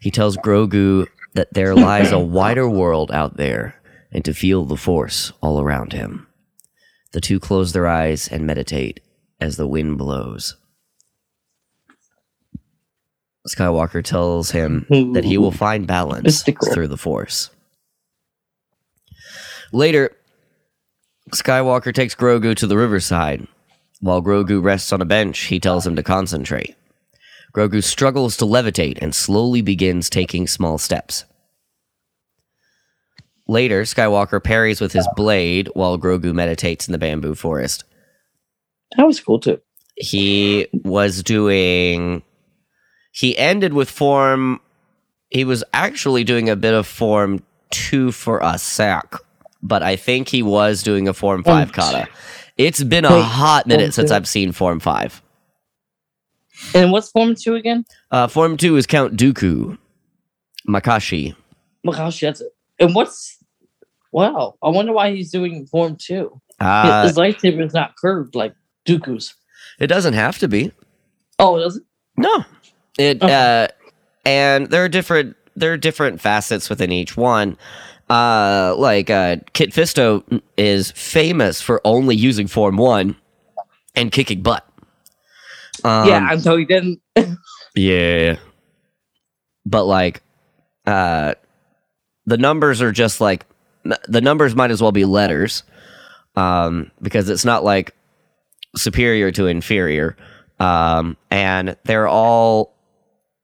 He 0.00 0.10
tells 0.10 0.36
Grogu 0.36 1.06
that 1.34 1.54
there 1.54 1.76
lies 1.76 2.10
a 2.10 2.18
wider 2.38 2.68
world 2.68 3.12
out 3.12 3.36
there 3.36 3.80
and 4.10 4.24
to 4.24 4.34
feel 4.34 4.64
the 4.64 4.76
force 4.76 5.32
all 5.40 5.60
around 5.60 5.92
him. 5.92 6.26
The 7.12 7.20
two 7.20 7.38
close 7.38 7.72
their 7.72 7.86
eyes 7.86 8.26
and 8.26 8.44
meditate 8.44 8.98
as 9.40 9.56
the 9.56 9.68
wind 9.68 9.96
blows. 9.96 10.56
Skywalker 13.48 14.02
tells 14.02 14.50
him 14.50 14.86
that 15.12 15.24
he 15.24 15.38
will 15.38 15.52
find 15.52 15.86
balance 15.86 16.24
Mystical. 16.24 16.72
through 16.72 16.88
the 16.88 16.96
force. 16.96 17.50
Later, 19.70 20.10
Skywalker 21.30 21.94
takes 21.94 22.16
Grogu 22.16 22.56
to 22.56 22.66
the 22.66 22.76
riverside. 22.76 23.46
While 24.00 24.22
Grogu 24.22 24.62
rests 24.62 24.92
on 24.92 25.02
a 25.02 25.06
bench, 25.06 25.38
he 25.40 25.60
tells 25.60 25.86
him 25.86 25.94
to 25.96 26.02
concentrate. 26.02 26.74
Grogu 27.54 27.82
struggles 27.82 28.36
to 28.38 28.44
levitate 28.44 28.98
and 29.00 29.14
slowly 29.14 29.60
begins 29.60 30.08
taking 30.08 30.46
small 30.46 30.78
steps. 30.78 31.24
Later, 33.48 33.82
Skywalker 33.82 34.42
parries 34.42 34.80
with 34.80 34.92
his 34.92 35.08
blade 35.16 35.68
while 35.74 35.98
Grogu 35.98 36.32
meditates 36.32 36.86
in 36.86 36.92
the 36.92 36.98
bamboo 36.98 37.34
forest. 37.34 37.84
That 38.96 39.06
was 39.06 39.20
cool 39.20 39.40
too. 39.40 39.60
He 39.96 40.68
was 40.72 41.22
doing. 41.22 42.22
He 43.12 43.36
ended 43.36 43.72
with 43.72 43.90
form. 43.90 44.60
He 45.30 45.44
was 45.44 45.64
actually 45.74 46.24
doing 46.24 46.48
a 46.48 46.56
bit 46.56 46.74
of 46.74 46.86
form 46.86 47.42
two 47.70 48.12
for 48.12 48.38
a 48.42 48.56
sack, 48.56 49.14
but 49.62 49.82
I 49.82 49.96
think 49.96 50.28
he 50.28 50.42
was 50.42 50.82
doing 50.82 51.08
a 51.08 51.12
form 51.14 51.42
five 51.42 51.70
Oh, 51.70 51.72
kata. 51.72 52.08
It's 52.60 52.82
been 52.82 53.04
a 53.06 53.22
hot 53.22 53.66
minute 53.66 53.94
since? 53.94 54.10
I've 54.10 54.28
seen 54.28 54.52
form 54.52 54.80
five. 54.80 55.22
And 56.74 56.92
what's 56.92 57.10
Form 57.10 57.34
Two 57.34 57.54
again? 57.54 57.86
Uh, 58.10 58.26
form 58.28 58.56
two 58.58 58.76
is 58.76 58.86
Count 58.86 59.16
Dooku, 59.16 59.78
Makashi. 60.68 61.34
Gosh, 61.90 62.20
that's 62.20 62.42
it. 62.42 62.52
And 62.78 62.94
what's 62.94 63.38
wow? 64.12 64.56
I 64.62 64.68
wonder 64.68 64.92
why 64.92 65.14
he's 65.14 65.30
doing 65.32 65.66
Form 65.66 65.96
Two. 65.96 66.38
Uh, 66.60 67.06
His 67.06 67.16
lightsaber 67.16 67.64
is 67.64 67.72
not 67.72 67.96
curved 67.96 68.34
like 68.34 68.54
Dooku's. 68.86 69.34
it 69.78 69.86
doesn't 69.86 70.12
have 70.14 70.38
to 70.40 70.48
be. 70.48 70.70
Oh, 71.38 71.56
it 71.56 71.60
does 71.60 71.76
it? 71.78 71.82
No. 72.18 72.44
It 72.98 73.22
Okay. 73.22 73.32
uh 73.64 73.68
and 74.26 74.66
there 74.66 74.84
are 74.84 74.88
different 74.90 75.36
there 75.56 75.72
are 75.72 75.78
different 75.78 76.20
facets 76.20 76.68
within 76.68 76.92
each 76.92 77.16
one. 77.16 77.56
Uh 78.10 78.74
like 78.76 79.08
uh 79.08 79.36
Kit 79.52 79.70
Fisto 79.70 80.42
is 80.56 80.90
famous 80.90 81.60
for 81.62 81.80
only 81.84 82.16
using 82.16 82.48
form 82.48 82.76
1 82.76 83.14
and 83.94 84.10
kicking 84.10 84.42
butt. 84.42 84.66
Um, 85.84 86.08
yeah, 86.08 86.32
until 86.32 86.56
he 86.56 86.64
didn't. 86.64 87.00
yeah. 87.76 88.36
But 89.64 89.84
like 89.84 90.22
uh 90.86 91.34
the 92.26 92.36
numbers 92.36 92.82
are 92.82 92.90
just 92.90 93.20
like 93.20 93.46
the 94.08 94.20
numbers 94.20 94.56
might 94.56 94.72
as 94.72 94.82
well 94.82 94.92
be 94.92 95.04
letters. 95.04 95.62
Um 96.34 96.90
because 97.00 97.30
it's 97.30 97.44
not 97.44 97.62
like 97.62 97.94
superior 98.74 99.30
to 99.30 99.46
inferior. 99.46 100.16
Um 100.58 101.16
and 101.30 101.76
they're 101.84 102.08
all 102.08 102.74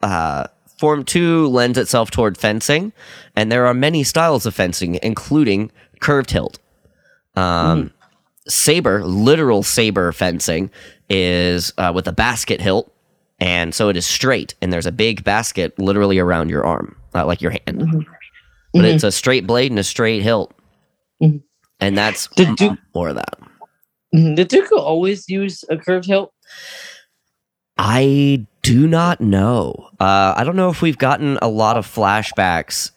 uh 0.03 0.49
form 0.79 1.05
2 1.05 1.47
lends 1.49 1.79
itself 1.79 2.11
toward 2.11 2.37
fencing 2.39 2.93
and 3.35 3.51
there 3.51 3.67
are 3.67 3.75
many 3.75 4.03
styles 4.05 4.45
of 4.47 4.55
fencing 4.55 4.99
including 5.03 5.71
curved 6.01 6.31
hilt. 6.31 6.59
Um 7.35 7.93
saber, 8.49 9.05
literal 9.05 9.63
saber 9.65 10.13
fencing 10.13 10.71
is 11.11 11.73
uh, 11.79 11.91
with 11.95 12.07
a 12.07 12.13
basket 12.13 12.61
hilt 12.61 12.93
and 13.41 13.75
so 13.75 13.89
it 13.89 13.97
is 13.97 14.07
straight 14.07 14.55
and 14.63 14.73
there's 14.73 14.87
a 14.87 14.93
big 14.93 15.25
basket 15.25 15.77
literally 15.79 16.19
around 16.19 16.49
your 16.49 16.65
arm 16.65 16.97
uh, 17.15 17.27
like 17.27 17.41
your 17.43 17.51
hand 17.51 17.81
Mhm. 17.81 18.07
but 18.73 18.83
Mhm. 18.83 18.95
it's 18.95 19.05
a 19.05 19.11
straight 19.13 19.47
blade 19.47 19.71
and 19.73 19.79
a 19.81 19.85
straight 19.85 20.23
hilt 20.23 20.53
Mhm. 21.23 21.43
and 21.81 21.99
that's 21.99 22.29
Did 22.37 22.49
more 22.95 23.09
of 23.09 23.17
that. 23.17 23.39
mhm, 24.15 24.37
did 24.37 24.49
Dooku 24.49 24.79
always 24.79 25.29
use 25.29 25.65
a 25.69 25.77
curved 25.77 26.07
hilt? 26.07 26.33
I 27.79 28.47
do 28.67 28.89
not 28.89 29.21
know. 29.21 29.91
Uh, 30.01 30.35
I 30.37 30.43
don't 30.43 30.57
know 30.57 30.71
if 30.71 30.83
we've 30.83 30.99
gotten 30.99 31.39
a 31.41 31.47
lot 31.47 31.77
of 31.77 31.87
flashbacks 31.87 32.91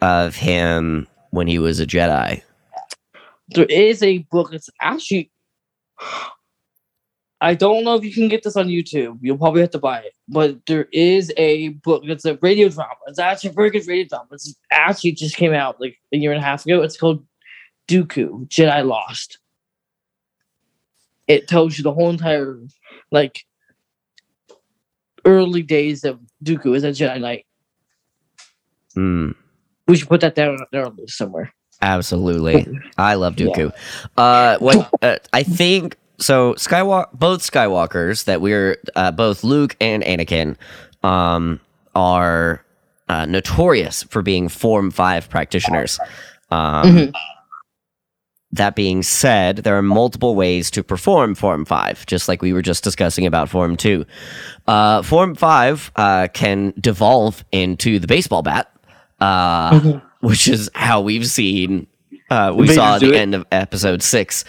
of 0.00 0.34
him 0.36 1.06
when 1.32 1.46
he 1.46 1.58
was 1.58 1.80
a 1.80 1.86
Jedi. 1.86 2.42
There 3.48 3.66
is 3.66 4.02
a 4.02 4.18
book. 4.30 4.54
It's 4.54 4.70
actually. 4.80 5.30
I 7.42 7.54
don't 7.54 7.84
know 7.84 7.96
if 7.96 8.04
you 8.04 8.14
can 8.14 8.28
get 8.28 8.42
this 8.42 8.56
on 8.56 8.68
YouTube. 8.68 9.18
You'll 9.20 9.36
probably 9.36 9.60
have 9.60 9.72
to 9.72 9.78
buy 9.78 9.98
it. 9.98 10.14
But 10.28 10.64
there 10.66 10.86
is 10.92 11.30
a 11.36 11.70
book. 11.70 12.04
It's 12.06 12.24
a 12.24 12.38
radio 12.40 12.70
drama. 12.70 12.94
It's 13.08 13.18
actually 13.18 13.50
a 13.50 13.54
very 13.54 13.68
good 13.68 13.86
radio 13.86 14.06
drama. 14.08 14.28
It's 14.30 14.54
actually 14.70 15.12
just 15.12 15.36
came 15.36 15.52
out 15.52 15.78
like 15.78 15.98
a 16.14 16.16
year 16.16 16.32
and 16.32 16.40
a 16.40 16.44
half 16.44 16.64
ago. 16.64 16.80
It's 16.80 16.96
called 16.96 17.22
Dooku 17.86 18.48
Jedi 18.48 18.86
Lost. 18.86 19.38
It 21.28 21.48
tells 21.48 21.76
you 21.76 21.84
the 21.84 21.92
whole 21.92 22.08
entire 22.08 22.58
like 23.10 23.44
early 25.24 25.62
days 25.62 26.04
of 26.04 26.18
Dooku 26.44 26.76
as 26.76 26.84
a 26.84 26.88
Jedi 26.90 27.20
Knight. 27.20 27.46
Mm, 28.96 29.34
We 29.88 29.96
should 29.96 30.08
put 30.08 30.20
that 30.20 30.34
down 30.34 30.58
list 30.72 31.16
somewhere. 31.16 31.52
absolutely, 31.80 32.66
I 32.98 33.14
love 33.14 33.36
Dooku. 33.36 33.72
Uh, 34.16 34.58
what 34.58 34.90
uh, 35.02 35.16
I 35.32 35.42
think 35.42 35.96
so. 36.18 36.54
Skywalk, 36.54 37.12
both 37.12 37.40
Skywalkers 37.42 38.24
that 38.24 38.40
we're 38.40 38.76
uh, 38.94 39.10
both 39.12 39.44
Luke 39.44 39.76
and 39.80 40.02
Anakin, 40.02 40.56
um, 41.02 41.58
are 41.94 42.64
uh, 43.08 43.24
notorious 43.26 44.02
for 44.04 44.22
being 44.22 44.48
Form 44.48 44.90
Five 44.90 45.28
practitioners. 45.30 45.98
Um, 46.50 46.84
Mhm. 46.84 47.12
That 48.54 48.76
being 48.76 49.02
said, 49.02 49.58
there 49.58 49.78
are 49.78 49.82
multiple 49.82 50.34
ways 50.34 50.70
to 50.72 50.82
perform 50.82 51.34
Form 51.34 51.64
5, 51.64 52.04
just 52.06 52.28
like 52.28 52.42
we 52.42 52.52
were 52.52 52.60
just 52.60 52.84
discussing 52.84 53.24
about 53.26 53.48
Form 53.48 53.76
2. 53.78 54.04
Uh, 54.66 55.00
form 55.02 55.34
5 55.34 55.90
uh, 55.96 56.28
can 56.34 56.74
devolve 56.78 57.44
into 57.50 57.98
the 57.98 58.06
baseball 58.06 58.42
bat, 58.42 58.70
uh, 59.20 60.00
which 60.20 60.48
is 60.48 60.68
how 60.74 61.00
we've 61.00 61.26
seen. 61.26 61.86
Uh, 62.30 62.52
we 62.54 62.66
saw 62.68 62.96
at 62.96 63.00
the 63.00 63.08
it. 63.12 63.16
end 63.16 63.34
of 63.34 63.46
episode 63.52 64.02
6 64.02 64.44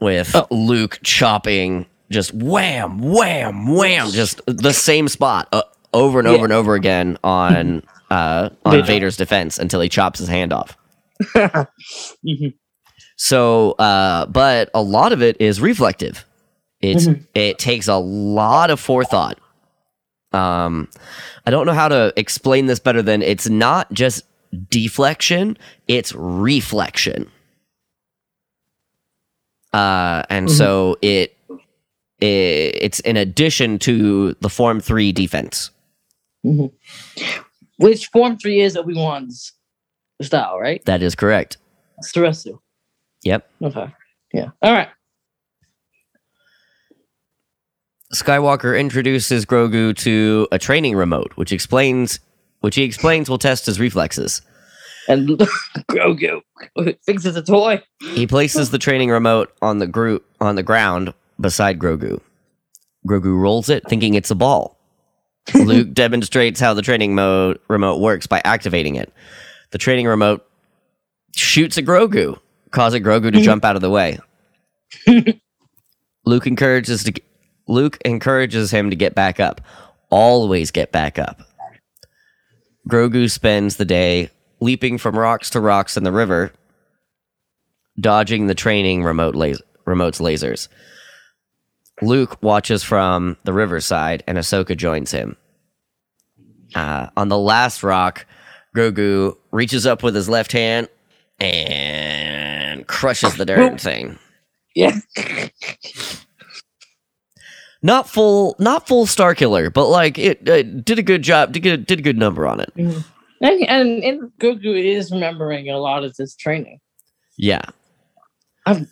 with 0.00 0.34
Oh. 0.34 0.46
Luke 0.50 0.98
chopping 1.02 1.84
just 2.10 2.32
wham, 2.34 2.98
wham, 2.98 3.66
wham, 3.74 4.08
just 4.10 4.40
the 4.46 4.72
same 4.72 5.08
spot 5.08 5.48
uh, 5.52 5.62
over 5.94 6.18
and 6.18 6.28
over 6.28 6.38
Yeah. 6.38 6.44
and 6.44 6.52
over 6.52 6.74
again 6.74 7.18
on, 7.24 7.82
uh, 8.10 8.50
on 8.64 8.84
Vader's 8.84 9.16
defense 9.16 9.58
until 9.58 9.80
he 9.82 9.88
chops 9.90 10.18
his 10.18 10.28
hand 10.28 10.52
off. 10.54 10.76
Mhm. 12.26 12.54
So, 13.26 13.72
uh, 13.78 14.26
but 14.26 14.68
a 14.74 14.82
lot 14.82 15.12
of 15.12 15.22
it 15.22 15.40
is 15.40 15.60
reflective. 15.60 16.24
It's 16.80 17.06
Mhm. 17.06 17.24
it 17.34 17.56
takes 17.60 17.86
a 17.86 17.94
lot 17.94 18.68
of 18.70 18.80
forethought. 18.80 19.38
Um, 20.32 20.88
I 21.46 21.52
don't 21.52 21.64
know 21.64 21.72
how 21.72 21.86
to 21.86 22.12
explain 22.16 22.66
this 22.66 22.80
better 22.80 23.00
than 23.00 23.22
it's 23.22 23.48
not 23.48 23.92
just 23.92 24.24
deflection; 24.70 25.56
it's 25.86 26.12
reflection. 26.16 27.30
Uh, 29.72 30.24
and 30.28 30.48
Mhm. 30.48 30.56
so 30.58 30.96
it, 31.00 31.36
it 32.20 32.74
it's 32.86 32.98
in 33.00 33.16
addition 33.16 33.78
to 33.80 34.34
the 34.40 34.48
form 34.50 34.80
three 34.80 35.12
defense. 35.12 35.70
Mhm. 36.44 36.72
Which 37.76 38.08
Form 38.08 38.36
3 38.36 38.60
is 38.62 38.76
Obi 38.76 38.94
Wan's 38.94 39.52
style, 40.20 40.58
right? 40.58 40.84
That 40.86 41.02
is 41.04 41.14
correct. 41.14 41.56
Soresu. 42.04 42.58
Yep. 43.22 43.48
Okay. 43.62 43.86
Yeah. 44.32 44.50
All 44.62 44.72
right. 44.72 44.88
Skywalker 48.14 48.78
introduces 48.78 49.46
Grogu 49.46 49.96
to 49.98 50.46
a 50.52 50.58
training 50.58 50.96
remote, 50.96 51.32
which 51.36 51.52
explains 51.52 52.20
which 52.60 52.76
he 52.76 52.82
explains 52.82 53.28
will 53.28 53.38
test 53.38 53.66
his 53.66 53.80
reflexes. 53.80 54.42
And 55.08 55.28
Grogu 55.90 56.42
fixes 57.04 57.36
a 57.36 57.42
toy. 57.42 57.82
He 58.00 58.26
places 58.26 58.70
the 58.70 58.78
training 58.78 59.10
remote 59.10 59.52
on 59.60 59.78
the 59.78 59.86
group 59.86 60.24
on 60.40 60.54
the 60.54 60.62
ground 60.62 61.12
beside 61.40 61.78
Grogu. 61.78 62.20
Grogu 63.08 63.36
rolls 63.36 63.68
it, 63.68 63.82
thinking 63.88 64.14
it's 64.14 64.30
a 64.30 64.36
ball. 64.36 64.78
Luke 65.54 65.92
demonstrates 65.92 66.60
how 66.60 66.72
the 66.72 66.82
training 66.82 67.16
mode 67.16 67.58
remote 67.68 68.00
works 68.00 68.28
by 68.28 68.40
activating 68.44 68.94
it. 68.94 69.12
The 69.72 69.78
training 69.78 70.06
remote 70.06 70.46
shoots 71.34 71.78
at 71.78 71.84
Grogu, 71.84 72.38
causing 72.72 73.02
Grogu 73.02 73.32
to 73.32 73.40
jump 73.40 73.64
out 73.64 73.76
of 73.76 73.82
the 73.82 73.90
way. 73.90 74.18
Luke 76.24 76.46
encourages 76.46 77.04
to 77.04 77.12
Luke 77.68 77.98
encourages 78.04 78.70
him 78.70 78.90
to 78.90 78.96
get 78.96 79.14
back 79.14 79.38
up. 79.38 79.60
Always 80.10 80.70
get 80.70 80.92
back 80.92 81.18
up. 81.18 81.42
Grogu 82.88 83.30
spends 83.30 83.76
the 83.76 83.84
day 83.84 84.30
leaping 84.60 84.98
from 84.98 85.16
rocks 85.16 85.50
to 85.50 85.60
rocks 85.60 85.96
in 85.96 86.04
the 86.04 86.12
river, 86.12 86.52
dodging 87.98 88.46
the 88.46 88.54
training 88.54 89.04
remote 89.04 89.34
remote's 89.84 90.20
lasers. 90.20 90.68
Luke 92.00 92.42
watches 92.42 92.82
from 92.82 93.36
the 93.44 93.52
riverside, 93.52 94.24
and 94.26 94.38
Ahsoka 94.38 94.76
joins 94.76 95.12
him. 95.12 95.36
Uh, 96.74 97.08
on 97.16 97.28
the 97.28 97.38
last 97.38 97.82
rock, 97.82 98.26
Grogu 98.74 99.36
reaches 99.50 99.86
up 99.86 100.02
with 100.02 100.14
his 100.14 100.28
left 100.28 100.52
hand 100.52 100.88
and 101.38 101.81
crushes 102.86 103.36
the 103.36 103.44
darn 103.44 103.78
thing. 103.78 104.18
Yeah. 104.74 104.98
Not 107.84 108.08
full, 108.08 108.54
not 108.60 108.86
full 108.86 109.06
Star 109.06 109.34
Killer, 109.34 109.68
but 109.68 109.88
like 109.88 110.16
it 110.16 110.48
uh, 110.48 110.62
did 110.62 111.00
a 111.00 111.02
good 111.02 111.22
job. 111.22 111.52
Did 111.52 111.66
a, 111.66 111.76
did 111.76 111.98
a 111.98 112.02
good 112.02 112.16
number 112.16 112.46
on 112.46 112.60
it. 112.60 112.72
Mhm. 112.76 113.04
and, 113.40 113.68
and, 113.68 114.04
and 114.04 114.30
Grogu 114.40 114.80
is 114.80 115.10
remembering 115.10 115.68
a 115.68 115.78
lot 115.78 116.04
of 116.04 116.14
this 116.14 116.36
training. 116.36 116.78
Yeah, 117.36 117.62
I, 118.66 118.86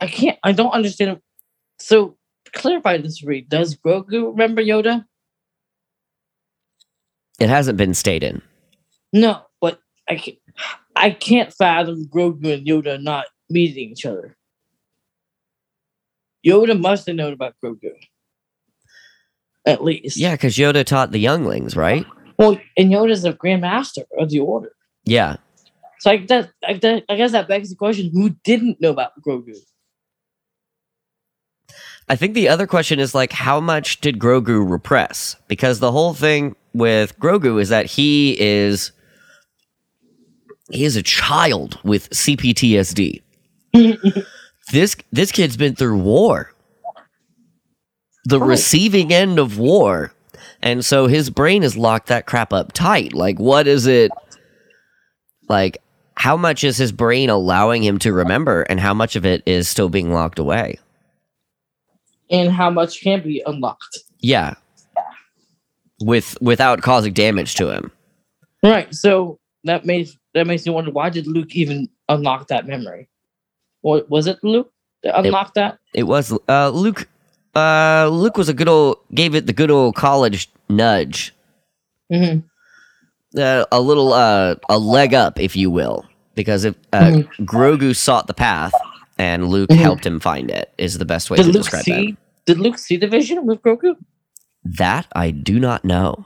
I 0.00 0.06
can't, 0.06 0.38
I 0.44 0.52
don't 0.52 0.70
understand. 0.70 1.20
So, 1.80 2.16
clarify 2.52 2.98
this, 2.98 3.24
Reed. 3.24 3.48
Does 3.48 3.74
Grogu 3.74 4.30
remember 4.30 4.62
Yoda? 4.62 5.04
it 7.40 7.48
hasn't 7.48 7.78
been 7.78 7.94
stated. 7.94 8.42
In. 9.12 9.22
No, 9.22 9.42
but 9.60 9.80
I 10.08 10.16
can't, 10.16 10.36
I 10.96 11.10
can't 11.10 11.52
fathom 11.52 12.06
Grogu 12.06 12.52
and 12.52 12.66
Yoda 12.66 13.02
not 13.02 13.26
meeting 13.48 13.90
each 13.90 14.04
other. 14.06 14.36
Yoda 16.46 16.78
must 16.78 17.06
have 17.06 17.16
known 17.16 17.32
about 17.32 17.54
Grogu. 17.64 17.92
At 19.66 19.84
least. 19.84 20.16
Yeah, 20.16 20.32
because 20.32 20.56
Yoda 20.56 20.84
taught 20.84 21.12
the 21.12 21.18
younglings, 21.20 21.76
right? 21.76 22.06
Well, 22.38 22.58
and 22.76 22.90
Yoda's 22.90 23.24
a 23.24 23.32
Grand 23.34 23.60
Master 23.60 24.02
of 24.18 24.30
the 24.30 24.40
Order. 24.40 24.72
Yeah, 25.04 25.36
So 25.98 26.10
I, 26.10 26.24
that, 26.26 26.50
I, 26.66 26.74
that, 26.74 27.04
I 27.08 27.16
guess 27.16 27.32
that 27.32 27.48
begs 27.48 27.70
the 27.70 27.76
question: 27.76 28.10
Who 28.12 28.30
didn't 28.44 28.80
know 28.80 28.90
about 28.90 29.12
Grogu? 29.26 29.54
I 32.08 32.16
think 32.16 32.34
the 32.34 32.48
other 32.48 32.66
question 32.66 32.98
is 32.98 33.14
like, 33.14 33.32
how 33.32 33.60
much 33.60 34.00
did 34.00 34.18
Grogu 34.18 34.68
repress? 34.68 35.36
Because 35.46 35.78
the 35.78 35.92
whole 35.92 36.12
thing 36.12 36.56
with 36.74 37.16
Grogu 37.20 37.60
is 37.60 37.68
that 37.68 37.86
he 37.86 38.36
is 38.40 38.90
is 40.72 40.96
a 40.96 41.02
child 41.02 41.78
with 41.84 42.08
CPTSD. 42.10 43.22
this 44.72 44.96
this 45.12 45.32
kid's 45.32 45.56
been 45.56 45.74
through 45.74 45.98
war, 45.98 46.52
the 48.24 48.38
Right. 48.38 48.48
receiving 48.48 49.12
end 49.12 49.38
of 49.38 49.58
war, 49.58 50.12
and 50.62 50.84
so 50.84 51.06
his 51.06 51.30
brain 51.30 51.62
is 51.62 51.76
locked 51.76 52.08
that 52.08 52.26
crap 52.26 52.52
up 52.52 52.72
tight. 52.72 53.12
Like, 53.12 53.38
what 53.38 53.66
is 53.66 53.86
it? 53.86 54.10
Like, 55.48 55.82
how 56.14 56.36
much 56.36 56.62
is 56.64 56.76
his 56.76 56.92
brain 56.92 57.30
allowing 57.30 57.82
him 57.82 57.98
to 58.00 58.12
remember, 58.12 58.62
and 58.62 58.78
how 58.78 58.94
much 58.94 59.16
of 59.16 59.24
it 59.26 59.42
is 59.46 59.68
still 59.68 59.88
being 59.88 60.12
locked 60.12 60.38
away? 60.38 60.78
and 62.32 62.52
how 62.52 62.70
much 62.70 63.00
can 63.00 63.20
be 63.20 63.42
unlocked? 63.44 63.98
Yeah. 64.20 64.54
With 66.00 66.40
without 66.40 66.80
causing 66.80 67.12
damage 67.12 67.56
to 67.56 67.70
him. 67.70 67.90
Right. 68.62 68.94
So 68.94 69.39
that 69.64 69.84
makes 69.84 70.16
that 70.34 70.46
makes 70.46 70.66
me 70.66 70.72
wonder: 70.72 70.90
Why 70.90 71.10
did 71.10 71.26
Luke 71.26 71.54
even 71.54 71.88
unlock 72.08 72.48
that 72.48 72.66
memory? 72.66 73.08
Or 73.82 74.02
was 74.08 74.26
it 74.26 74.38
Luke 74.42 74.72
that 75.02 75.18
unlocked 75.18 75.54
that? 75.54 75.78
It 75.94 76.04
was 76.04 76.36
uh 76.48 76.70
Luke 76.70 77.08
uh 77.54 78.08
Luke 78.12 78.36
was 78.36 78.48
a 78.48 78.54
good 78.54 78.68
old 78.68 78.98
gave 79.14 79.34
it 79.34 79.46
the 79.46 79.52
good 79.52 79.70
old 79.70 79.94
college 79.94 80.50
nudge. 80.68 81.34
hmm 82.12 82.40
Uh, 83.36 83.64
a 83.70 83.80
little 83.80 84.12
uh 84.12 84.56
a 84.68 84.78
leg 84.78 85.14
up 85.14 85.38
if 85.38 85.54
you 85.56 85.70
will 85.70 86.04
because 86.34 86.64
if 86.64 86.74
uh, 86.92 87.10
Mhm. 87.10 87.28
Grogu 87.46 87.94
sought 87.94 88.26
the 88.26 88.34
path 88.34 88.74
and 89.18 89.48
Luke 89.48 89.70
Mhm. 89.70 89.78
helped 89.82 90.04
him 90.06 90.20
find 90.20 90.50
it 90.50 90.72
is 90.78 90.98
the 90.98 91.04
best 91.04 91.30
way 91.30 91.36
Did 91.36 91.46
to 91.46 91.52
Luke 91.52 91.62
describe 91.62 91.84
see? 91.84 92.16
Did 92.46 92.58
Luke 92.58 92.78
see 92.78 92.96
the 92.96 93.06
vision 93.08 93.46
with 93.46 93.62
Grogu? 93.62 93.96
that. 94.64 94.76
That 94.76 95.06
I 95.14 95.30
do 95.30 95.58
not 95.60 95.84
know. 95.84 96.24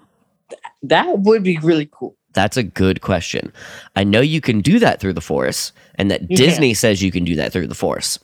That 0.82 1.18
would 1.20 1.43
be 1.43 1.59
really 1.59 1.89
cool 1.93 2.16
That's 2.35 2.57
a 2.57 2.62
good 2.62 3.01
question. 3.01 3.53
I 3.97 4.05
know 4.05 4.20
you 4.20 4.41
can 4.41 4.61
do 4.61 4.78
that 4.80 5.01
through 5.01 5.12
the 5.14 5.20
Force, 5.20 5.72
and 5.97 6.11
that 6.11 6.28
Disney 6.28 6.74
says 6.74 7.03
you 7.03 7.11
can 7.12 7.24
do 7.24 7.37
that 7.37 7.53
through 7.53 7.68
the 7.68 7.74
Force. 7.74 8.18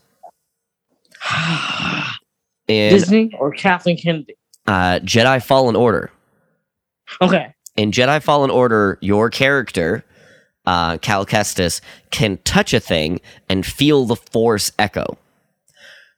In 2.69 2.91
Disney 2.93 3.33
or 3.39 3.51
Kathleen 3.53 3.97
Kennedy? 3.97 4.37
uh, 4.69 5.01
Jedi 5.03 5.43
Fallen 5.45 5.75
Order, 5.75 6.11
Okay. 7.21 7.53
in 7.77 7.91
Jedi 7.91 8.23
Fallen 8.23 8.51
Order, 8.51 8.97
your 9.01 9.29
character, 9.31 10.05
uh, 10.67 10.97
Cal 10.99 11.27
Kestis, 11.27 11.81
can 12.13 12.39
touch 12.45 12.73
a 12.73 12.79
thing 12.79 13.21
and 13.49 13.67
feel 13.67 14.05
the 14.05 14.15
Force 14.15 14.71
echo. 14.79 15.19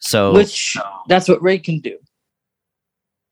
So, 0.01 0.35
Which 0.35 0.77
that's 1.09 1.27
what 1.29 1.41
Rey 1.43 1.59
can 1.59 1.79
do. 1.79 1.97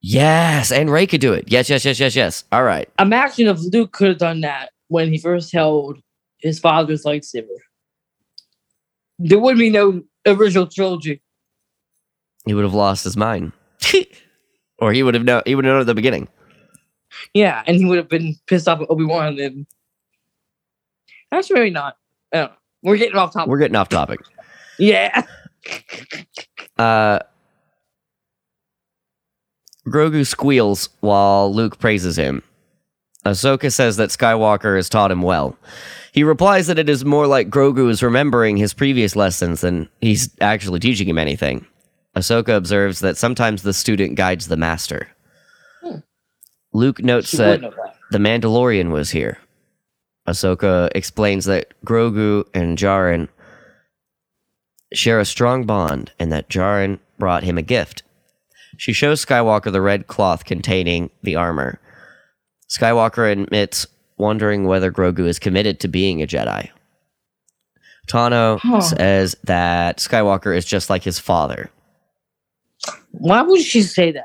Yes, 0.03 0.73
and 0.73 0.91
Rey 0.91 1.07
could 1.07 1.21
do 1.21 1.33
it. 1.33 1.45
Yes, 1.49 1.69
yes, 1.69 1.85
yes, 1.85 2.01
yes, 2.01 2.17
yes. 2.17 2.45
All 2.53 2.65
right. 2.65 2.89
Imagine 2.99 3.49
if 3.49 3.59
Luke 3.73 3.93
could 3.93 4.09
have 4.09 4.19
done 4.19 4.41
that 4.41 4.71
when 4.89 5.13
he 5.13 5.19
first 5.19 5.53
held 5.53 5.99
his 6.39 6.59
father's 6.59 7.05
lightsaber. 7.05 7.47
There 9.19 9.39
would 9.39 9.59
be 9.59 9.69
no 9.69 10.03
original 10.27 10.67
trilogy. 10.67 11.21
He 12.47 12.55
would 12.55 12.65
have 12.65 12.75
lost 12.75 13.05
his 13.05 13.17
mind. 13.17 13.53
or 14.79 14.93
he 14.93 15.03
would 15.03 15.15
have 15.15 15.25
known, 15.25 15.43
he 15.45 15.55
would 15.55 15.67
have 15.67 15.73
known 15.73 15.81
at 15.83 15.87
the 15.87 15.95
beginning. 15.95 16.29
Yeah, 17.35 17.63
and 17.67 17.77
he 17.77 17.85
would 17.85 17.99
have 17.99 18.09
been 18.09 18.37
pissed 18.47 18.69
off 18.69 18.81
at 18.81 18.89
Obi 18.89 19.05
Wan. 19.05 19.39
And 19.39 19.67
actually, 21.31 21.61
maybe 21.61 21.71
not. 21.71 21.97
I 22.33 22.37
don't 22.37 22.51
know. 22.51 22.57
We're 22.83 22.97
getting 22.97 23.17
off 23.17 23.35
topic. 23.35 23.49
We're 23.49 23.59
getting 23.59 23.77
off 23.77 23.91
topic. 23.91 24.21
yeah. 24.79 25.27
Uh, 26.79 27.19
Grogu 29.87 30.27
squeals 30.27 30.89
while 31.01 31.53
Luke 31.53 31.79
praises 31.79 32.17
him. 32.17 32.43
Ahsoka 33.25 33.73
says 33.73 33.97
that 33.97 34.11
Skywalker 34.11 34.77
has 34.77 34.89
taught 34.89 35.11
him 35.11 35.23
well. 35.23 35.57
He 36.13 36.25
replies 36.25 36.67
that 36.67 36.79
it 36.79 36.89
is 36.89 37.05
more 37.05 37.27
like 37.27 37.51
Grogu 37.51 37.89
is 37.89 38.03
remembering 38.03 38.57
his 38.57 38.75
previous 38.75 39.15
lessons 39.15 39.61
than 39.61 39.89
he's 40.01 40.31
actually 40.41 40.81
teaching 40.81 41.09
him 41.09 41.19
anything. 41.19 41.67
Ahsoka 42.17 42.57
observes 42.57 43.01
that 43.01 43.17
sometimes 43.17 43.63
the 43.63 43.73
student 43.73 44.17
guides 44.17 44.49
the 44.49 44.57
master. 44.57 45.09
Hmm. 45.83 45.99
Luke 46.73 47.03
notes 47.03 47.31
that 47.33 47.61
that. 47.61 47.75
the 48.11 48.19
Mandalorian 48.19 48.91
was 48.91 49.11
here. 49.11 49.39
Ahsoka 50.29 50.91
explains 50.95 51.45
that 51.45 51.73
Grogu 51.85 52.45
and 52.53 52.77
Djarin 52.77 53.29
share 54.93 55.21
a 55.21 55.25
strong 55.25 55.65
bond 55.65 56.13
and 56.19 56.33
that 56.33 56.49
Djarin 56.49 56.99
brought 57.19 57.45
him 57.45 57.59
a 57.59 57.63
gift. 57.63 58.03
She 58.81 58.95
shows 58.95 59.23
Skywalker 59.23 59.71
the 59.71 59.83
red 59.83 60.07
cloth 60.07 60.47
containing 60.47 61.11
the 61.23 61.37
armor. 61.37 61.79
Skywalker 62.71 63.31
admits 63.31 63.87
wondering 64.17 64.65
whether 64.65 64.91
Grogu 64.91 65.29
is 65.29 65.39
committed 65.39 65.81
to 65.81 65.89
being 65.89 66.23
a 66.23 66.27
Jedi. 66.27 66.71
Tano 68.09 68.59
Huh. 68.59 68.81
says 68.81 69.37
that 69.45 69.99
Skywalker 69.99 70.57
is 70.57 70.65
just 70.65 70.89
like 70.89 71.03
his 71.03 71.19
father. 71.19 71.69
Why 73.11 73.43
would 73.43 73.61
she 73.61 73.83
say 73.83 74.13
that? 74.13 74.25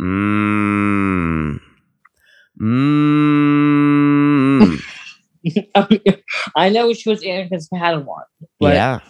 Mmm. 0.00 1.58
Mmm. 2.62 4.80
I, 6.54 6.68
know 6.68 6.92
she 6.92 7.10
was 7.10 7.24
Anakin's 7.24 7.68
Padawan, 7.68 8.22
but, 8.60 8.74
yeah. 8.74 9.00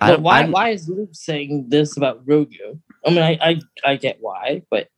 I 0.00 0.08
but 0.08 0.12
don't- 0.14 0.22
why? 0.24 0.38
I'm- 0.40 0.50
Why 0.52 0.68
is 0.70 0.88
Luke 0.88 1.10
saying 1.12 1.66
this 1.68 1.96
about 1.96 2.26
Grogu? 2.26 2.80
I 3.06 3.10
mean, 3.10 3.22
I, 3.22 3.38
I, 3.40 3.60
I 3.84 3.96
get 3.96 4.18
why, 4.20 4.62
but 4.70 4.88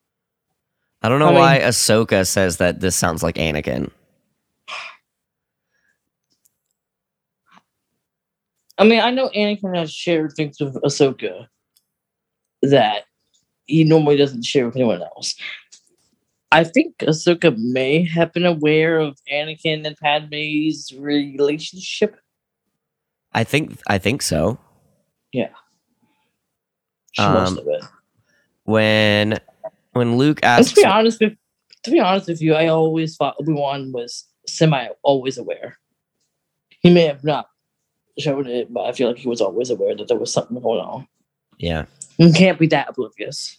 I 1.03 1.09
don't 1.09 1.19
know 1.19 1.27
I 1.29 1.31
mean- 1.31 1.39
why 1.41 1.59
Ahsoka 1.61 2.27
says 2.27 2.57
that 2.59 2.81
this 2.81 2.97
sounds 2.97 3.23
like 3.23 3.37
Anakin. 3.37 3.91
I 8.79 8.85
mean, 8.85 9.01
I 9.01 9.11
know 9.11 9.31
Anakin 9.31 9.75
has 9.77 9.93
shared 9.93 10.33
things 10.37 10.59
with 10.61 10.75
Ahsoka 10.83 11.47
that 12.63 13.05
he 13.67 13.85
normally 13.85 14.17
doesn't 14.17 14.45
share 14.45 14.67
with 14.67 14.77
anyone 14.77 15.03
else. 15.03 15.35
I 16.53 16.63
think 16.65 16.99
Ahsoka 16.99 17.57
may 17.57 18.05
have 18.05 18.33
been 18.33 18.45
aware 18.47 18.99
of 18.99 19.17
Anakin 19.33 19.87
and 19.87 19.97
Padme's 19.97 20.93
relationship. 20.97 22.17
I 23.33 23.45
think 23.45 23.79
I 23.89 23.99
think 23.99 24.23
so. 24.23 24.59
She 27.13 27.23
Um, 27.23 27.33
must 27.35 27.57
have 27.57 27.65
been. 27.65 27.81
When 28.65 29.39
when 29.93 30.17
Luke 30.19 30.41
And 30.43 30.61
asks 30.61 30.75
to 30.75 30.81
be 30.81 30.85
honest 30.87 31.21
with 31.21 31.35
to 31.85 31.91
be 31.91 32.01
honest 32.01 32.27
with 32.29 32.43
you, 32.43 32.55
I 32.55 32.67
always 32.67 33.17
thought 33.17 33.37
Obi 33.41 33.53
Wan 33.53 33.93
was 33.93 34.25
semi 34.47 34.89
always 35.03 35.39
aware. 35.39 35.79
He 36.81 36.91
may 36.93 37.03
have 37.07 37.25
not 37.25 37.49
shown 38.19 38.47
it, 38.47 38.73
but 38.73 38.83
I 38.87 38.93
feel 38.93 39.09
like 39.09 39.19
he 39.19 39.29
was 39.29 39.41
always 39.41 39.71
aware 39.71 39.95
that 39.97 40.09
there 40.09 40.19
was 40.19 40.33
something 40.33 40.61
going 40.61 40.81
on. 40.81 41.07
Yeah, 41.59 41.87
You 42.19 42.33
can't 42.33 42.59
be 42.59 42.67
that 42.69 42.89
oblivious. 42.91 43.57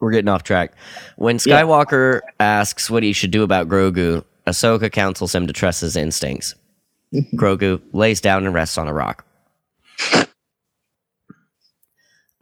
we're 0.00 0.10
getting 0.12 0.28
off 0.28 0.42
track. 0.42 0.72
When 1.16 1.36
Yeah. 1.36 1.62
Skywalker 1.62 2.20
asks 2.38 2.88
what 2.90 3.02
he 3.02 3.12
should 3.12 3.30
do 3.30 3.42
about 3.42 3.68
Grogu, 3.68 4.24
Ahsoka 4.46 4.90
counsels 4.90 5.34
him 5.34 5.46
to 5.46 5.52
trust 5.52 5.80
his 5.82 5.96
instincts. 5.96 6.54
Grogu 7.34 7.80
lays 7.92 8.20
down 8.20 8.46
and 8.46 8.54
rests 8.54 8.78
on 8.78 8.88
a 8.88 8.92
rock. 8.94 9.26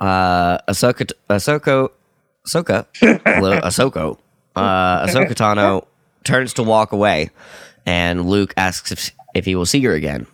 Uh, 0.01 0.59
Ahsoka, 0.69 1.11
Ahsoka, 1.29 1.91
Ahsoka, 2.47 2.87
hello, 2.95 3.61
Ahsoka, 3.65 4.17
uh, 4.55 5.07
Ahsoka 5.07 5.35
Tano 5.35 5.87
turns 6.23 6.53
to 6.55 6.63
walk 6.63 6.93
away, 6.93 7.31
and 7.85 8.29
Luke 8.29 8.55
asks 8.57 8.93
if, 8.93 9.11
if 9.35 9.45
he 9.45 9.57
will 9.57 9.67
see 9.67 9.83
her 9.83 9.95
again. 9.95 10.27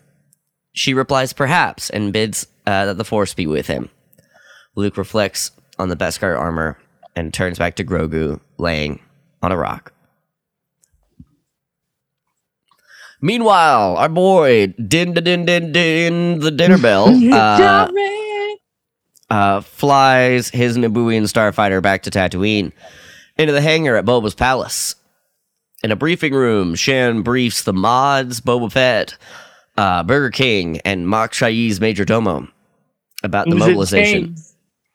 She 0.75 0.93
replies, 0.93 1.33
perhaps, 1.33 1.89
and 1.89 2.12
bids 2.12 2.47
uh, 2.66 2.87
that 2.87 2.99
the 2.99 3.05
Force 3.05 3.33
be 3.33 3.47
with 3.47 3.66
him. 3.68 3.89
Luke 4.75 4.99
reflects 4.99 5.53
on 5.79 5.89
the 5.89 5.97
Beskar 5.97 6.39
armor 6.39 6.77
and 7.16 7.33
turns 7.33 7.59
back 7.59 7.77
to 7.77 7.85
Grogu, 7.85 8.41
laying 8.59 9.01
on 9.43 9.51
a 9.51 9.57
rock. 9.57 9.93
Meanwhile, 13.25 13.97
our 13.97 14.11
boy, 14.11 14.66
din 14.77 15.14
din 15.14 15.25
din 15.25 15.47
din, 15.47 15.72
din 15.72 16.41
the 16.41 16.51
dinner 16.51 16.77
bell, 16.77 17.09
uh, 17.33 17.89
uh, 19.31 19.61
flies 19.62 20.51
his 20.51 20.77
Nabooian 20.77 21.22
starfighter 21.25 21.81
back 21.81 22.03
to 22.03 22.11
Tatooine 22.11 22.72
into 23.39 23.55
the 23.55 23.62
hangar 23.62 23.97
at 23.97 24.05
Boba's 24.05 24.35
palace. 24.35 24.97
In 25.83 25.91
a 25.91 25.97
briefing 25.97 26.35
room, 26.35 26.75
Shand 26.75 27.25
briefs 27.25 27.62
the 27.62 27.72
mods, 27.72 28.43
Boba 28.43 28.70
Fett, 28.70 29.16
uh, 29.79 30.03
Burger 30.03 30.31
King, 30.31 30.81
and 30.85 31.09
Mok 31.09 31.33
Shaiz's 31.33 31.81
Major 31.81 32.05
Domo 32.05 32.49
about 33.22 33.49
the 33.49 33.57
mobilization. 33.57 34.37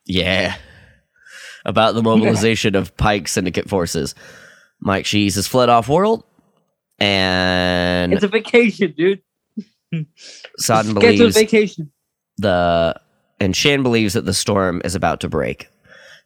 Yeah. 0.06 0.56
About 1.66 1.96
the 1.96 2.04
mobilization 2.04 2.76
of 2.76 2.96
Pike 2.96 3.28
Syndicate 3.28 3.68
forces. 3.68 4.14
Mike 4.80 5.06
Shees 5.06 5.34
has 5.34 5.48
fled 5.48 5.70
off 5.70 5.90
world, 5.90 6.24
and 7.00 8.14
It's 8.14 8.24
a 8.24 8.28
vacation, 8.28 8.94
dude. 8.98 9.22
Sodden 10.58 10.94
believes 10.96 11.36
vacation. 11.36 11.92
the 12.38 13.00
and 13.40 13.56
Shand 13.56 13.84
believes 13.84 14.14
that 14.14 14.26
the 14.26 14.34
storm 14.34 14.82
is 14.84 14.96
about 14.96 15.20
to 15.22 15.30
break. 15.30 15.70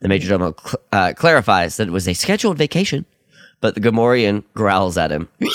The 0.02 0.08
major 0.10 0.30
domo 0.30 0.56
cl- 0.60 0.82
uh, 0.92 1.14
clarifies 1.16 1.78
that 1.78 1.88
it 1.88 1.92
was 1.92 2.08
a 2.08 2.14
scheduled 2.14 2.58
vacation, 2.58 3.06
but 3.62 3.76
the 3.76 3.82
Gamorrean 3.82 4.44
growls 4.54 4.98
at 4.98 5.12
him. 5.12 5.30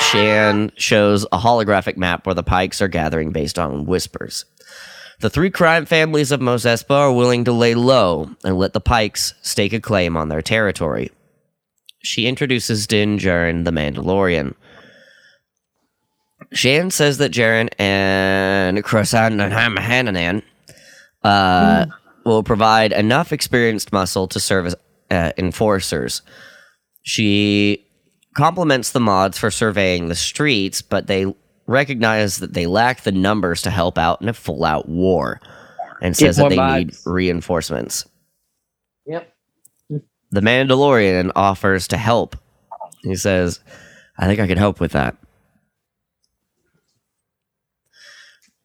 Shand 0.00 0.72
shows 0.76 1.24
a 1.32 1.38
holographic 1.38 1.96
map 1.96 2.26
where 2.26 2.34
the 2.34 2.42
Pikes 2.42 2.80
are 2.82 2.88
gathering 2.88 3.32
based 3.32 3.58
on 3.58 3.86
whispers. 3.86 4.44
The 5.22 5.30
three 5.30 5.50
crime 5.50 5.86
families 5.86 6.32
of 6.32 6.40
Mos 6.40 6.64
Espa 6.64 6.90
are 6.90 7.12
willing 7.12 7.44
to 7.44 7.52
lay 7.52 7.76
low 7.76 8.30
and 8.42 8.58
let 8.58 8.72
the 8.72 8.80
Pikes 8.80 9.34
stake 9.40 9.72
a 9.72 9.78
claim 9.78 10.16
on 10.16 10.28
their 10.28 10.42
territory. 10.42 11.12
She 12.02 12.26
introduces 12.26 12.88
Din 12.88 13.18
Djarin 13.18 13.64
the 13.64 13.70
Mandalorian. 13.70 14.56
Shand 16.52 16.92
says 16.92 17.18
that 17.18 17.30
Djarin 17.30 17.68
and 17.78 18.82
Krrsantan 18.82 19.40
and 19.40 19.78
Hananan 19.78 20.42
uh, 21.22 21.86
will 22.24 22.42
provide 22.42 22.90
enough 22.90 23.32
experienced 23.32 23.92
muscle 23.92 24.26
to 24.26 24.40
serve 24.40 24.66
as 24.66 24.74
uh, 25.12 25.30
enforcers. 25.38 26.22
She 27.02 27.86
compliments 28.34 28.90
the 28.90 28.98
mods 28.98 29.38
for 29.38 29.52
surveying 29.52 30.08
the 30.08 30.16
streets, 30.16 30.82
but 30.82 31.06
they 31.06 31.32
recognize 31.72 32.38
that 32.38 32.52
they 32.52 32.66
lack 32.66 33.02
the 33.02 33.12
numbers 33.12 33.62
to 33.62 33.70
help 33.70 33.98
out 33.98 34.22
in 34.22 34.28
a 34.28 34.32
full 34.32 34.64
out 34.64 34.88
war 34.88 35.40
and 36.00 36.16
says 36.16 36.36
that 36.36 36.50
they 36.50 36.56
mods. 36.56 37.06
need 37.06 37.10
reinforcements. 37.10 38.06
Yep. 39.06 39.32
The 39.88 40.40
Mandalorian 40.40 41.32
offers 41.34 41.88
to 41.88 41.96
help. 41.96 42.36
He 43.02 43.16
says, 43.16 43.60
I 44.18 44.26
think 44.26 44.40
I 44.40 44.46
can 44.46 44.58
help 44.58 44.80
with 44.80 44.92
that. 44.92 45.16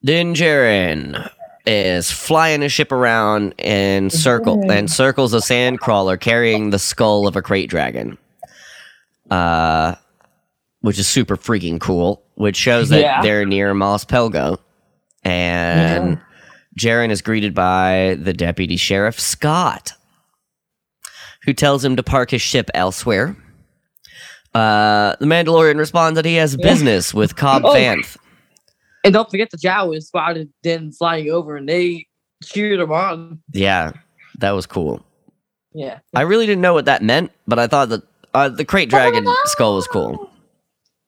Din 0.04 0.34
Djarin 0.34 1.30
is 1.66 2.12
flying 2.12 2.62
his 2.62 2.72
ship 2.72 2.92
around 2.92 3.54
in 3.58 4.10
circle 4.10 4.72
and 4.72 4.90
circles 4.90 5.34
a 5.34 5.38
sandcrawler 5.38 6.20
carrying 6.20 6.70
the 6.70 6.80
skull 6.80 7.28
of 7.28 7.36
a 7.36 7.42
krayt 7.42 7.68
dragon. 7.68 8.18
Uh, 9.30 9.96
which 10.82 11.00
is 11.00 11.08
super 11.08 11.36
freaking 11.36 11.82
cool. 11.82 12.24
Which 12.38 12.56
shows 12.56 12.90
that 12.90 13.02
Yeah. 13.02 13.22
they're 13.24 13.46
near 13.46 13.74
Mos 13.74 14.06
Pelgo, 14.06 14.60
and 15.24 16.20
Djarin 16.80 17.10
is 17.10 17.22
greeted 17.24 17.56
by 17.56 18.16
the 18.22 18.32
deputy 18.32 18.78
sheriff 18.78 19.20
Scott, 19.20 19.94
who 21.46 21.54
tells 21.54 21.84
him 21.84 21.96
to 21.96 22.04
park 22.04 22.30
his 22.32 22.42
ship 22.44 22.70
elsewhere. 22.76 23.36
Uh, 24.54 25.16
the 25.20 25.26
Mandalorian 25.26 25.78
responds 25.78 26.16
that 26.16 26.26
he 26.26 26.36
has 26.36 26.56
Yeah. 26.60 26.64
business 26.70 27.12
with 27.14 27.36
Cobb 27.36 27.62
Oh. 27.66 27.74
Vanth. 27.74 28.18
And 29.04 29.14
don't 29.14 29.30
forget 29.32 29.50
the 29.50 29.58
Jawas 29.58 30.04
spotted 30.04 30.50
then 30.64 30.92
flying 30.92 31.32
over 31.32 31.56
and 31.58 31.68
they 31.68 32.06
cheered 32.44 32.80
him 32.80 32.92
on. 32.92 33.40
Yeah, 33.54 33.94
that 34.40 34.52
was 34.52 34.66
cool. 34.68 35.04
Yeah. 35.74 36.00
I 36.16 36.22
really 36.22 36.46
didn't 36.46 36.62
know 36.62 36.74
what 36.74 36.86
that 36.86 37.02
meant, 37.04 37.32
but 37.48 37.58
I 37.58 37.66
thought 37.68 37.90
that 37.90 38.04
uh, 38.36 38.50
the 38.50 38.66
krayt 38.66 38.90
dragon 38.90 39.26
skull 39.46 39.76
was 39.76 39.88
cool. 39.88 40.30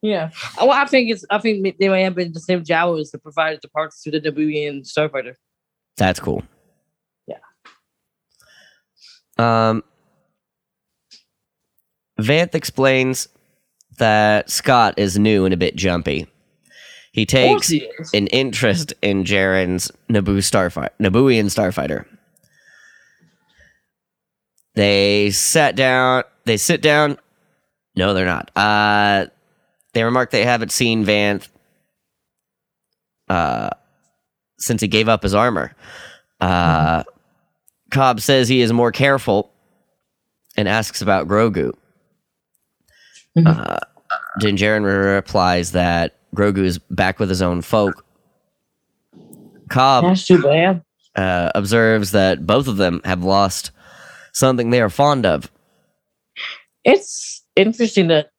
Yeah. 0.01 0.29
Well, 0.57 0.71
I 0.71 0.85
think 0.85 1.11
it's 1.11 1.25
I 1.29 1.39
think 1.39 1.77
they 1.77 1.89
may 1.89 2.03
have 2.03 2.15
been 2.15 2.31
the 2.31 2.39
same 2.39 2.63
Jawas 2.63 3.11
that 3.11 3.21
provided 3.21 3.59
the 3.61 3.67
parts 3.69 4.01
to 4.03 4.11
the 4.11 4.21
Nabooian 4.21 4.81
starfighter. 4.81 5.35
That's 5.97 6.19
cool. 6.19 6.43
Yeah. 7.27 7.39
Um, 9.37 9.83
Vanth 12.19 12.55
explains 12.55 13.27
that 13.97 14.49
Scott 14.49 14.93
is 14.97 15.19
new 15.19 15.45
and 15.45 15.53
a 15.53 15.57
bit 15.57 15.75
jumpy. 15.75 16.27
He 17.11 17.25
takes 17.25 17.67
he 17.67 17.89
an 18.13 18.27
interest 18.27 18.93
in 19.01 19.23
Djarin's 19.23 19.91
Naboo 20.09 20.37
starfighter, 20.37 20.91
Nabooian 21.01 21.45
starfighter. 21.45 22.05
They 24.75 25.31
sat 25.31 25.75
down. 25.75 26.23
They 26.45 26.55
sit 26.55 26.81
down. 26.81 27.17
No, 27.95 28.13
they're 28.13 28.25
not. 28.25 28.51
Uh, 28.55 29.25
they 29.99 30.03
remark 30.05 30.31
they 30.31 30.45
haven't 30.45 30.71
seen 30.71 31.03
Vanth 31.05 31.49
uh, 33.27 33.69
since 34.57 34.81
he 34.81 34.87
gave 34.87 35.09
up 35.09 35.23
his 35.23 35.35
armor. 35.35 35.75
Uh, 36.39 37.03
Cobb 37.91 38.21
says 38.21 38.47
he 38.47 38.61
is 38.61 38.71
more 38.71 38.93
careful 38.93 39.51
and 40.55 40.69
asks 40.69 41.01
about 41.01 41.27
Grogu. 41.27 41.73
Mhm. 43.37 43.45
Uh, 43.45 43.79
replies 44.41 45.73
that 45.73 46.15
Grogu 46.33 46.59
is 46.63 46.77
back 46.77 47.19
with 47.19 47.27
his 47.27 47.41
own 47.41 47.61
folk. 47.61 48.05
Cobb 49.69 50.05
That's 50.05 50.25
too 50.25 50.41
bad. 50.41 50.81
uh, 51.17 51.51
observes 51.55 52.11
that 52.11 52.47
both 52.47 52.69
of 52.69 52.77
them 52.77 53.01
have 53.03 53.25
lost 53.25 53.71
something 54.31 54.69
they 54.69 54.79
are 54.81 54.89
fond 54.89 55.25
of. 55.25 55.51
It's 56.85 57.43
interesting 57.57 58.07
that 58.07 58.29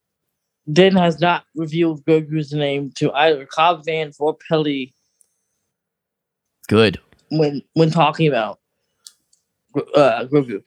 Din 0.71 0.95
has 0.95 1.19
not 1.19 1.43
revealed 1.55 2.03
Grogu's 2.05 2.51
name 2.53 2.91
to 2.95 3.11
either 3.13 3.45
Cobb 3.45 3.83
Vanth 3.85 4.15
or 4.19 4.37
Pelly 4.49 4.93
Good, 6.67 6.99
when 7.29 7.61
when 7.73 7.89
talking 7.91 8.27
about 8.27 8.59
uh, 9.95 10.25
Grogu. 10.31 10.63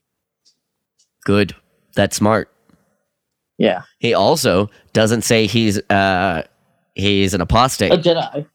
good. 1.24 1.54
That's 1.94 2.16
smart. 2.16 2.50
Yeah, 3.56 3.82
He 4.00 4.14
also 4.14 4.68
doesn't 4.92 5.22
say 5.22 5.46
he's 5.46 5.78
uh, 5.88 6.42
he's 6.96 7.34
an 7.34 7.40
apostate. 7.40 7.92
a 7.92 7.96
Jedi. 7.96 8.46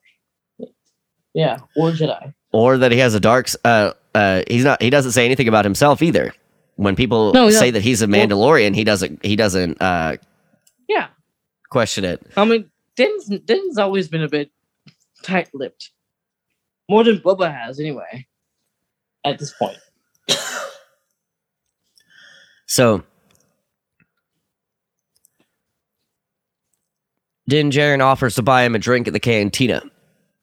Yeah, 1.33 1.59
or 1.77 1.91
Jedi. 1.91 2.33
or 2.51 2.77
that 2.77 2.91
he 2.91 2.97
has 2.97 3.15
a 3.15 3.19
dark. 3.19 3.47
Uh, 3.63 3.93
uh, 4.13 4.43
he's 4.47 4.65
not. 4.65 4.81
He 4.81 4.89
doesn't 4.89 5.13
say 5.13 5.23
anything 5.25 5.47
about 5.47 5.63
himself 5.63 6.01
either. 6.01 6.33
When 6.75 6.95
people 6.95 7.31
No, 7.33 7.49
say 7.49 7.71
that 7.71 7.81
he's 7.81 8.01
a 8.01 8.07
Well- 8.07 8.27
Mandalorian, 8.27 8.75
he 8.75 8.83
doesn't. 8.83 9.23
He 9.25 9.35
doesn't 9.37 9.81
uh, 9.81 10.17
Yeah, 10.89 11.07
question 11.69 12.05
it. 12.05 12.25
I 12.35 12.45
mean, 12.45 12.69
Den's 12.95 13.27
Din's 13.27 13.77
always 13.77 14.07
been 14.07 14.23
a 14.23 14.29
bit 14.29 14.51
tight-lipped, 15.23 15.91
more 16.89 17.03
than 17.03 17.19
Bubba 17.19 17.51
has, 17.51 17.79
anyway. 17.79 18.25
At 19.25 19.37
this 19.37 19.53
point, 19.53 19.77
So, 22.67 23.03
Din 27.49 27.69
Djarin 27.71 28.01
offers 28.01 28.35
to 28.35 28.43
buy 28.43 28.63
him 28.63 28.75
a 28.75 28.79
drink 28.79 29.07
at 29.07 29.13
the 29.13 29.19
cantina. 29.19 29.81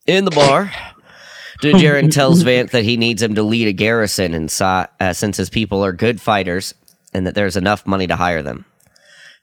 In 0.06 0.24
the 0.24 0.30
bar, 0.30 0.70
Din 1.62 1.76
Djarin 1.76 2.12
tells 2.12 2.44
Vanth 2.44 2.70
that 2.70 2.84
he 2.84 2.96
needs 2.96 3.22
him 3.22 3.34
to 3.36 3.42
lead 3.42 3.68
a 3.68 3.72
garrison 3.72 4.34
inside, 4.34 4.88
uh, 5.00 5.12
since 5.14 5.36
his 5.36 5.48
people 5.48 5.84
are 5.84 5.92
good 5.92 6.20
fighters 6.20 6.74
and 7.14 7.26
that 7.26 7.34
there's 7.34 7.56
enough 7.56 7.86
money 7.86 8.06
to 8.06 8.16
hire 8.16 8.42
them. 8.42 8.66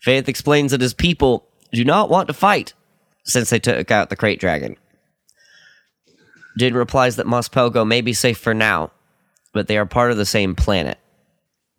Vanth 0.05 0.27
explains 0.27 0.71
that 0.71 0.81
his 0.81 0.93
people 0.93 1.47
do 1.73 1.83
not 1.83 2.09
want 2.09 2.27
to 2.27 2.33
fight 2.33 2.73
since 3.23 3.49
they 3.49 3.59
took 3.59 3.91
out 3.91 4.09
the 4.09 4.17
krayt 4.17 4.39
dragon. 4.39 4.77
Din 6.57 6.75
replies 6.75 7.15
that 7.15 7.27
Mos 7.27 7.49
Pelgo 7.49 7.85
may 7.85 8.01
be 8.01 8.13
safe 8.13 8.37
for 8.37 8.53
now, 8.53 8.91
but 9.53 9.67
they 9.67 9.77
are 9.77 9.85
part 9.85 10.11
of 10.11 10.17
the 10.17 10.25
same 10.25 10.55
planet. 10.55 10.99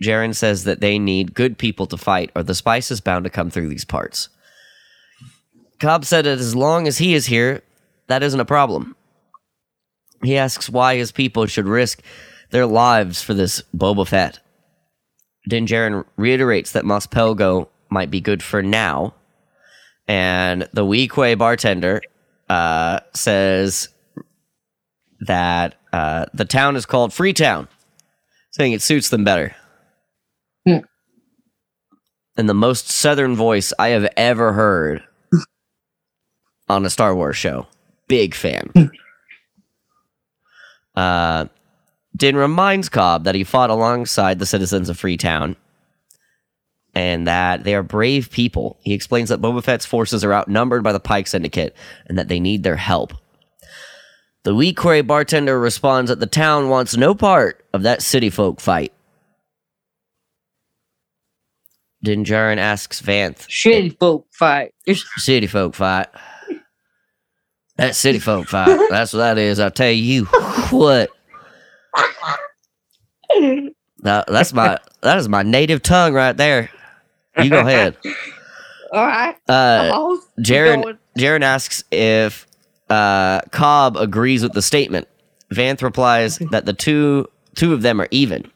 Djarin 0.03 0.35
says 0.35 0.65
that 0.65 0.81
they 0.81 0.99
need 0.99 1.35
good 1.35 1.57
people 1.59 1.87
to 1.87 1.97
fight, 1.97 2.31
or 2.35 2.43
the 2.43 2.55
spice 2.55 2.91
is 2.91 3.01
bound 3.01 3.25
to 3.25 3.31
come 3.31 3.51
through 3.51 3.69
these 3.69 3.85
parts. 3.85 4.29
Cobb 5.79 6.05
said 6.05 6.25
that 6.25 6.39
as 6.39 6.57
long 6.57 6.89
as 6.89 6.99
he 6.99 7.15
is 7.15 7.27
here, 7.27 7.63
that 8.09 8.23
isn't 8.23 8.41
a 8.41 8.45
problem. 8.45 8.97
He 10.23 10.37
asks 10.37 10.69
why 10.69 10.97
his 10.97 11.13
people 11.13 11.47
should 11.47 11.67
risk 11.67 12.03
their 12.51 12.67
lives 12.67 13.23
for 13.23 13.35
this 13.35 13.63
Boba 13.77 14.07
Fett. 14.07 14.41
Din 15.49 15.67
Djarin 15.67 16.05
reiterates 16.17 16.73
that 16.73 16.85
Mos 16.85 17.07
Pelgo 17.07 17.69
might 17.91 18.11
be 18.11 18.21
good 18.21 18.43
for 18.43 18.63
now, 18.63 19.15
and 20.07 20.69
the 20.73 20.85
Weequay 20.85 21.37
bartender 21.39 22.03
uh, 22.49 23.01
says 23.15 23.89
that 25.21 25.77
uh, 25.93 26.27
the 26.35 26.45
town 26.45 26.77
is 26.77 26.87
called 26.87 27.13
Freetown, 27.13 27.69
saying 28.51 28.73
it 28.73 28.83
suits 28.83 29.09
them 29.09 29.25
better 29.25 29.55
And 32.37 32.49
the 32.49 32.55
most 32.55 32.89
southern 32.91 33.37
voice 33.37 33.73
I 33.79 33.89
have 33.89 34.09
ever 34.17 34.53
heard 34.55 35.03
on 36.69 36.85
a 36.85 36.91
Star 36.91 37.15
Wars 37.15 37.37
show. 37.37 37.67
Big 38.09 38.35
fan. 38.35 38.73
uh, 40.97 41.47
Din 42.17 42.37
reminds 42.37 42.89
Cobb 42.89 43.25
that 43.25 43.35
he 43.35 43.45
fought 43.45 43.71
alongside 43.71 44.39
the 44.39 44.47
citizens 44.47 44.89
of 44.89 44.99
Freetown 44.99 45.57
and 46.95 47.27
that 47.27 47.65
they 47.65 47.75
are 47.75 47.83
brave 47.83 48.31
people. 48.31 48.79
He 48.83 48.95
explains 48.95 49.29
that 49.29 49.41
Boba 49.41 49.63
Fett's 49.63 49.87
forces 49.87 50.25
are 50.25 50.33
outnumbered 50.33 50.83
by 50.83 50.93
the 50.93 51.01
Pike 51.01 51.27
Syndicate 51.27 51.75
and 52.07 52.19
that 52.19 52.29
they 52.29 52.41
need 52.41 52.63
their 52.63 52.77
help. 52.77 53.13
The 54.45 54.55
wee 54.55 54.73
Weequay 54.75 55.07
bartender 55.07 55.59
responds 55.59 56.11
that 56.11 56.21
the 56.21 56.27
town 56.27 56.69
wants 56.69 56.97
no 56.97 57.15
part 57.15 57.65
of 57.73 57.83
that 57.83 58.03
city 58.03 58.31
folk 58.31 58.61
fight. 58.61 58.93
Din 62.03 62.25
Djarin 62.25 62.59
asks 62.59 63.01
Vanth, 63.01 63.49
shitty 63.49 63.99
folk 63.99 64.27
fight. 64.31 64.75
city 65.17 65.47
folk 65.47 65.75
fight. 65.75 66.09
That 67.77 67.97
city 67.97 68.19
folk 68.19 68.47
fight. 68.47 68.79
That's 68.91 69.15
what 69.15 69.21
that 69.21 69.39
is. 69.39 69.59
I'll 69.59 69.71
tell 69.71 69.91
you 69.91 70.27
what. 70.71 71.11
That, 74.05 74.27
that's 74.29 74.53
my 74.53 74.79
that 75.01 75.19
is 75.19 75.29
my 75.31 75.43
native 75.43 75.83
tongue 75.83 76.13
right 76.13 76.37
there. 76.37 76.71
You 77.43 77.51
go 77.51 77.61
ahead. 77.61 77.97
All 78.93 79.05
right. 79.05 79.37
Uh. 79.49 80.17
Djarin 80.39 81.43
asks 81.43 81.83
if 81.91 82.47
uh, 82.89 83.41
Cobb 83.51 83.97
agrees 83.97 84.43
with 84.43 84.53
the 84.53 84.63
statement. 84.63 85.09
Vanth 85.53 85.83
replies 85.83 86.39
that 86.51 86.65
the 86.65 86.73
two 86.73 87.27
two 87.55 87.73
of 87.73 87.83
them 87.83 88.01
are 88.01 88.09
even. 88.11 88.51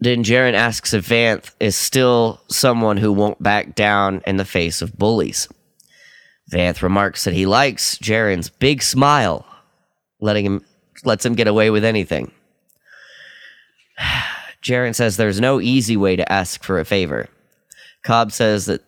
Then 0.00 0.24
Djarin 0.24 0.54
asks 0.54 0.92
if 0.92 1.08
Vanth 1.08 1.52
is 1.60 1.76
still 1.76 2.40
someone 2.48 2.96
who 2.96 3.12
won't 3.12 3.42
back 3.42 3.74
down 3.74 4.22
in 4.26 4.36
the 4.36 4.44
face 4.44 4.82
of 4.82 4.98
bullies. 4.98 5.48
Vanth 6.52 6.82
remarks 6.82 7.24
that 7.24 7.34
he 7.34 7.46
likes 7.46 7.96
Djarin's 7.98 8.50
big 8.50 8.82
smile, 8.82 9.46
letting 10.20 10.44
him 10.44 10.64
lets 11.04 11.24
him 11.24 11.34
get 11.34 11.48
away 11.48 11.70
with 11.70 11.84
anything. 11.84 12.32
Djarin 14.62 14.94
says 14.94 15.16
there's 15.16 15.40
no 15.40 15.60
easy 15.60 15.96
way 15.96 16.16
to 16.16 16.32
ask 16.32 16.62
for 16.62 16.78
a 16.78 16.84
favor. 16.84 17.28
Cobb 18.04 18.32
says 18.32 18.66
that 18.66 18.82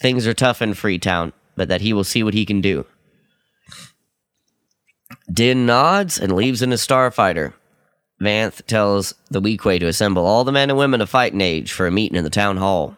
things 0.00 0.26
are 0.26 0.34
tough 0.34 0.62
in 0.62 0.74
Freetown, 0.74 1.32
but 1.56 1.68
that 1.68 1.80
he 1.80 1.92
will 1.92 2.04
see 2.04 2.22
what 2.22 2.34
he 2.34 2.46
can 2.46 2.60
do. 2.60 2.86
Din 5.32 5.66
nods 5.66 6.18
and 6.18 6.34
leaves 6.34 6.62
in 6.62 6.72
a 6.72 6.76
starfighter. 6.76 7.52
Vanth 8.20 8.64
tells 8.66 9.14
the 9.30 9.40
Weequay 9.40 9.80
to 9.80 9.86
assemble 9.86 10.24
all 10.24 10.44
the 10.44 10.52
men 10.52 10.70
and 10.70 10.78
women 10.78 11.00
of 11.00 11.10
fighting 11.10 11.40
age 11.40 11.72
for 11.72 11.86
a 11.86 11.90
meeting 11.90 12.16
in 12.16 12.24
the 12.24 12.30
town 12.30 12.56
hall. 12.56 12.96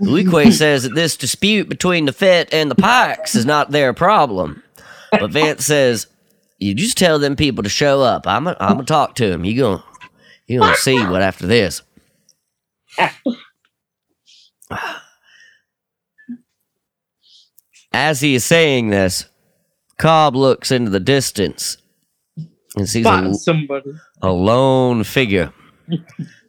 The 0.00 0.10
Weequay 0.10 0.52
says 0.58 0.84
that 0.84 0.94
this 0.94 1.16
dispute 1.16 1.68
between 1.68 2.06
the 2.06 2.12
Fett 2.12 2.52
and 2.52 2.70
the 2.70 2.74
Pikes 2.74 3.34
is 3.34 3.46
not 3.46 3.70
their 3.70 3.92
problem. 3.92 4.62
But 5.10 5.30
Vanth 5.30 5.60
says, 5.60 6.06
You 6.58 6.74
just 6.74 6.96
tell 6.96 7.18
them 7.18 7.36
people 7.36 7.62
to 7.64 7.68
show 7.68 8.02
up. 8.02 8.26
I'm 8.26 8.46
I'm 8.48 8.56
gonna 8.58 8.84
talk 8.84 9.14
to 9.16 9.28
them. 9.28 9.44
You 9.44 9.60
gonna 9.60 9.84
you 10.46 10.60
gonna 10.60 10.76
see 10.76 10.98
what 11.04 11.22
after 11.22 11.46
this. 11.46 11.82
As 17.92 18.20
he 18.20 18.34
is 18.34 18.44
saying 18.44 18.88
this, 18.90 19.26
Cobb 19.98 20.34
looks 20.34 20.70
into 20.70 20.90
the 20.90 21.00
distance 21.00 21.76
and 22.76 22.88
sees 22.88 23.06
a, 23.06 23.32
somebody. 23.34 23.92
a 24.20 24.32
lone 24.32 25.04
figure 25.04 25.52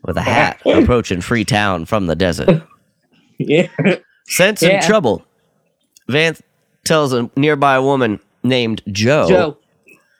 with 0.03 0.17
a 0.17 0.21
hat 0.21 0.59
approaching 0.65 1.21
Freetown 1.21 1.85
from 1.85 2.07
the 2.07 2.15
desert. 2.15 2.63
Yeah. 3.37 3.67
Sensing 4.27 4.71
Yeah. 4.71 4.81
trouble, 4.87 5.23
Vanth 6.09 6.41
tells 6.83 7.13
a 7.13 7.29
nearby 7.35 7.77
woman 7.79 8.19
named 8.43 8.81
Joe, 8.91 9.27
Joe. 9.27 9.57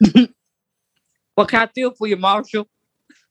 what 1.36 1.50
can 1.50 1.62
I 1.62 1.70
do 1.74 1.92
for 1.98 2.06
you, 2.08 2.18
Marshall? 2.18 2.68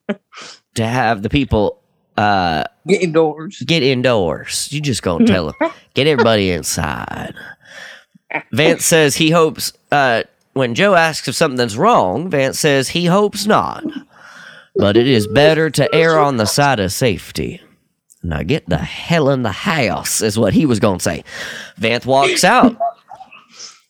to 0.74 0.86
have 0.86 1.22
the 1.22 1.28
people 1.30 1.80
uh, 2.16 2.64
Get 2.86 3.02
indoors. 3.02 3.62
get 3.66 3.82
indoors. 3.82 4.68
You 4.72 4.80
just 4.80 5.02
gonna 5.02 5.26
tell 5.26 5.46
them, 5.59 5.70
get 5.94 6.07
everybody 6.07 6.50
inside. 6.50 7.34
Vanth 8.52 8.80
says 8.82 9.16
he 9.16 9.30
hopes. 9.30 9.72
Uh, 9.90 10.22
when 10.52 10.74
Joe 10.74 10.94
asks 10.94 11.26
if 11.28 11.34
something's 11.34 11.76
wrong, 11.76 12.30
Vanth 12.30 12.57
says 12.57 12.88
he 12.90 13.07
hopes 13.07 13.46
not, 13.46 13.84
but 14.76 14.96
it 14.96 15.07
is 15.09 15.26
better 15.26 15.70
to 15.70 15.92
err 15.94 16.18
on 16.18 16.36
the 16.36 16.44
side 16.46 16.78
of 16.80 16.92
safety. 16.92 17.61
Now 18.22 18.42
get 18.42 18.68
the 18.68 18.78
hell 18.78 19.30
in 19.30 19.42
the 19.42 19.52
house, 19.52 20.20
is 20.20 20.38
what 20.38 20.55
he 20.55 20.66
was 20.66 20.78
gonna 20.80 21.00
say. 21.00 21.24
Vanth 21.80 22.07
walks 22.07 22.44
out 22.44 22.76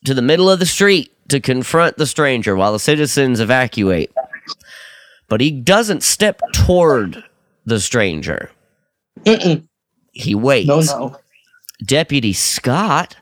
to 0.05 0.13
the 0.13 0.21
middle 0.21 0.49
of 0.49 0.59
the 0.59 0.65
street 0.65 1.11
to 1.29 1.39
confront 1.39 1.97
the 1.97 2.05
stranger 2.07 2.55
while 2.55 2.71
the 2.73 2.79
citizens 2.79 3.39
evacuate. 3.39 4.11
But 5.35 5.41
he 5.41 5.51
doesn't 5.51 6.01
step 6.01 6.39
toward 6.53 7.21
the 7.65 7.81
stranger. 7.81 8.51
Mm-mm. 9.25 9.67
He 10.13 10.33
waits. 10.33 10.65
No, 10.69 10.79
no. 10.79 11.17
Deputy 11.83 12.31
Scott 12.31 13.17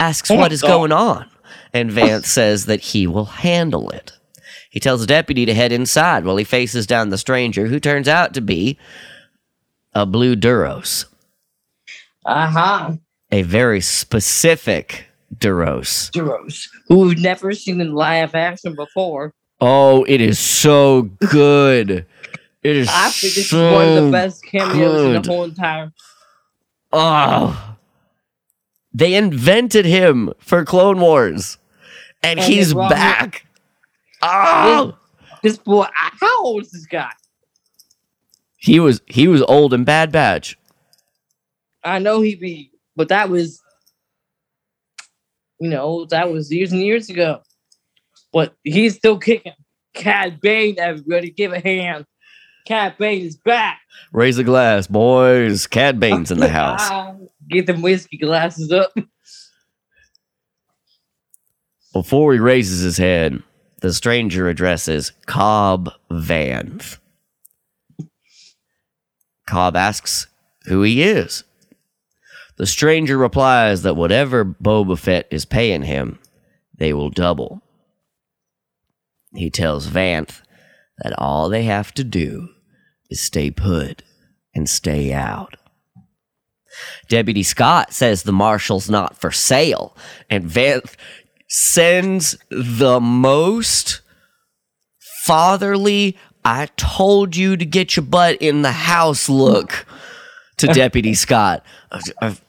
asks 0.00 0.30
what 0.30 0.50
is 0.50 0.62
going 0.62 0.92
on, 0.92 1.28
and 1.74 1.90
Vanth 1.90 2.24
says 2.24 2.64
that 2.64 2.80
he 2.80 3.06
will 3.06 3.26
handle 3.26 3.90
it. 3.90 4.12
He 4.70 4.80
tells 4.80 5.02
the 5.02 5.06
deputy 5.06 5.44
to 5.44 5.52
head 5.52 5.70
inside 5.70 6.24
while 6.24 6.38
he 6.38 6.44
faces 6.44 6.86
down 6.86 7.10
the 7.10 7.18
stranger, 7.18 7.66
who 7.66 7.78
turns 7.78 8.08
out 8.08 8.32
to 8.32 8.40
be 8.40 8.78
a 9.92 10.06
blue 10.06 10.36
Duros, 10.36 11.04
Uh-huh. 12.24 12.92
a 13.30 13.42
very 13.42 13.82
specific 13.82 15.04
Duros. 15.36 16.10
Duros. 16.12 16.66
Who 16.86 17.00
we've 17.00 17.18
never 17.20 17.52
seen 17.52 17.78
in 17.82 17.92
live 17.92 18.34
action 18.34 18.74
before. 18.74 19.34
Oh, 19.60 20.04
it 20.04 20.20
is 20.20 20.38
so 20.38 21.02
good. 21.30 22.06
It 22.62 22.76
is 22.76 22.88
I 22.90 23.08
think 23.10 23.34
this 23.34 23.50
so 23.50 23.66
is 23.66 23.72
one 23.72 23.88
of 23.98 24.04
the 24.04 24.10
best 24.10 24.44
cameos 24.44 25.04
in 25.16 25.22
the 25.22 25.28
whole 25.28 25.44
entire. 25.44 25.92
Oh. 26.92 27.76
They 28.92 29.14
invented 29.14 29.84
him 29.84 30.32
for 30.38 30.64
Clone 30.64 31.00
Wars. 31.00 31.58
And, 32.22 32.38
And 32.40 32.48
he's 32.48 32.72
him- 32.72 32.78
back. 32.88 33.46
Oh. 34.22 34.96
This 35.42 35.56
boy, 35.58 35.86
how 35.94 36.44
old 36.44 36.62
is 36.64 36.70
this 36.72 36.86
guy? 36.86 37.12
He 38.56 38.80
was 38.80 39.00
he 39.06 39.28
was 39.28 39.40
old 39.42 39.72
in 39.72 39.84
Bad 39.84 40.10
Batch. 40.10 40.58
I 41.84 42.00
know 42.00 42.20
he 42.22 42.34
be, 42.34 42.72
but 42.96 43.08
that 43.08 43.28
was, 43.30 43.62
you 45.60 45.70
know, 45.70 46.06
that 46.06 46.32
was 46.32 46.52
years 46.52 46.72
and 46.72 46.82
years 46.82 47.08
ago. 47.08 47.40
But 48.38 48.54
he's 48.62 48.94
still 48.94 49.18
kicking. 49.18 49.54
Cad 49.94 50.40
Bane, 50.40 50.76
everybody, 50.78 51.32
give 51.32 51.52
a 51.52 51.58
hand. 51.58 52.06
Cad 52.68 52.96
Bane 52.96 53.26
is 53.26 53.36
back. 53.36 53.80
Raise 54.12 54.38
a 54.38 54.44
glass, 54.44 54.86
boys. 54.86 55.66
Cad 55.66 55.98
Bane's 55.98 56.30
in 56.30 56.38
the 56.38 56.48
house. 56.48 56.88
Get 57.48 57.66
them 57.66 57.82
whiskey 57.82 58.16
glasses 58.16 58.70
up. 58.70 58.96
Before 61.92 62.32
he 62.32 62.38
raises 62.38 62.80
his 62.80 62.96
head, 62.96 63.42
the 63.80 63.92
stranger 63.92 64.48
addresses 64.48 65.10
Cobb 65.26 65.90
Vanth. 66.08 66.98
Cobb 69.48 69.74
asks 69.74 70.28
who 70.66 70.82
he 70.82 71.02
is. 71.02 71.42
The 72.56 72.68
stranger 72.68 73.18
replies 73.18 73.82
that 73.82 73.96
whatever 73.96 74.44
Boba 74.44 74.96
Fett 74.96 75.26
is 75.32 75.44
paying 75.44 75.82
him, 75.82 76.20
they 76.76 76.92
will 76.92 77.10
double. 77.10 77.62
He 79.34 79.50
tells 79.50 79.88
Vanth 79.88 80.40
that 80.98 81.18
all 81.18 81.48
they 81.48 81.64
have 81.64 81.92
to 81.94 82.04
do 82.04 82.48
is 83.10 83.20
stay 83.20 83.50
put 83.50 84.02
and 84.54 84.68
stay 84.68 85.12
out. 85.12 85.56
Deputy 87.08 87.42
Scott 87.42 87.92
says 87.92 88.22
the 88.22 88.32
marshal's 88.32 88.90
not 88.90 89.16
for 89.16 89.30
sale, 89.30 89.96
and 90.28 90.44
Vanth 90.44 90.94
sends 91.48 92.36
the 92.50 93.00
most 93.00 94.02
fatherly, 95.24 96.16
I 96.44 96.66
told 96.76 97.36
you 97.36 97.56
to 97.56 97.64
get 97.64 97.96
your 97.96 98.04
butt 98.04 98.36
in 98.40 98.62
the 98.62 98.72
house 98.72 99.28
look 99.28 99.86
to 100.58 100.66
Deputy 100.72 101.14
Scott. 101.14 101.64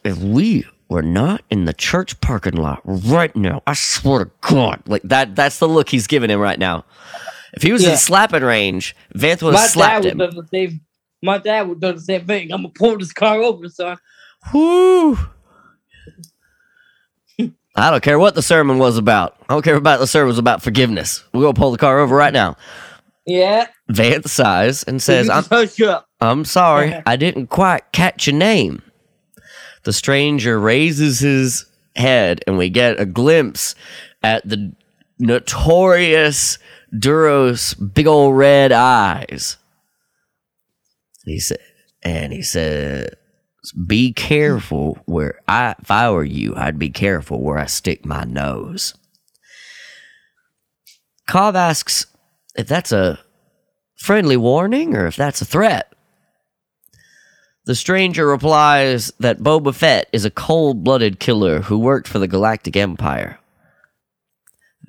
If, 0.04 0.18
we 0.18 0.64
were 0.90 1.02
not 1.02 1.42
in 1.50 1.64
the 1.64 1.72
church 1.72 2.20
parking 2.20 2.56
lot 2.56 2.82
right 2.84 3.34
now, 3.34 3.62
I 3.66 3.72
swear 3.74 4.24
to 4.26 4.30
God, 4.42 4.82
like 4.86 5.02
that, 5.04 5.34
that's 5.36 5.58
the 5.58 5.68
look 5.68 5.88
he's 5.88 6.06
giving 6.06 6.28
him 6.28 6.40
right 6.40 6.58
now. 6.58 6.84
If 7.54 7.62
he 7.62 7.72
was 7.72 7.86
in 7.86 7.96
slapping 7.96 8.42
range, 8.42 8.94
Vanth 9.14 9.42
would 9.42 9.54
My 9.54 9.60
have 9.60 9.68
dad 9.68 9.72
slapped 9.72 10.04
would 10.04 10.12
him. 10.12 10.18
the 10.18 10.46
same. 10.52 10.80
My 11.22 11.38
dad 11.38 11.68
would 11.68 11.80
do 11.80 11.92
the 11.92 12.00
same 12.00 12.26
thing. 12.26 12.52
I'm 12.52 12.62
gonna 12.62 12.72
pull 12.74 12.98
this 12.98 13.12
car 13.12 13.38
over, 13.38 13.68
son. 13.68 13.96
Whoo! 14.52 15.18
I 17.76 17.90
don't 17.90 18.02
care 18.02 18.18
what 18.18 18.34
the 18.34 18.42
sermon 18.42 18.78
was 18.78 18.98
about. 18.98 19.36
I 19.48 19.54
don't 19.54 19.62
care 19.62 19.76
about 19.76 20.00
the 20.00 20.06
sermon 20.06 20.28
was 20.28 20.38
about 20.38 20.62
forgiveness. 20.62 21.24
We're 21.32 21.42
gonna 21.42 21.54
pull 21.54 21.70
the 21.70 21.78
car 21.78 21.98
over 22.00 22.14
right 22.16 22.32
now. 22.32 22.56
Yeah. 23.26 23.68
Vanth 23.90 24.28
sighs 24.28 24.82
and 24.84 25.00
says, 25.00 25.28
I'm. 25.30 25.44
I'm 26.20 26.44
sorry, 26.44 27.00
I 27.06 27.16
didn't 27.16 27.46
quite 27.48 27.92
catch 27.92 28.26
your 28.26 28.36
name. 28.36 28.82
The 29.84 29.92
stranger 29.92 30.60
raises 30.60 31.20
his 31.20 31.66
head, 31.96 32.42
and 32.46 32.58
we 32.58 32.68
get 32.68 33.00
a 33.00 33.06
glimpse 33.06 33.74
at 34.22 34.48
the 34.48 34.72
notorious 35.18 36.58
Duros' 36.94 37.74
big 37.74 38.06
old 38.06 38.36
red 38.36 38.72
eyes. 38.72 39.56
He 41.24 41.38
said, 41.38 41.58
and 42.02 42.32
he 42.32 42.42
says, 42.42 43.10
"Be 43.86 44.12
careful 44.12 44.98
where 45.04 45.40
I. 45.46 45.74
If 45.80 45.90
I 45.90 46.10
were 46.10 46.24
you, 46.24 46.54
I'd 46.56 46.78
be 46.78 46.90
careful 46.90 47.40
where 47.40 47.58
I 47.58 47.66
stick 47.66 48.04
my 48.04 48.24
nose." 48.24 48.94
Cobb 51.28 51.54
asks 51.54 52.06
if 52.56 52.66
that's 52.66 52.90
a 52.90 53.20
friendly 53.96 54.36
warning 54.36 54.96
or 54.96 55.06
if 55.06 55.14
that's 55.14 55.40
a 55.40 55.44
threat. 55.44 55.89
The 57.70 57.76
stranger 57.76 58.26
replies 58.26 59.12
that 59.20 59.44
Boba 59.44 59.72
Fett 59.72 60.08
is 60.12 60.24
a 60.24 60.30
cold 60.32 60.82
blooded 60.82 61.20
killer 61.20 61.60
who 61.60 61.78
worked 61.78 62.08
for 62.08 62.18
the 62.18 62.26
Galactic 62.26 62.76
Empire. 62.76 63.38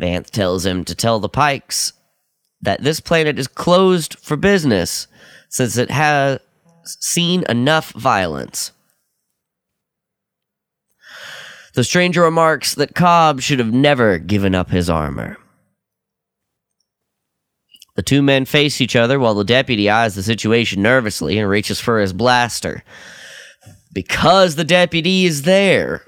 Vanth 0.01 0.31
tells 0.31 0.65
him 0.65 0.83
to 0.85 0.95
tell 0.95 1.19
the 1.19 1.29
Pikes 1.29 1.93
that 2.59 2.81
this 2.81 2.99
planet 2.99 3.37
is 3.37 3.47
closed 3.47 4.17
for 4.17 4.35
business 4.35 5.05
since 5.47 5.77
it 5.77 5.91
has 5.91 6.39
seen 6.83 7.43
enough 7.47 7.91
violence. 7.91 8.71
The 11.75 11.83
stranger 11.83 12.23
remarks 12.23 12.73
that 12.73 12.95
Cobb 12.95 13.41
should 13.41 13.59
have 13.59 13.71
never 13.71 14.17
given 14.17 14.55
up 14.55 14.71
his 14.71 14.89
armor. 14.89 15.37
The 17.95 18.03
two 18.03 18.21
men 18.21 18.45
face 18.45 18.79
each 18.79 18.95
other 18.95 19.19
while 19.19 19.33
the 19.33 19.43
deputy 19.43 19.89
eyes 19.89 20.15
the 20.15 20.23
situation 20.23 20.81
nervously 20.81 21.37
and 21.37 21.49
reaches 21.49 21.79
for 21.79 21.99
his 21.99 22.13
blaster. 22.13 22.83
Because 23.93 24.55
the 24.55 24.63
deputy 24.63 25.25
is 25.25 25.41
there, 25.41 26.05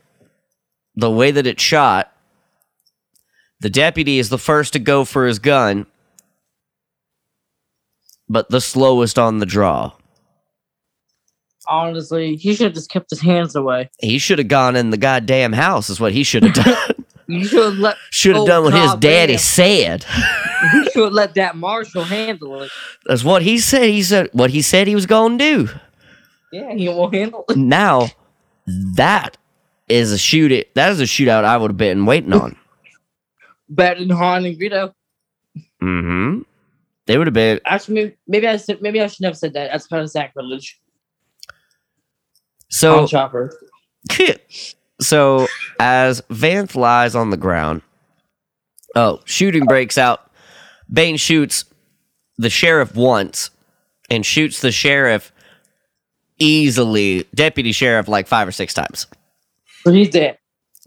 the 0.95 1.11
way 1.11 1.31
that 1.31 1.45
it's 1.45 1.61
shot, 1.61 2.11
the 3.59 3.69
deputy 3.69 4.19
is 4.19 4.29
the 4.29 4.37
first 4.37 4.73
to 4.73 4.79
go 4.79 5.03
for 5.03 5.25
his 5.25 5.39
gun, 5.39 5.85
but 8.29 8.49
the 8.49 8.61
slowest 8.61 9.19
on 9.19 9.39
the 9.39 9.45
draw. 9.45 9.91
Honestly, 11.67 12.35
he 12.35 12.53
should 12.53 12.65
have 12.65 12.73
just 12.73 12.89
kept 12.89 13.09
his 13.09 13.21
hands 13.21 13.55
away. 13.55 13.89
He 13.99 14.17
should 14.17 14.37
have 14.37 14.49
gone 14.49 14.75
in 14.75 14.89
the 14.89 14.97
goddamn 14.97 15.53
house, 15.53 15.89
is 15.89 15.99
what 15.99 16.11
he 16.11 16.23
should 16.23 16.43
have 16.43 16.53
done. 16.65 16.92
You 17.33 17.45
should 17.45 17.63
have 17.63 17.79
let 17.79 17.97
should 18.11 18.35
have 18.35 18.45
done 18.45 18.63
what 18.63 18.73
his 18.73 18.93
daddy 18.95 19.37
said. 19.37 20.05
you 20.73 20.89
should 20.91 21.03
have 21.05 21.13
let 21.13 21.35
that 21.35 21.55
marshal 21.55 22.03
handle 22.03 22.61
it. 22.63 22.71
That's 23.05 23.23
what 23.23 23.41
he 23.41 23.59
said. 23.59 23.89
He 23.89 24.03
said 24.03 24.29
what 24.33 24.49
he 24.49 24.61
said 24.61 24.87
he 24.87 24.95
was 24.95 25.05
going 25.05 25.37
to 25.37 25.43
do. 25.43 25.69
Yeah, 26.51 26.73
he 26.73 26.87
won't 26.89 27.13
handle 27.13 27.45
it. 27.49 27.57
now 27.57 28.07
that 28.95 29.37
is 29.89 30.11
a 30.11 30.17
shoot 30.17 30.51
it 30.51 30.73
that 30.75 30.91
is 30.91 31.01
a 31.01 31.03
shootout 31.03 31.43
I 31.43 31.57
would 31.57 31.71
have 31.71 31.77
been 31.77 32.05
waiting 32.05 32.33
on. 32.33 32.55
Better 33.69 33.99
than 34.01 34.09
Han 34.11 34.45
and 34.45 34.57
Greedo. 34.59 34.93
Mm-hmm. 35.81 36.41
They 37.05 37.17
would 37.17 37.27
have 37.27 37.33
been 37.33 37.59
Actually, 37.65 37.95
maybe, 37.95 38.15
maybe 38.27 38.47
I 38.47 38.57
said 38.57 38.81
maybe 38.81 39.01
I 39.01 39.07
should 39.07 39.25
have 39.25 39.37
said 39.37 39.53
that. 39.53 39.71
That's 39.71 39.87
kind 39.87 40.03
of 40.03 40.09
sacrilege 40.09 40.79
so 42.73 43.05
Chopper. 43.05 43.55
So 45.03 45.47
as 45.79 46.21
Vanth 46.29 46.75
lies 46.75 47.15
on 47.15 47.29
the 47.29 47.37
ground, 47.37 47.81
oh, 48.95 49.19
shooting 49.25 49.65
breaks 49.65 49.97
out. 49.97 50.31
Bane 50.91 51.17
shoots 51.17 51.65
the 52.37 52.49
sheriff 52.49 52.95
once 52.95 53.49
and 54.09 54.25
shoots 54.25 54.61
the 54.61 54.71
sheriff 54.71 55.31
easily, 56.39 57.27
deputy 57.33 57.71
sheriff, 57.71 58.07
like 58.07 58.27
five 58.27 58.47
or 58.47 58.51
six 58.51 58.73
times. 58.73 59.07
So 59.83 59.91
he's 59.91 60.09
dead. 60.09 60.37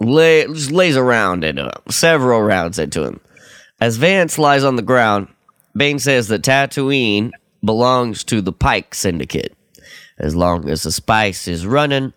Lay, 0.00 0.46
just 0.46 0.70
lays 0.70 0.96
around 0.96 1.44
into 1.44 1.64
him, 1.64 1.72
uh, 1.74 1.90
several 1.90 2.42
rounds 2.42 2.78
into 2.78 3.04
him. 3.04 3.20
As 3.80 3.98
Vanth 3.98 4.38
lies 4.38 4.64
on 4.64 4.76
the 4.76 4.82
ground, 4.82 5.28
Bane 5.74 5.98
says 5.98 6.28
that 6.28 6.42
Tatooine 6.42 7.30
belongs 7.64 8.24
to 8.24 8.40
the 8.40 8.52
Pike 8.52 8.94
Syndicate. 8.94 9.54
As 10.18 10.34
long 10.34 10.68
as 10.68 10.82
the 10.82 10.92
spice 10.92 11.46
is 11.46 11.66
running, 11.66 12.12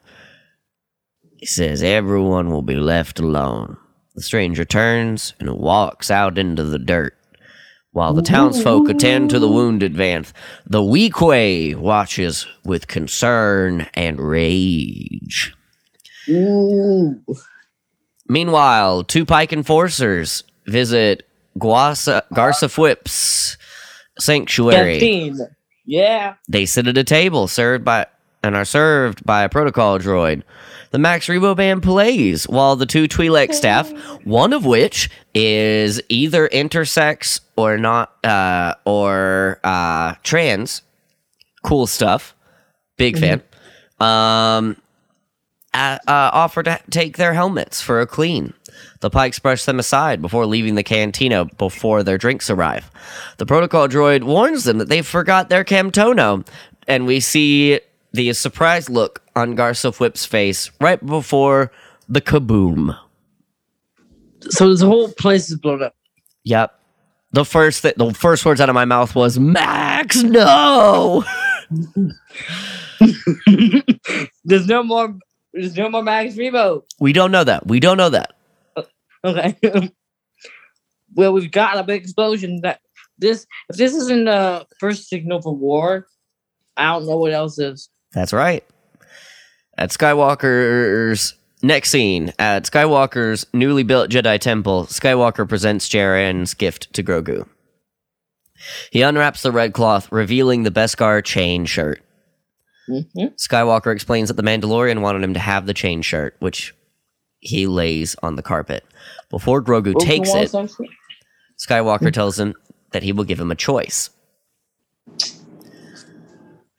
he 1.39 1.45
says 1.45 1.81
everyone 1.81 2.49
will 2.49 2.61
be 2.61 2.75
left 2.75 3.17
alone. 3.17 3.77
The 4.13 4.21
stranger 4.21 4.65
turns 4.65 5.33
and 5.39 5.49
walks 5.53 6.11
out 6.11 6.37
into 6.37 6.65
the 6.65 6.77
dirt. 6.77 7.15
While 7.91 8.13
the 8.13 8.21
townsfolk 8.21 8.89
attend 8.89 9.29
to 9.29 9.39
the 9.39 9.47
wounded 9.47 9.93
Vanth, 9.93 10.33
the 10.65 10.81
Weequay 10.81 11.75
watches 11.75 12.45
with 12.65 12.89
concern 12.89 13.87
and 13.93 14.19
rage. 14.19 15.55
Ooh. 16.27 17.23
Meanwhile, 18.27 19.05
two 19.05 19.25
Pike 19.25 19.53
enforcers 19.53 20.43
visit 20.65 21.25
Guasa, 21.57 22.23
Garsa 22.33 22.67
Fwip's 22.67 23.57
sanctuary. 24.19 24.99
Canteen. 24.99 25.39
Yeah. 25.85 26.35
They 26.49 26.65
sit 26.65 26.87
at 26.87 26.97
a 26.97 27.05
table 27.05 27.47
served 27.47 27.85
by 27.85 28.07
and 28.43 28.57
are 28.57 28.65
served 28.65 29.25
by 29.25 29.43
a 29.43 29.49
protocol 29.49 29.99
droid. 29.99 30.43
The 30.91 30.99
Max 30.99 31.27
Rebo 31.27 31.55
band 31.55 31.83
plays 31.83 32.47
while 32.47 32.75
the 32.75 32.85
two 32.85 33.07
Twi'lek 33.07 33.53
staff, 33.53 33.91
one 34.23 34.53
of 34.53 34.65
which 34.65 35.09
is 35.33 36.01
either 36.09 36.47
intersex 36.49 37.41
or 37.55 37.77
not, 37.77 38.13
uh, 38.25 38.73
or 38.85 39.59
uh, 39.63 40.15
trans. 40.23 40.81
Cool 41.63 41.85
stuff. 41.87 42.35
Big 42.97 43.17
fan. 43.19 43.43
Um, 43.99 44.77
uh, 45.73 45.97
offer 46.07 46.63
to 46.63 46.79
take 46.89 47.17
their 47.17 47.33
helmets 47.33 47.81
for 47.81 48.01
a 48.01 48.07
clean. 48.07 48.53
The 49.01 49.09
Pikes 49.09 49.39
brush 49.39 49.65
them 49.65 49.79
aside 49.79 50.21
before 50.21 50.45
leaving 50.45 50.75
the 50.75 50.83
cantina 50.83 51.45
before 51.45 52.03
their 52.03 52.17
drinks 52.17 52.49
arrive. 52.49 52.89
The 53.37 53.45
protocol 53.45 53.87
droid 53.87 54.23
warns 54.23 54.63
them 54.63 54.79
that 54.79 54.89
they 54.89 55.01
forgot 55.01 55.49
their 55.49 55.63
Camtono, 55.63 56.45
and 56.87 57.05
we 57.05 57.19
see 57.19 57.79
the 58.11 58.33
surprised 58.33 58.89
look 58.89 59.23
on 59.35 59.55
Garsa 59.55 59.95
Fwip's 59.95 60.25
face 60.25 60.71
right 60.81 61.03
before 61.05 61.71
the 62.07 62.21
kaboom. 62.21 62.97
So 64.49 64.73
the 64.73 64.85
whole 64.85 65.11
place 65.11 65.49
is 65.49 65.57
blown 65.57 65.83
up. 65.83 65.95
Yep. 66.43 66.75
The 67.31 67.45
first 67.45 67.83
th- 67.83 67.95
the 67.95 68.13
first 68.13 68.45
words 68.45 68.59
out 68.59 68.69
of 68.69 68.75
my 68.75 68.85
mouth 68.85 69.13
was 69.15 69.37
Max, 69.37 70.23
no. 70.23 71.23
there's 74.43 74.65
no 74.65 74.81
more. 74.81 75.15
There's 75.53 75.75
no 75.75 75.89
more 75.89 76.01
Max 76.01 76.35
Rebo. 76.35 76.83
We 76.99 77.13
don't 77.13 77.31
know 77.31 77.43
that. 77.43 77.67
We 77.67 77.79
don't 77.79 77.97
know 77.97 78.09
that. 78.09 78.33
Uh, 78.75 78.83
okay. 79.23 79.55
well, 81.15 81.33
we've 81.33 81.51
got 81.51 81.77
a 81.77 81.83
big 81.83 82.01
explosion. 82.01 82.61
That 82.61 82.79
this 83.19 83.45
if 83.69 83.77
this 83.77 83.93
isn't 83.93 84.25
the 84.25 84.65
first 84.79 85.07
signal 85.07 85.41
for 85.41 85.55
war, 85.55 86.07
I 86.77 86.93
don't 86.93 87.05
know 87.05 87.17
what 87.17 87.33
else 87.33 87.59
is. 87.59 87.89
That's 88.13 88.33
right. 88.33 88.63
At 89.77 89.89
Skywalker's 89.91 91.35
next 91.61 91.89
scene, 91.91 92.33
at 92.39 92.63
Skywalker's 92.63 93.45
newly 93.53 93.83
built 93.83 94.09
Jedi 94.09 94.39
Temple, 94.39 94.85
Skywalker 94.85 95.47
presents 95.47 95.87
Djarin's 95.87 96.53
gift 96.53 96.91
to 96.93 97.03
Grogu. 97.03 97.47
He 98.91 99.01
unwraps 99.01 99.41
the 99.41 99.51
red 99.51 99.73
cloth, 99.73 100.11
revealing 100.11 100.63
the 100.63 100.71
Beskar 100.71 101.23
chain 101.23 101.65
shirt. 101.65 102.01
Mhm. 102.89 103.35
Skywalker 103.37 103.93
explains 103.93 104.27
that 104.29 104.35
the 104.35 104.43
Mandalorian 104.43 105.01
wanted 105.01 105.23
him 105.23 105.33
to 105.35 105.39
have 105.39 105.65
the 105.65 105.73
chain 105.73 106.01
shirt, 106.01 106.35
which 106.39 106.73
he 107.39 107.67
lays 107.67 108.15
on 108.21 108.35
the 108.35 108.41
carpet. 108.41 108.83
Before 109.29 109.61
Grogu 109.63 109.97
takes 109.99 110.29
it, 110.33 110.51
Skywalker 111.57 112.11
tells 112.11 112.37
him 112.39 112.55
that 112.91 113.03
he 113.03 113.11
will 113.13 113.23
give 113.23 113.39
him 113.39 113.51
a 113.51 113.55
choice. 113.55 114.09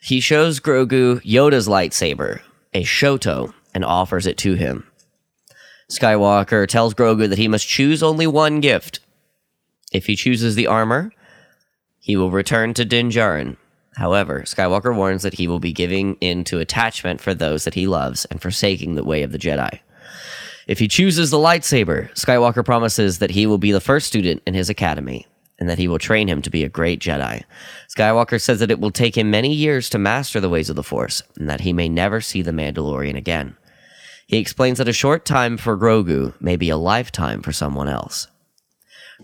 He 0.03 0.21
shows 0.21 0.61
Grogu 0.61 1.21
Yoda's 1.23 1.69
lightsaber, 1.69 2.41
a 2.73 2.85
Shoto, 2.85 3.53
and 3.75 3.85
offers 3.85 4.27
it 4.27 4.39
to 4.39 4.55
him. 4.55 4.87
Skywalker 5.91 6.67
tells 6.67 6.95
Grogu 6.95 7.29
that 7.29 7.39
he 7.39 7.49
must 7.49 7.69
choose 7.69 8.03
only 8.03 8.27
one 8.27 8.61
gift. 8.61 9.01
If 9.93 10.07
he 10.07 10.17
chooses 10.17 10.55
the 10.55 10.67
armor, 10.67 11.13
he 11.99 12.17
will 12.17 12.31
return 12.31 12.73
to 12.75 12.85
Din 12.87 13.11
Djarin. 13.11 13.59
However, 13.97 14.43
Skywalker 14.47 14.97
warns 14.97 15.23
that 15.23 15.35
he 15.35 15.47
will 15.47 15.59
be 15.59 15.73
giving 15.73 16.15
in 16.23 16.45
to 16.45 16.61
attachment 16.61 17.21
for 17.21 17.35
those 17.35 17.65
that 17.65 17.75
he 17.75 17.87
loves 17.87 18.25
and 18.25 18.41
forsaking 18.41 18.95
the 18.95 19.05
way 19.05 19.23
of 19.23 19.33
the 19.33 19.39
Jedi. 19.39 19.81
If 20.67 20.79
he 20.79 20.89
chooses 20.89 21.31
the 21.31 21.37
lightsaber, 21.37 22.11
Skywalker 22.15 22.65
promises 22.65 23.19
that 23.19 23.33
he 23.33 23.47
will 23.47 23.59
be 23.59 23.73
the 23.73 23.81
first 23.81 24.07
student 24.07 24.43
in 24.47 24.55
his 24.55 24.71
academy 24.71 25.27
and 25.61 25.69
that 25.69 25.79
he 25.79 25.87
will 25.87 25.99
train 25.99 26.27
him 26.27 26.41
to 26.43 26.51
be 26.51 26.65
a 26.65 26.69
great 26.69 27.01
Jedi. 27.01 27.43
Skywalker 27.95 28.41
says 28.41 28.59
that 28.61 28.71
it 28.71 28.81
will 28.81 28.91
take 28.91 29.17
him 29.17 29.31
many 29.31 29.53
years 29.55 29.91
to 29.91 29.99
master 29.99 30.41
the 30.41 30.49
ways 30.49 30.71
of 30.71 30.77
the 30.77 30.83
Force 30.83 31.23
and 31.37 31.49
that 31.51 31.61
he 31.61 31.73
may 31.73 31.89
never 31.89 32.21
see 32.21 32.41
the 32.43 32.51
Mandalorian 32.51 33.17
again. 33.17 33.57
He 34.27 34.39
explains 34.39 34.79
that 34.79 34.89
a 34.89 34.93
short 34.93 35.25
time 35.27 35.57
for 35.59 35.77
Grogu 35.77 36.41
may 36.41 36.57
be 36.57 36.71
a 36.71 36.77
lifetime 36.77 37.43
for 37.43 37.53
someone 37.53 37.89
else. 37.89 38.27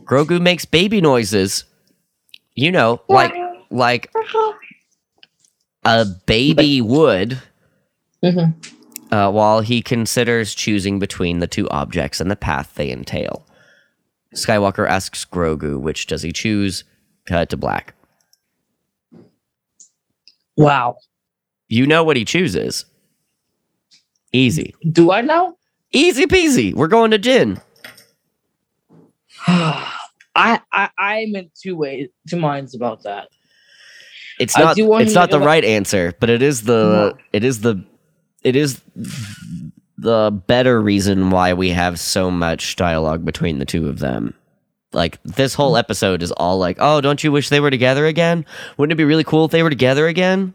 Grogu 0.04 0.40
makes 0.40 0.64
baby 0.66 1.00
noises, 1.00 1.64
you 2.54 2.70
know, 2.70 3.00
like 3.08 3.32
like 3.70 4.10
a 5.84 6.04
baby 6.26 6.80
would 6.80 7.40
Mhm. 8.22 8.54
uh, 9.12 9.30
while 9.30 9.60
he 9.60 9.80
considers 9.80 10.54
choosing 10.54 10.98
between 10.98 11.38
the 11.38 11.46
two 11.46 11.68
objects 11.70 12.20
and 12.20 12.30
the 12.30 12.36
path 12.36 12.74
they 12.74 12.90
entail. 12.90 13.45
Skywalker 14.36 14.88
asks 14.88 15.24
Grogu, 15.24 15.78
which 15.80 16.06
does 16.06 16.22
he 16.22 16.32
choose? 16.32 16.84
Cut 17.26 17.48
to 17.50 17.56
black. 17.56 17.94
Wow. 20.56 20.96
You 21.68 21.86
know 21.86 22.04
what 22.04 22.16
he 22.16 22.24
chooses. 22.24 22.84
Easy. 24.32 24.74
Do 24.92 25.10
I 25.10 25.22
know? 25.22 25.56
Easy 25.92 26.26
peasy. 26.26 26.74
We're 26.74 26.86
going 26.88 27.10
to 27.10 27.18
Jin. 27.18 27.60
I 29.46 30.60
I 30.70 30.90
I'm 30.98 31.34
in 31.34 31.50
two 31.60 31.76
ways, 31.76 32.08
two 32.28 32.36
minds 32.38 32.74
about 32.74 33.02
that. 33.04 33.28
It's 34.38 34.56
not 34.56 34.76
it's 34.78 35.14
not 35.14 35.30
the 35.30 35.40
right 35.40 35.64
answer, 35.64 36.12
but 36.20 36.28
it 36.28 36.42
is 36.42 36.62
the 36.64 37.12
No. 37.14 37.18
it 37.32 37.42
is 37.42 37.60
the 37.62 37.82
it 38.42 38.54
is 38.54 38.80
the 39.98 40.31
better 40.47 40.81
reason 40.81 41.31
why 41.31 41.55
we 41.55 41.70
have 41.70 41.98
so 41.98 42.31
much 42.31 42.77
dialogue 42.77 43.24
between 43.24 43.59
the 43.59 43.64
two 43.64 43.89
of 43.89 43.98
them. 43.98 44.35
Like 44.93 45.18
this 45.24 45.55
Hmm. 45.55 45.62
whole 45.62 45.77
episode 45.77 46.23
is 46.23 46.32
all 46.32 46.59
like, 46.59 46.77
"Oh, 46.81 47.01
don't 47.01 47.23
you 47.24 47.32
wish 47.32 47.48
they 47.48 47.60
were 47.60 47.70
together 47.70 48.06
again? 48.06 48.44
Wouldn't 48.77 48.93
it 48.93 48.97
be 48.97 49.05
really 49.05 49.24
cool 49.24 49.47
if 49.47 49.51
they 49.51 49.62
were 49.62 49.70
together 49.70 50.06
again?" 50.06 50.55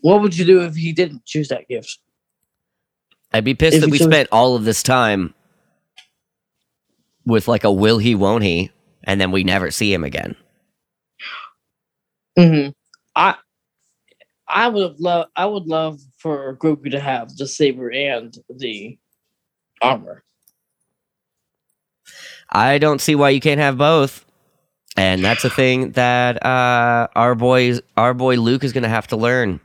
What 0.00 0.20
would 0.20 0.36
you 0.36 0.44
do 0.44 0.60
if 0.62 0.74
he 0.74 0.92
didn't 0.92 1.24
choose 1.24 1.48
that 1.48 1.66
gift? 1.68 1.98
I'd 3.32 3.44
be 3.44 3.54
pissed 3.54 3.76
If 3.76 3.80
that 3.82 3.90
we 3.90 3.98
chose- 3.98 4.06
spent 4.08 4.28
all 4.30 4.54
of 4.54 4.64
this 4.64 4.82
time 4.82 5.34
with 7.24 7.48
like 7.48 7.64
a 7.64 7.72
will 7.72 7.98
he 7.98 8.14
won't 8.14 8.44
he 8.44 8.70
and 9.04 9.20
then 9.20 9.30
we 9.30 9.44
never 9.44 9.70
see 9.70 9.92
him 9.92 10.04
again. 10.04 10.36
hmm 12.38 12.68
I 13.16 13.36
I 14.48 14.68
would 14.68 14.82
have 14.82 15.00
loved 15.00 15.30
I 15.36 15.46
would 15.46 15.66
love 15.66 16.00
for 16.24 16.56
Grogu 16.56 16.90
to 16.90 16.98
have 16.98 17.36
the 17.36 17.46
saber 17.46 17.92
and 17.92 18.34
the 18.48 18.98
armor. 19.82 20.24
I 22.48 22.78
don't 22.78 23.02
see 23.02 23.14
why 23.14 23.28
you 23.28 23.40
can't 23.42 23.60
have 23.60 23.76
both. 23.76 24.24
And 24.96 25.22
that's 25.22 25.44
a 25.44 25.50
thing 25.50 25.90
that 25.92 26.42
uh, 26.44 27.08
our 27.14 27.34
boys, 27.34 27.82
our 27.98 28.14
boy 28.14 28.36
Luke 28.36 28.64
is 28.64 28.72
going 28.72 28.84
to 28.84 28.88
have 28.88 29.06
to 29.08 29.16
learn. 29.16 29.60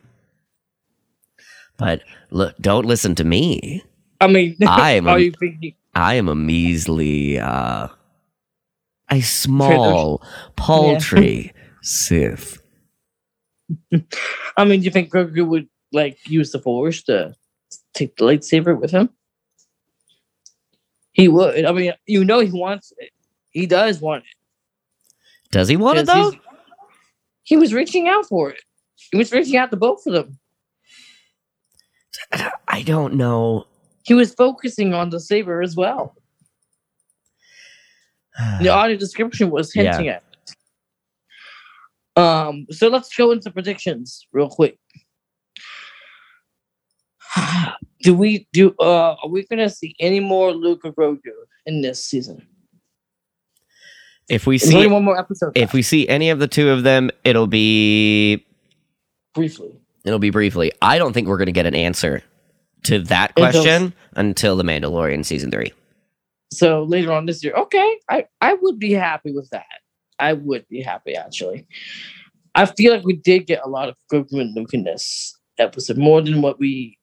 But 1.77 2.01
look, 2.29 2.57
don't 2.57 2.85
listen 2.85 3.15
to 3.15 3.23
me. 3.23 3.81
I 4.19 4.27
mean, 4.27 4.57
I 4.67 4.91
am 4.91 5.07
are 5.07 5.17
a- 5.17 5.21
you 5.21 5.31
thinking? 5.31 5.75
I 5.95 6.15
am 6.15 6.27
a 6.27 6.35
measly, 6.35 7.39
uh, 7.39 7.87
a 9.09 9.21
small, 9.21 10.21
paltry 10.57 11.53
Sith. 11.83 12.61
I 14.57 14.65
mean, 14.65 14.81
do 14.81 14.85
you 14.85 14.91
think 14.91 15.09
Grogu 15.11 15.47
would 15.47 15.69
like 15.91 16.17
use 16.27 16.51
the 16.51 16.59
Force 16.59 17.03
to 17.03 17.35
take 17.93 18.15
the 18.17 18.25
lightsaber 18.25 18.79
with 18.79 18.91
him? 18.91 19.09
He 21.11 21.27
would. 21.27 21.65
I 21.65 21.71
mean, 21.71 21.93
you 22.05 22.23
know, 22.23 22.39
he 22.39 22.51
wants 22.51 22.93
it. 22.97 23.11
He 23.51 23.65
does 23.65 23.99
want 23.99 24.23
it. 24.23 25.51
Does 25.51 25.67
he 25.67 25.75
want 25.77 25.97
it 25.99 26.05
though? 26.05 26.31
He 27.43 27.57
was 27.57 27.73
reaching 27.73 28.07
out 28.07 28.25
for 28.27 28.51
it. 28.51 28.61
He 29.11 29.17
was 29.17 29.31
reaching 29.31 29.57
out 29.57 29.71
to 29.71 29.77
both 29.77 30.05
of 30.05 30.13
them. 30.13 30.39
I 32.67 32.83
don't 32.83 33.15
know. 33.15 33.65
He 34.03 34.13
was 34.13 34.33
focusing 34.33 34.93
on 34.93 35.09
the 35.09 35.19
saber 35.19 35.61
as 35.61 35.75
well. 35.75 36.15
The 38.61 38.69
audio 38.69 38.95
description 38.97 39.49
was 39.51 39.75
Yeah. 39.75 39.83
hinting 39.91 40.07
at 40.09 40.23
it. 42.15 42.21
Um, 42.21 42.65
so 42.71 42.87
let's 42.87 43.13
go 43.15 43.31
into 43.31 43.51
predictions 43.51 44.25
real 44.31 44.49
quick. 44.49 44.78
Do 48.01 48.13
we 48.15 48.47
do 48.53 48.73
uh 48.79 49.15
are 49.21 49.27
we 49.27 49.45
gonna 49.45 49.69
see 49.69 49.93
any 49.99 50.21
more 50.21 50.53
Luca 50.53 50.91
Grogu 50.93 51.19
in 51.65 51.81
this 51.81 52.03
season? 52.03 52.47
if 54.29 54.45
we 54.45 54.57
There's 54.57 54.71
see 54.71 54.87
one 54.87 55.03
more 55.03 55.19
episode. 55.19 55.51
if 55.55 55.61
left, 55.61 55.73
we 55.73 55.81
see 55.81 56.07
any 56.07 56.29
of 56.29 56.39
the 56.39 56.47
two 56.47 56.69
of 56.69 56.83
them, 56.83 57.09
it'll 57.25 57.47
be 57.47 58.45
briefly. 59.33 59.75
it'll 60.05 60.19
be 60.19 60.29
briefly. 60.29 60.71
I 60.81 60.97
don't 60.97 61.13
think 61.13 61.27
we're 61.27 61.43
to 61.43 61.51
get 61.51 61.65
an 61.65 61.75
answer 61.75 62.23
to 62.83 62.99
that 62.99 63.35
question 63.35 63.93
until 64.15 64.55
the 64.55 64.63
Mandalorian 64.63 65.25
season 65.25 65.51
three. 65.51 65.73
So 66.53 66.83
later 66.83 67.11
on 67.11 67.25
this 67.25 67.43
year, 67.43 67.53
okay, 67.53 67.97
I, 68.09 68.25
I 68.39 68.53
would 68.53 68.79
be 68.79 68.93
happy 68.93 69.31
with 69.33 69.49
that. 69.49 69.65
I 70.19 70.33
would 70.33 70.67
be 70.69 70.81
happy 70.81 71.15
actually. 71.15 71.67
I 72.55 72.65
feel 72.65 72.93
like 72.93 73.03
we 73.03 73.15
did 73.15 73.47
get 73.47 73.61
a 73.63 73.69
lot 73.69 73.89
of 73.89 73.95
Grogu 74.11 74.39
and 74.39 74.55
Luke 74.55 74.73
in 74.73 74.83
this 74.83 75.35
episode, 75.57 75.97
more 75.97 76.21
than 76.21 76.41
what 76.41 76.59
we 76.59 76.98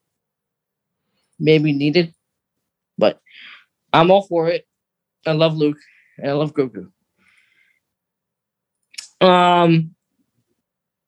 maybe 1.38 1.72
needed. 1.72 2.14
But 2.98 3.20
I'm 3.92 4.10
all 4.10 4.22
for 4.22 4.48
it. 4.48 4.66
I 5.26 5.32
love 5.32 5.56
Luke 5.56 5.78
and 6.18 6.30
I 6.30 6.34
love 6.34 6.54
Grogu. 6.54 6.90
Um, 9.20 9.94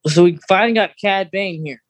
so 0.06 0.24
we 0.24 0.38
finally 0.48 0.74
got 0.74 0.96
Cad 1.00 1.30
Bane 1.30 1.64
here. 1.64 1.82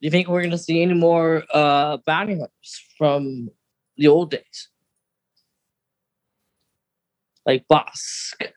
Do 0.00 0.06
you 0.06 0.10
think 0.10 0.28
we're 0.28 0.42
gonna 0.42 0.58
see 0.58 0.82
any 0.82 0.94
more 0.94 1.44
uh 1.52 1.98
bounty 2.06 2.34
hunters 2.34 2.84
from 2.96 3.50
the 3.96 4.08
old 4.08 4.30
days? 4.30 4.68
Like 7.44 7.66
Bossk. 7.68 8.52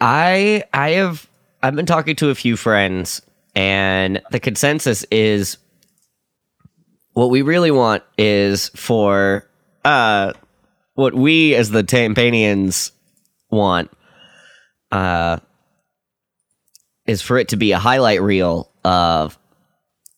I 0.00 0.64
I 0.72 0.90
have 0.90 1.28
I've 1.62 1.74
been 1.74 1.86
talking 1.86 2.16
to 2.16 2.30
a 2.30 2.34
few 2.34 2.56
friends 2.56 3.20
and 3.54 4.22
the 4.30 4.40
consensus 4.40 5.04
is 5.10 5.58
what 7.12 7.30
we 7.30 7.42
really 7.42 7.70
want 7.70 8.02
is 8.18 8.68
for 8.70 9.46
uh 9.84 10.32
what 10.94 11.14
we 11.14 11.54
as 11.54 11.70
the 11.70 11.82
Tampanians 11.82 12.92
want 13.50 13.90
uh 14.92 15.38
is 17.06 17.22
for 17.22 17.38
it 17.38 17.48
to 17.48 17.56
be 17.56 17.72
a 17.72 17.78
highlight 17.78 18.22
reel 18.22 18.70
of 18.84 19.38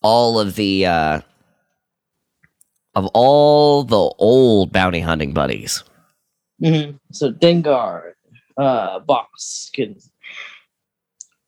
all 0.03 0.39
of 0.41 0.55
the 0.57 0.87
uh 0.87 1.21
of 2.95 3.07
all 3.15 3.85
the 3.85 3.97
old 3.97 4.73
bounty 4.73 5.01
hunting 5.01 5.33
buddies. 5.33 5.83
Mm-hmm. 6.63 6.97
So 7.13 7.33
Dengar, 7.33 8.13
uh, 8.57 9.01
Bossk, 9.01 9.83
and 9.83 9.97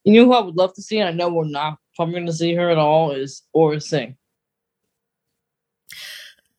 you 0.04 0.14
know 0.14 0.24
who 0.26 0.32
I 0.32 0.40
would 0.40 0.56
love 0.56 0.74
to 0.74 0.82
see, 0.82 0.98
and 0.98 1.08
I 1.08 1.12
know 1.12 1.28
we're 1.28 1.44
not 1.44 1.78
probably 1.96 2.14
going 2.14 2.26
to 2.26 2.32
see 2.32 2.54
her 2.54 2.70
at 2.70 2.78
all 2.78 3.12
is 3.12 3.42
Aurra 3.54 3.82
Sing. 3.82 4.16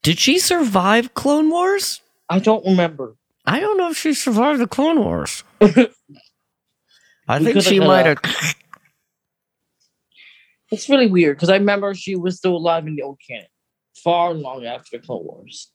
Did 0.05 0.19
she 0.19 0.37
survive 0.37 1.15
Clone 1.15 1.49
Wars? 1.49 2.01
I 2.29 2.37
don't 2.37 2.63
remember. 2.63 3.15
I 3.43 3.59
don't 3.59 3.75
know 3.75 3.89
if 3.89 3.97
she 3.97 4.13
survived 4.13 4.59
the 4.59 4.67
Clone 4.67 4.99
Wars. 4.99 5.43
I 7.27 7.39
think 7.39 7.59
she 7.63 7.79
might 7.79 8.05
have. 8.05 8.19
It's 10.71 10.87
really 10.89 11.07
weird 11.07 11.37
because 11.37 11.49
I 11.49 11.55
remember 11.55 11.95
she 11.95 12.15
was 12.15 12.37
still 12.37 12.55
alive 12.55 12.85
in 12.85 12.95
the 12.95 13.01
old 13.01 13.19
canon, 13.27 13.47
far 14.03 14.35
long 14.35 14.63
after 14.63 14.95
the 14.95 15.03
Clone 15.03 15.23
Wars. 15.23 15.71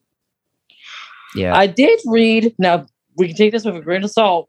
Yeah. 1.34 1.56
I 1.56 1.66
did 1.66 1.98
read. 2.06 2.54
Now 2.56 2.86
we 3.16 3.26
can 3.26 3.36
take 3.36 3.50
this 3.50 3.64
with 3.64 3.74
a 3.74 3.80
grain 3.80 4.04
of 4.04 4.12
salt. 4.12 4.48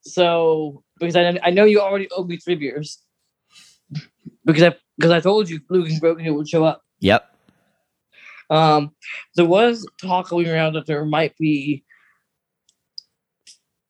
So 0.00 0.82
because 0.98 1.14
I 1.14 1.38
I 1.44 1.50
know 1.50 1.64
you 1.64 1.80
already 1.80 2.08
owe 2.10 2.24
me 2.24 2.38
three 2.38 2.56
beers 2.56 2.98
because 4.44 4.64
I 4.64 4.74
because 4.98 5.12
I 5.12 5.20
told 5.20 5.48
you 5.48 5.60
Luke 5.68 5.88
and 5.88 6.02
Grogu 6.02 6.34
would 6.34 6.48
show 6.48 6.64
up. 6.64 6.82
yep. 6.98 7.29
Um, 8.50 8.90
there 9.36 9.46
was 9.46 9.86
talk 10.02 10.28
going 10.30 10.48
around 10.48 10.72
that 10.74 10.86
there 10.86 11.04
might 11.04 11.36
be 11.38 11.84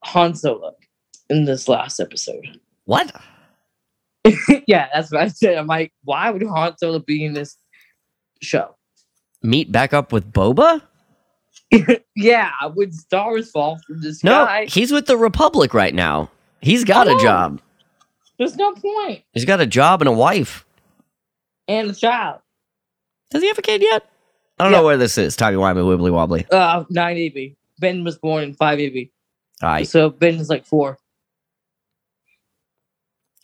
Han 0.05 0.35
Solo 0.35 0.74
in 1.28 1.45
this 1.45 1.69
last 1.69 2.01
episode. 2.01 2.61
What? 2.85 3.15
yeah, 4.66 4.89
that's 4.93 5.11
what 5.11 5.23
I 5.23 5.28
said. 5.28 5.57
I'm 5.57 5.66
like, 5.66 5.93
why 6.05 6.31
would 6.31 6.43
Han 6.43 6.77
Solo 6.78 6.99
be 6.99 7.24
in 7.24 7.32
this 7.35 7.57
show? 8.43 8.77
Meet 9.43 9.73
back 9.73 9.95
up 9.95 10.12
with 10.12 10.31
Boba? 10.32 10.82
yeah, 12.16 12.51
would 12.74 12.95
stars 12.95 13.51
fall 13.51 13.78
from 13.87 14.01
the 14.03 14.09
No, 14.24 14.45
sky? 14.45 14.66
he's 14.69 14.93
with 14.93 15.07
the 15.07 15.16
Republic 15.16 15.73
right 15.73 15.95
now. 15.95 16.31
He's 16.61 16.85
got 16.85 17.09
Oh. 17.09 17.16
a 17.16 17.23
job. 17.23 17.61
There's 18.39 18.57
no 18.57 18.73
point. 18.74 19.23
He's 19.32 19.45
got 19.45 19.61
a 19.61 19.66
job 19.66 20.01
and 20.03 20.09
a 20.09 20.12
wife. 20.12 20.66
And 21.69 21.91
a 21.91 21.95
child. 21.95 22.41
Does 23.31 23.43
he 23.43 23.49
have 23.49 23.59
a 23.59 23.62
kid 23.62 23.82
yet? 23.82 24.05
I 24.61 24.65
don't 24.65 24.73
Yeah. 24.73 24.78
know 24.81 24.85
where 24.85 24.99
this 24.99 25.16
is. 25.16 25.37
Timey 25.37 25.57
wimey 25.57 25.77
wibbly 25.77 26.12
wobbly. 26.12 26.47
Uh, 26.51 26.85
nine 26.91 27.16
AB. 27.16 27.57
Ben 27.78 28.05
was 28.05 28.19
born 28.19 28.45
in 28.45 28.53
five 28.55 28.78
AB. 28.78 29.11
All 29.62 29.70
right. 29.70 29.89
So 29.89 30.11
Ben 30.11 30.35
is 30.35 30.51
like 30.51 30.66
four. 30.66 30.99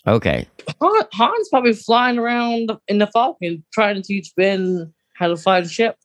Okay. 0.06 0.46
Han, 0.80 1.02
Han's 1.12 1.48
probably 1.48 1.72
flying 1.72 2.18
around 2.18 2.70
in 2.88 2.98
the 2.98 3.06
Falcon 3.06 3.64
trying 3.72 3.94
to 3.96 4.02
teach 4.02 4.34
Ben 4.36 4.92
how 5.14 5.28
to 5.28 5.36
fly 5.38 5.62
the 5.62 5.68
ship. 5.70 5.96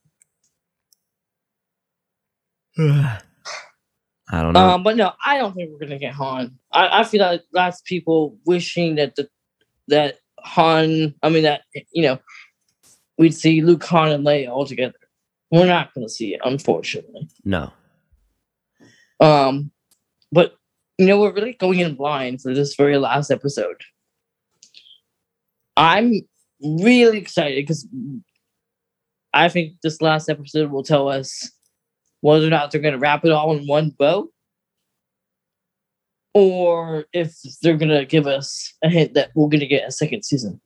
I 2.79 3.19
don't 4.31 4.53
know. 4.53 4.61
Um, 4.69 4.83
but 4.83 4.95
no, 4.95 5.11
I 5.25 5.37
don't 5.37 5.53
think 5.53 5.71
we're 5.71 5.79
gonna 5.85 5.99
get 5.99 6.13
Han. 6.13 6.57
I, 6.71 7.01
I 7.01 7.03
feel 7.03 7.21
like 7.21 7.43
lots 7.53 7.81
of 7.81 7.85
people 7.85 8.37
wishing 8.45 8.95
that 8.95 9.15
the 9.15 9.27
that 9.89 10.19
Han, 10.39 11.13
I 11.21 11.29
mean 11.29 11.43
that 11.43 11.63
you 11.91 12.03
know, 12.03 12.17
we'd 13.17 13.35
see 13.35 13.61
Luke, 13.61 13.83
Han, 13.85 14.09
and 14.11 14.25
Leia 14.25 14.49
all 14.49 14.65
together. 14.65 14.93
We're 15.51 15.65
not 15.65 15.93
gonna 15.93 16.09
see 16.09 16.33
it, 16.33 16.41
unfortunately. 16.43 17.27
no. 17.43 17.71
Um, 19.19 19.71
but 20.31 20.55
you 20.97 21.05
know, 21.05 21.19
we're 21.19 21.33
really 21.33 21.53
going 21.53 21.79
in 21.79 21.95
blind 21.95 22.41
for 22.41 22.53
this 22.53 22.75
very 22.75 22.97
last 22.97 23.31
episode. 23.31 23.81
I'm 25.77 26.21
really 26.61 27.17
excited 27.17 27.63
because 27.63 27.87
I 29.33 29.49
think 29.49 29.73
this 29.81 30.01
last 30.01 30.29
episode 30.29 30.71
will 30.71 30.83
tell 30.83 31.07
us 31.07 31.51
whether 32.21 32.45
or 32.45 32.49
not 32.49 32.71
they're 32.71 32.81
going 32.81 32.93
to 32.93 32.99
wrap 32.99 33.25
it 33.25 33.31
all 33.31 33.55
in 33.55 33.65
one 33.65 33.91
bow, 33.97 34.29
or 36.33 37.05
if 37.13 37.35
they're 37.61 37.77
going 37.77 37.89
to 37.89 38.05
give 38.05 38.27
us 38.27 38.73
a 38.83 38.89
hint 38.89 39.13
that 39.15 39.31
we're 39.35 39.49
going 39.49 39.59
to 39.59 39.67
get 39.67 39.87
a 39.87 39.91
second 39.91 40.23
season. 40.23 40.61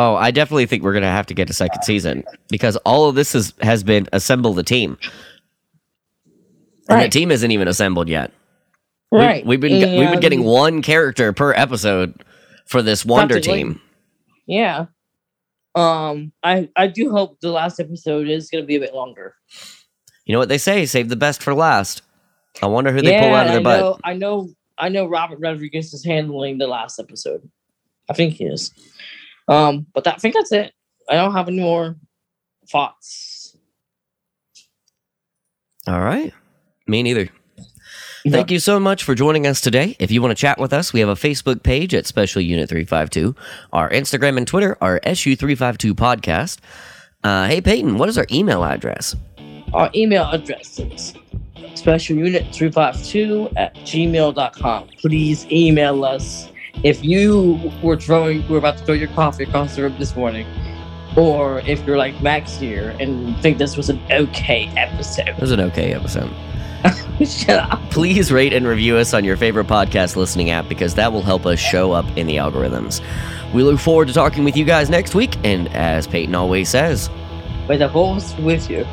Oh, 0.00 0.14
I 0.14 0.30
definitely 0.30 0.66
think 0.66 0.84
we're 0.84 0.92
gonna 0.92 1.10
have 1.10 1.26
to 1.26 1.34
get 1.34 1.50
a 1.50 1.52
second 1.52 1.82
season 1.82 2.22
because 2.48 2.76
all 2.78 3.08
of 3.08 3.16
this 3.16 3.34
is, 3.34 3.52
has 3.60 3.82
been 3.82 4.08
assemble 4.12 4.54
the 4.54 4.62
team, 4.62 4.96
and 6.88 7.02
the 7.02 7.08
team 7.08 7.32
isn't 7.32 7.50
even 7.50 7.66
assembled 7.66 8.08
yet. 8.08 8.32
Right. 9.10 9.44
We've 9.44 9.58
been 9.58 9.98
we've 9.98 10.08
been 10.08 10.20
getting 10.20 10.44
one 10.44 10.82
character 10.82 11.32
per 11.32 11.52
episode 11.52 12.22
for 12.66 12.80
this 12.80 13.04
Wonder 13.04 13.40
team. 13.40 13.80
Yeah. 14.46 14.86
Um, 15.74 16.32
I 16.44 16.68
I 16.76 16.86
do 16.86 17.10
hope 17.10 17.40
the 17.40 17.50
last 17.50 17.80
episode 17.80 18.28
is 18.28 18.50
going 18.50 18.62
to 18.62 18.68
be 18.68 18.76
a 18.76 18.80
bit 18.80 18.94
longer. 18.94 19.34
You 20.26 20.32
know 20.32 20.38
what 20.38 20.48
they 20.48 20.58
say? 20.58 20.86
Save 20.86 21.08
the 21.08 21.16
best 21.16 21.42
for 21.42 21.54
last. 21.54 22.02
I 22.62 22.66
wonder 22.66 22.92
who 22.92 23.02
they 23.02 23.18
pull 23.18 23.34
out 23.34 23.46
of 23.46 23.52
their 23.52 23.60
I 23.60 23.64
butt. 23.64 23.80
know, 23.80 23.98
I 24.04 24.14
know, 24.14 24.48
I 24.78 24.88
know. 24.90 25.06
Robert 25.06 25.40
Rodriguez 25.40 25.92
is 25.92 26.04
handling 26.04 26.58
the 26.58 26.68
last 26.68 27.00
episode. 27.00 27.50
I 28.08 28.12
think 28.12 28.34
he 28.34 28.44
is. 28.44 28.72
Um, 29.48 29.86
but 29.94 30.04
that, 30.04 30.14
I 30.14 30.18
think 30.18 30.34
that's 30.34 30.52
it. 30.52 30.72
I 31.08 31.14
don't 31.14 31.32
have 31.32 31.48
any 31.48 31.60
more 31.60 31.96
thoughts. 32.70 33.56
All 35.86 36.00
right. 36.00 36.32
Me 36.86 37.02
neither. 37.02 37.30
Thank 38.28 38.50
you 38.50 38.58
so 38.58 38.78
much 38.78 39.04
for 39.04 39.14
joining 39.14 39.46
us 39.46 39.60
today. 39.60 39.96
If 39.98 40.10
you 40.10 40.20
want 40.20 40.36
to 40.36 40.40
chat 40.40 40.58
with 40.58 40.72
us, 40.72 40.92
we 40.92 41.00
have 41.00 41.08
a 41.08 41.14
Facebook 41.14 41.62
page 41.62 41.94
at 41.94 42.06
Special 42.06 42.42
Unit 42.42 42.68
352. 42.68 43.34
Our 43.72 43.88
Instagram 43.88 44.36
and 44.36 44.46
Twitter 44.46 44.76
are 44.82 45.00
SU352 45.00 45.92
Podcast. 45.92 46.58
Uh, 47.24 47.46
hey, 47.46 47.60
Peyton, 47.60 47.96
what 47.96 48.08
is 48.10 48.18
our 48.18 48.26
email 48.30 48.64
address? 48.64 49.16
Our 49.72 49.90
email 49.94 50.24
address 50.30 50.78
is 50.78 51.14
specialunit352 51.56 53.52
at 53.56 53.74
gmail.com. 53.76 54.88
Please 55.00 55.46
email 55.50 56.04
us 56.04 56.48
if 56.82 57.04
you 57.04 57.72
were 57.82 57.96
throwing, 57.96 58.46
were 58.48 58.58
about 58.58 58.78
to 58.78 58.84
throw 58.84 58.94
your 58.94 59.08
coffee 59.08 59.44
across 59.44 59.76
the 59.76 59.82
room 59.82 59.96
this 59.98 60.14
morning, 60.14 60.46
or 61.16 61.60
if 61.60 61.84
you're 61.86 61.98
like 61.98 62.20
Max 62.22 62.56
here 62.56 62.94
and 63.00 63.36
think 63.42 63.58
this 63.58 63.76
was 63.76 63.88
an 63.88 64.00
okay 64.10 64.70
episode. 64.76 65.28
It 65.28 65.40
was 65.40 65.50
an 65.50 65.60
okay 65.60 65.92
episode. 65.94 66.30
Shut 67.26 67.58
up. 67.58 67.80
Please 67.90 68.30
rate 68.30 68.52
and 68.52 68.66
review 68.66 68.96
us 68.96 69.12
on 69.12 69.24
your 69.24 69.36
favorite 69.36 69.66
podcast 69.66 70.14
listening 70.14 70.50
app 70.50 70.68
because 70.68 70.94
that 70.94 71.12
will 71.12 71.22
help 71.22 71.46
us 71.46 71.58
show 71.58 71.92
up 71.92 72.06
in 72.16 72.26
the 72.28 72.36
algorithms. 72.36 73.02
We 73.52 73.64
look 73.64 73.80
forward 73.80 74.08
to 74.08 74.14
talking 74.14 74.44
with 74.44 74.56
you 74.56 74.64
guys 74.64 74.88
next 74.88 75.14
week, 75.14 75.36
and 75.44 75.68
as 75.74 76.06
Peyton 76.06 76.34
always 76.34 76.68
says, 76.68 77.10
May 77.68 77.76
the 77.76 77.88
force 77.88 78.34
with 78.38 78.70
you. 78.70 78.86